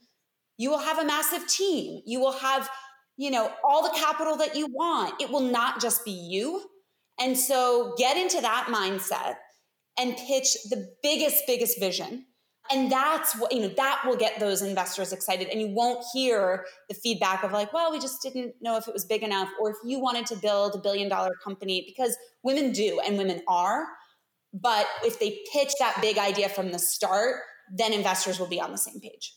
you 0.57 0.71
will 0.71 0.79
have 0.79 0.99
a 0.99 1.05
massive 1.05 1.47
team. 1.47 2.03
You 2.07 2.21
will 2.21 2.33
have, 2.33 2.71
you 3.17 3.31
know, 3.31 3.51
all 3.65 3.83
the 3.83 3.97
capital 3.97 4.37
that 4.37 4.57
you 4.57 4.69
want. 4.69 5.21
It 5.21 5.31
will 5.31 5.41
not 5.41 5.81
just 5.81 6.05
be 6.05 6.13
you. 6.13 6.63
And 7.21 7.37
so 7.39 7.95
get 7.97 8.17
into 8.17 8.41
that 8.41 8.67
mindset 8.69 9.37
and 9.99 10.17
pitch 10.17 10.55
the 10.71 10.89
biggest 11.03 11.45
biggest 11.47 11.79
vision 11.79 12.27
and 12.71 12.91
that's 12.91 13.37
what 13.37 13.53
you 13.53 13.61
know 13.61 13.69
that 13.69 14.03
will 14.07 14.17
get 14.17 14.41
those 14.41 14.63
investors 14.63 15.13
excited 15.13 15.49
and 15.49 15.61
you 15.61 15.69
won't 15.69 16.05
hear 16.13 16.65
the 16.89 16.95
feedback 16.95 17.43
of 17.43 17.53
like 17.53 17.73
well 17.73 17.93
we 17.93 17.99
just 17.99 18.23
didn't 18.23 18.55
know 18.61 18.77
if 18.77 18.89
it 18.89 18.95
was 18.95 19.05
big 19.05 19.23
enough 19.23 19.49
or 19.61 19.71
if 19.71 19.77
you 19.85 20.01
wanted 20.01 20.27
to 20.27 20.37
build 20.37 20.75
a 20.75 20.79
billion 20.79 21.09
dollar 21.09 21.33
company 21.43 21.85
because 21.87 22.17
women 22.43 22.73
do 22.73 23.01
and 23.07 23.19
women 23.19 23.43
are 23.49 23.87
but 24.53 24.87
if 25.05 25.19
they 25.19 25.41
pitch 25.53 25.73
that 25.79 25.97
big 26.01 26.19
idea 26.19 26.49
from 26.49 26.73
the 26.73 26.79
start 26.79 27.37
then 27.73 27.93
investors 27.93 28.39
will 28.39 28.49
be 28.49 28.61
on 28.61 28.73
the 28.73 28.79
same 28.79 29.01
page 29.01 29.35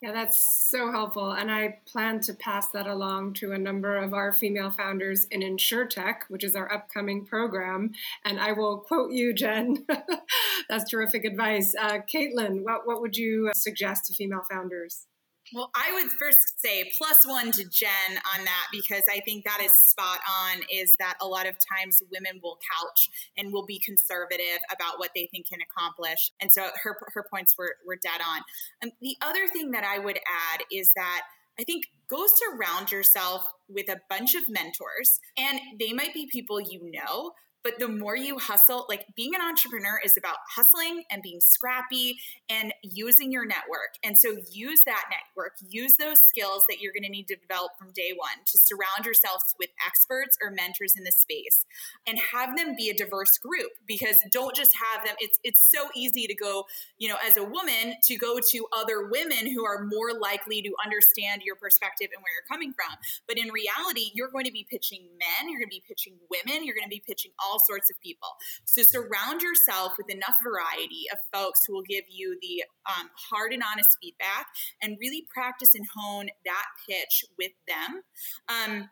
yeah, 0.00 0.12
that's 0.12 0.70
so 0.70 0.92
helpful. 0.92 1.32
And 1.32 1.50
I 1.50 1.78
plan 1.84 2.20
to 2.20 2.34
pass 2.34 2.68
that 2.68 2.86
along 2.86 3.32
to 3.34 3.50
a 3.50 3.58
number 3.58 3.96
of 3.96 4.14
our 4.14 4.32
female 4.32 4.70
founders 4.70 5.24
in 5.32 5.40
InsurTech, 5.40 6.18
which 6.28 6.44
is 6.44 6.54
our 6.54 6.72
upcoming 6.72 7.24
program. 7.24 7.90
And 8.24 8.38
I 8.38 8.52
will 8.52 8.78
quote 8.78 9.10
you, 9.10 9.34
Jen. 9.34 9.84
that's 10.68 10.88
terrific 10.88 11.24
advice. 11.24 11.74
Uh, 11.76 11.98
Caitlin, 12.14 12.62
what, 12.62 12.86
what 12.86 13.00
would 13.00 13.16
you 13.16 13.50
suggest 13.54 14.04
to 14.06 14.14
female 14.14 14.42
founders? 14.48 15.07
Well, 15.54 15.70
I 15.74 15.92
would 15.94 16.10
first 16.18 16.60
say 16.60 16.90
plus 16.98 17.16
one 17.26 17.52
to 17.52 17.64
Jen 17.64 18.18
on 18.36 18.44
that 18.44 18.66
because 18.70 19.02
I 19.10 19.20
think 19.20 19.44
that 19.44 19.60
is 19.62 19.72
spot 19.88 20.20
on. 20.42 20.62
Is 20.70 20.94
that 20.98 21.14
a 21.20 21.26
lot 21.26 21.46
of 21.46 21.56
times 21.76 22.02
women 22.12 22.40
will 22.42 22.58
couch 22.78 23.08
and 23.36 23.52
will 23.52 23.64
be 23.64 23.78
conservative 23.78 24.58
about 24.72 24.98
what 24.98 25.10
they 25.14 25.28
think 25.30 25.48
can 25.48 25.60
accomplish, 25.60 26.32
and 26.40 26.52
so 26.52 26.68
her 26.82 26.96
her 27.14 27.24
points 27.30 27.56
were 27.56 27.76
were 27.86 27.96
dead 27.96 28.20
on. 28.20 28.42
Um, 28.82 28.90
the 29.00 29.16
other 29.22 29.48
thing 29.48 29.70
that 29.72 29.84
I 29.84 29.98
would 29.98 30.18
add 30.18 30.64
is 30.70 30.92
that 30.96 31.22
I 31.58 31.64
think 31.64 31.86
go 32.08 32.26
surround 32.26 32.92
yourself 32.92 33.46
with 33.68 33.88
a 33.88 34.00
bunch 34.08 34.34
of 34.34 34.48
mentors, 34.48 35.20
and 35.36 35.58
they 35.78 35.92
might 35.92 36.14
be 36.14 36.28
people 36.30 36.60
you 36.60 36.90
know, 36.92 37.32
but 37.62 37.78
the 37.78 37.88
more 37.88 38.16
you 38.16 38.38
hustle, 38.38 38.86
like 38.88 39.06
being 39.16 39.34
an 39.34 39.40
entrepreneur 39.40 40.00
is 40.04 40.16
about 40.16 40.36
hustling 40.48 41.04
and 41.10 41.22
being 41.22 41.40
scrappy 41.40 42.18
and 42.48 42.72
using 42.82 43.32
your 43.32 43.44
network. 43.46 43.96
And 44.02 44.16
so 44.16 44.36
use 44.50 44.80
that 44.86 45.04
network, 45.10 45.54
use 45.68 45.94
those 45.98 46.20
skills 46.20 46.64
that 46.68 46.80
you're 46.80 46.92
going 46.92 47.04
to 47.04 47.10
need 47.10 47.28
to 47.28 47.36
develop 47.36 47.72
from 47.78 47.92
day 47.92 48.12
one 48.16 48.44
to 48.46 48.58
surround 48.58 49.04
yourselves 49.04 49.54
with 49.58 49.70
experts 49.86 50.38
or 50.42 50.50
mentors 50.50 50.94
in 50.96 51.04
the 51.04 51.12
space 51.12 51.64
and 52.06 52.18
have 52.32 52.56
them 52.56 52.74
be 52.76 52.90
a 52.90 52.94
diverse 52.94 53.38
group 53.38 53.70
because 53.86 54.16
don't 54.30 54.54
just 54.54 54.72
have 54.74 55.04
them. 55.04 55.16
It's, 55.20 55.38
it's 55.44 55.60
so 55.60 55.88
easy 55.94 56.26
to 56.26 56.34
go, 56.34 56.64
you 56.98 57.08
know, 57.08 57.16
as 57.26 57.36
a 57.36 57.44
woman 57.44 57.94
to 58.04 58.16
go 58.16 58.38
to 58.38 58.66
other 58.76 59.08
women 59.08 59.50
who 59.52 59.64
are 59.64 59.84
more 59.84 60.12
likely 60.18 60.62
to 60.62 60.72
understand 60.84 61.42
your 61.44 61.56
perspective 61.56 62.08
and 62.14 62.22
where 62.22 62.32
you're 62.32 62.48
coming 62.48 62.72
from. 62.72 62.96
But 63.26 63.38
in 63.38 63.50
reality, 63.50 64.10
you're 64.14 64.30
going 64.30 64.44
to 64.44 64.52
be 64.52 64.66
pitching 64.68 65.02
men, 65.18 65.50
you're 65.50 65.60
going 65.60 65.70
to 65.70 65.76
be 65.76 65.84
pitching 65.86 66.14
women, 66.30 66.64
you're 66.64 66.74
going 66.74 66.88
to 66.88 66.94
be 66.94 67.02
pitching 67.04 67.32
all 67.38 67.57
all 67.58 67.66
sorts 67.66 67.90
of 67.90 68.00
people. 68.00 68.28
So 68.64 68.82
surround 68.82 69.42
yourself 69.42 69.92
with 69.98 70.10
enough 70.10 70.36
variety 70.44 71.10
of 71.12 71.18
folks 71.32 71.60
who 71.66 71.74
will 71.74 71.88
give 71.88 72.04
you 72.08 72.38
the 72.40 72.62
um, 72.86 73.10
hard 73.30 73.52
and 73.52 73.62
honest 73.62 73.88
feedback 74.00 74.46
and 74.82 74.96
really 75.00 75.26
practice 75.32 75.70
and 75.74 75.84
hone 75.96 76.28
that 76.44 76.66
pitch 76.88 77.24
with 77.38 77.52
them. 77.66 78.02
Um, 78.48 78.88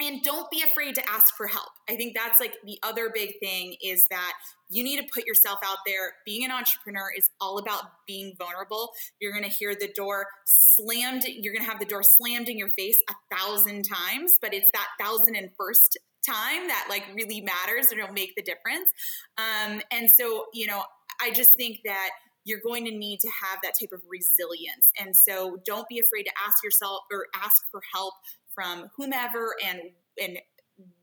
and 0.00 0.22
don't 0.22 0.50
be 0.50 0.62
afraid 0.62 0.94
to 0.96 1.08
ask 1.08 1.34
for 1.36 1.46
help. 1.46 1.70
I 1.88 1.96
think 1.96 2.14
that's 2.14 2.40
like 2.40 2.54
the 2.64 2.78
other 2.82 3.10
big 3.12 3.38
thing 3.40 3.76
is 3.82 4.06
that 4.10 4.32
you 4.68 4.84
need 4.84 4.98
to 4.98 5.06
put 5.12 5.26
yourself 5.26 5.58
out 5.64 5.78
there. 5.86 6.14
Being 6.24 6.44
an 6.44 6.50
entrepreneur 6.50 7.08
is 7.16 7.30
all 7.40 7.58
about 7.58 7.84
being 8.06 8.34
vulnerable. 8.38 8.92
You're 9.20 9.32
going 9.32 9.44
to 9.44 9.50
hear 9.50 9.74
the 9.74 9.88
door 9.88 10.26
slammed, 10.44 11.24
you're 11.26 11.52
going 11.52 11.64
to 11.64 11.70
have 11.70 11.80
the 11.80 11.86
door 11.86 12.02
slammed 12.02 12.48
in 12.48 12.58
your 12.58 12.70
face 12.70 12.98
a 13.08 13.36
thousand 13.36 13.84
times, 13.84 14.34
but 14.40 14.52
it's 14.52 14.70
that 14.72 14.88
thousand 15.00 15.36
and 15.36 15.50
first 15.56 15.98
time 16.26 16.66
that 16.68 16.86
like 16.88 17.04
really 17.14 17.40
matters 17.40 17.86
and 17.90 18.00
it'll 18.00 18.12
make 18.12 18.34
the 18.34 18.42
difference. 18.42 18.90
Um, 19.38 19.80
and 19.90 20.10
so, 20.10 20.46
you 20.52 20.66
know, 20.66 20.82
I 21.20 21.30
just 21.30 21.54
think 21.54 21.80
that 21.84 22.10
you're 22.44 22.60
going 22.60 22.84
to 22.84 22.92
need 22.92 23.20
to 23.20 23.28
have 23.42 23.58
that 23.62 23.74
type 23.80 23.90
of 23.92 24.00
resilience. 24.08 24.92
And 25.00 25.16
so 25.16 25.58
don't 25.66 25.88
be 25.88 25.98
afraid 25.98 26.22
to 26.24 26.32
ask 26.46 26.62
yourself 26.62 27.00
or 27.10 27.26
ask 27.34 27.56
for 27.70 27.80
help 27.92 28.14
from 28.56 28.90
whomever 28.96 29.54
and 29.64 29.80
and 30.20 30.38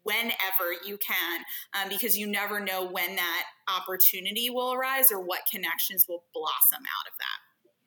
whenever 0.03 0.73
you 0.85 0.97
can 0.97 1.41
um, 1.79 1.87
because 1.87 2.17
you 2.17 2.27
never 2.27 2.59
know 2.59 2.85
when 2.85 3.15
that 3.15 3.43
opportunity 3.69 4.49
will 4.49 4.73
arise 4.73 5.11
or 5.11 5.21
what 5.21 5.41
connections 5.49 6.05
will 6.09 6.23
blossom 6.33 6.79
out 6.79 7.07
of 7.07 7.17
that 7.17 7.43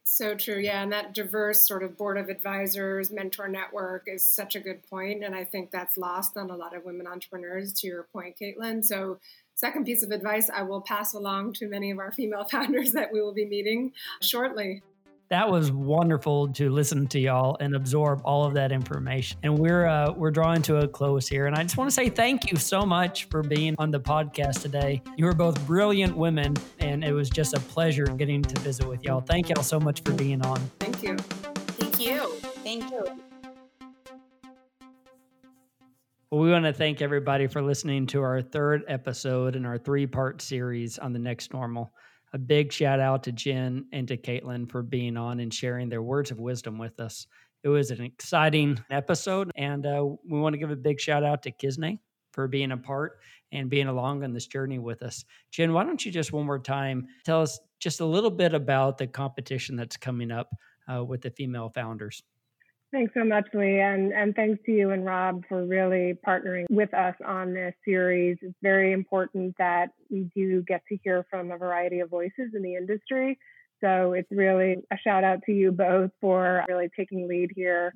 so 0.09 0.35
true. 0.35 0.59
Yeah. 0.59 0.83
And 0.83 0.93
that 0.93 1.15
diverse 1.15 1.67
sort 1.67 1.83
of 1.83 1.97
board 1.99 2.17
of 2.17 2.29
advisors, 2.29 3.11
mentor 3.11 3.49
network 3.49 4.05
is 4.07 4.25
such 4.25 4.55
a 4.55 4.61
good 4.61 4.83
point. 4.89 5.25
And 5.25 5.35
I 5.35 5.45
think 5.45 5.71
that's 5.71 5.99
lost 5.99 6.37
on 6.37 6.49
a 6.49 6.57
lot 6.57 6.75
of 6.75 6.85
women 6.85 7.07
entrepreneurs, 7.07 7.73
to 7.81 7.87
your 7.87 8.05
point, 8.05 8.37
Caitlin. 8.41 8.85
So, 8.85 9.19
second 9.57 9.85
piece 9.85 10.03
of 10.03 10.13
advice 10.13 10.49
I 10.49 10.63
will 10.63 10.81
pass 10.81 11.13
along 11.13 11.55
to 11.55 11.69
many 11.69 11.91
of 11.91 11.99
our 11.99 12.13
female 12.13 12.45
founders 12.51 12.93
that 12.93 13.13
we 13.13 13.21
will 13.21 13.35
be 13.35 13.47
meeting 13.47 13.93
shortly 14.21 14.83
that 15.29 15.51
was 15.51 15.73
wonderful 15.73 16.49
to 16.53 16.71
listen 16.71 17.07
to 17.09 17.19
y'all 17.19 17.57
and 17.59 17.75
absorb 17.75 18.21
all 18.25 18.45
of 18.45 18.55
that 18.55 18.71
information. 18.71 19.39
And 19.43 19.59
we're 19.59 19.87
uh, 19.87 20.13
we're 20.13 20.31
drawing 20.31 20.63
to 20.63 20.77
a 20.79 20.89
close 20.89 21.27
here, 21.27 21.47
and 21.47 21.57
I 21.57 21.63
just 21.63 21.77
want 21.77 21.91
to 21.91 21.95
say 21.95 22.09
thank 22.09 22.51
you 22.51 22.57
so 22.57 22.83
much 22.83 23.25
for 23.29 23.43
being 23.43 23.75
on 23.79 23.91
the 23.91 24.01
podcast 24.01 24.63
today. 24.63 25.03
You 25.17 25.27
are 25.27 25.35
both 25.35 25.65
brilliant 25.67 26.17
women, 26.17 26.55
and 26.79 27.03
it 27.03 27.13
was 27.13 27.29
just 27.29 27.55
a 27.55 27.61
pleasure 27.61 28.05
getting 28.05 28.43
to 28.43 28.61
visit 28.61 28.87
with 28.87 29.03
y'all. 29.03 29.21
Thank 29.21 29.49
y'all 29.49 29.65
so 29.65 29.81
much 29.81 30.03
for 30.03 30.13
being 30.13 30.45
on. 30.47 30.59
Thank 30.79 31.03
you. 31.03 31.17
Thank 31.17 32.01
you. 32.01 32.29
Thank 32.63 32.91
you. 32.91 33.05
Well, 36.31 36.41
we 36.41 36.51
want 36.51 36.65
to 36.65 36.73
thank 36.73 37.03
everybody 37.03 37.47
for 37.47 37.63
listening 37.63 38.07
to 38.09 38.23
our 38.23 38.43
third 38.43 38.85
episode 38.89 39.57
in 39.57 39.65
our 39.65 39.79
three 39.79 40.07
part 40.07 40.43
series 40.43 40.99
on 40.99 41.13
the 41.13 41.19
next 41.19 41.53
normal 41.53 41.93
a 42.37 42.39
big 42.39 42.71
shout 42.71 43.01
out 43.01 43.23
to 43.23 43.33
Jen 43.33 43.87
and 43.93 44.07
to 44.09 44.17
Caitlin 44.19 44.71
for 44.71 44.83
being 44.83 45.17
on 45.17 45.41
and 45.41 45.53
sharing 45.53 45.89
their 45.89 46.03
words 46.03 46.31
of 46.31 46.39
wisdom 46.39 46.77
with 46.77 47.01
us. 47.01 47.27
It 47.63 47.69
was 47.71 47.91
an 47.91 48.03
exciting 48.03 48.79
episode, 48.91 49.51
and 49.57 49.87
uh, 49.87 50.05
we 50.29 50.39
want 50.39 50.53
to 50.53 50.59
give 50.59 50.71
a 50.71 50.77
big 50.77 51.01
shout 51.01 51.25
out 51.25 51.43
to 51.45 51.51
Kisney 51.51 51.99
for 52.33 52.47
being 52.47 52.73
a 52.73 52.77
part 52.77 53.21
and 53.53 53.71
being 53.71 53.89
along 53.89 54.23
on 54.23 54.35
this 54.35 54.47
journey 54.47 54.79
with 54.79 55.03
us. 55.03 55.25
Jen, 55.51 55.73
why 55.73 55.83
don't 55.83 56.05
you 56.05 56.13
just 56.13 56.31
one 56.31 56.45
more 56.45 56.59
time 56.59 57.07
tell 57.25 57.41
us 57.41 57.59
just 57.79 58.01
a 58.01 58.05
little 58.05 58.31
bit 58.31 58.53
about 58.53 58.99
the 58.99 59.07
competition 59.07 59.75
that's 59.75 59.97
coming 59.97 60.31
up 60.31 60.51
uh, 60.93 61.03
with 61.03 61.23
the 61.23 61.31
female 61.31 61.71
founders? 61.75 62.23
Thanks 62.93 63.13
so 63.15 63.25
much, 63.25 63.47
Lee, 63.53 63.81
and, 63.81 64.13
and 64.13 64.35
thanks 64.35 64.63
to 64.65 64.73
you 64.73 64.91
and 64.91 65.05
Rob 65.05 65.43
for 65.49 65.67
really 65.67 66.15
partnering 66.27 66.67
with 66.71 66.95
us 66.95 67.17
on 67.27 67.53
this 67.53 67.75
series. 67.85 68.39
It's 68.41 68.55
very 68.63 68.93
important 68.93 69.57
that 69.59 69.89
we 70.09 70.31
do 70.37 70.63
get 70.63 70.83
to 70.89 70.99
hear 71.03 71.27
from 71.29 71.51
a 71.51 71.59
variety 71.59 71.99
of 71.99 72.11
voices 72.11 72.53
in 72.55 72.63
the 72.63 72.77
industry. 72.77 73.39
So 73.83 74.13
it's 74.13 74.31
really 74.31 74.77
a 74.93 74.97
shout 75.03 75.25
out 75.25 75.41
to 75.47 75.53
you 75.53 75.73
both 75.73 76.13
for 76.21 76.65
really 76.69 76.89
taking 76.97 77.29
lead 77.29 77.51
here. 77.55 77.93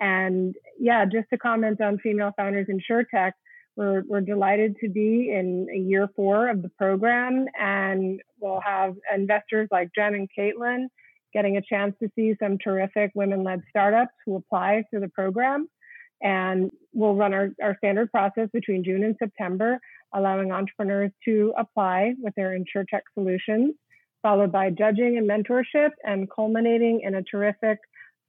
And 0.00 0.54
yeah, 0.78 1.04
just 1.04 1.28
to 1.30 1.38
comment 1.38 1.82
on 1.82 1.98
female 1.98 2.32
founders 2.34 2.66
InsurTech, 2.68 3.32
we're, 3.76 4.02
we're 4.08 4.22
delighted 4.22 4.76
to 4.80 4.88
be 4.88 5.32
in 5.32 5.68
year 5.88 6.08
four 6.16 6.48
of 6.48 6.62
the 6.62 6.70
program, 6.70 7.46
and 7.58 8.20
we'll 8.40 8.60
have 8.64 8.96
investors 9.14 9.68
like 9.70 9.90
Jen 9.94 10.14
and 10.14 10.28
Caitlin 10.36 10.86
getting 11.32 11.56
a 11.56 11.62
chance 11.62 11.94
to 12.02 12.10
see 12.14 12.34
some 12.42 12.58
terrific 12.58 13.12
women 13.14 13.42
led 13.42 13.62
startups 13.68 14.12
who 14.24 14.36
apply 14.36 14.84
to 14.92 15.00
the 15.00 15.08
program. 15.08 15.68
And 16.22 16.70
we'll 16.92 17.14
run 17.14 17.32
our, 17.32 17.48
our 17.62 17.76
standard 17.78 18.10
process 18.10 18.48
between 18.52 18.84
June 18.84 19.04
and 19.04 19.16
September, 19.18 19.78
allowing 20.14 20.52
entrepreneurs 20.52 21.12
to 21.24 21.54
apply 21.56 22.14
with 22.20 22.34
their 22.34 22.58
InsurTech 22.58 23.00
solutions, 23.14 23.74
followed 24.22 24.52
by 24.52 24.70
judging 24.70 25.16
and 25.16 25.28
mentorship, 25.28 25.90
and 26.04 26.28
culminating 26.30 27.00
in 27.02 27.14
a 27.14 27.22
terrific 27.22 27.78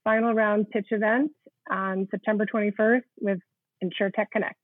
final 0.04 0.34
round 0.34 0.70
pitch 0.70 0.88
event 0.92 1.32
on 1.70 2.08
September 2.12 2.46
21st 2.46 3.04
with 3.20 3.40
InsureTech 3.84 4.28
Connect. 4.32 4.56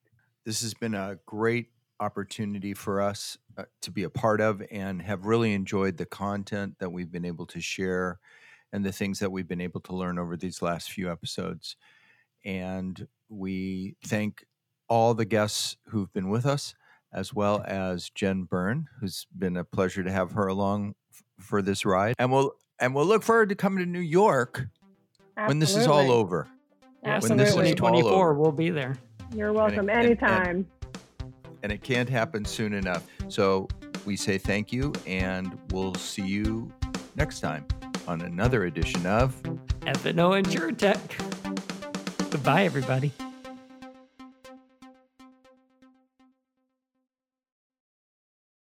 This 0.45 0.61
has 0.61 0.73
been 0.73 0.95
a 0.95 1.19
great 1.25 1.67
opportunity 1.99 2.73
for 2.73 3.01
us 3.01 3.37
uh, 3.57 3.63
to 3.81 3.91
be 3.91 4.03
a 4.03 4.09
part 4.09 4.41
of 4.41 4.61
and 4.71 5.01
have 5.01 5.25
really 5.25 5.53
enjoyed 5.53 5.97
the 5.97 6.05
content 6.05 6.75
that 6.79 6.91
we've 6.91 7.11
been 7.11 7.25
able 7.25 7.45
to 7.47 7.59
share 7.59 8.19
and 8.73 8.85
the 8.85 8.91
things 8.91 9.19
that 9.19 9.31
we've 9.31 9.47
been 9.47 9.61
able 9.61 9.79
to 9.81 9.95
learn 9.95 10.19
over 10.19 10.35
these 10.37 10.61
last 10.61 10.91
few 10.91 11.09
episodes. 11.11 11.75
And 12.45 13.07
we 13.29 13.95
thank 14.05 14.45
all 14.89 15.13
the 15.13 15.25
guests 15.25 15.77
who've 15.87 16.11
been 16.13 16.29
with 16.29 16.45
us, 16.45 16.75
as 17.13 17.33
well 17.33 17.63
as 17.67 18.09
Jen 18.11 18.43
Byrne, 18.43 18.87
who's 18.99 19.25
been 19.37 19.57
a 19.57 19.63
pleasure 19.63 20.03
to 20.03 20.11
have 20.11 20.31
her 20.33 20.47
along 20.47 20.95
f- 21.11 21.23
for 21.39 21.61
this 21.61 21.85
ride. 21.85 22.13
And 22.19 22.31
we'll 22.31 22.53
and 22.79 22.93
we'll 22.93 23.05
look 23.05 23.23
forward 23.23 23.49
to 23.49 23.55
coming 23.55 23.83
to 23.83 23.89
New 23.89 23.99
York 23.99 24.67
Absolutely. 25.35 25.47
when 25.47 25.59
this 25.59 25.75
is 25.75 25.87
all 25.87 26.11
over. 26.11 26.47
Yes, 27.03 27.27
When 27.27 27.37
this 27.37 27.49
is 27.49 27.55
all 27.55 27.61
2024, 27.63 28.11
over. 28.11 28.33
we'll 28.33 28.51
be 28.51 28.69
there. 28.69 28.97
You're 29.33 29.51
welcome 29.53 29.89
and- 29.89 29.91
and- 29.91 30.05
anytime. 30.05 30.67
And 31.63 31.71
it 31.71 31.83
can't 31.83 32.09
happen 32.09 32.45
soon 32.45 32.73
enough. 32.73 33.05
So 33.27 33.67
we 34.05 34.15
say 34.15 34.37
thank 34.37 34.71
you, 34.71 34.93
and 35.05 35.57
we'll 35.71 35.95
see 35.95 36.25
you 36.25 36.71
next 37.15 37.39
time 37.39 37.65
on 38.07 38.21
another 38.21 38.65
edition 38.65 39.05
of 39.05 39.35
F&O 39.85 40.11
InsurTech. 40.11 42.31
Goodbye, 42.31 42.63
everybody. 42.63 43.11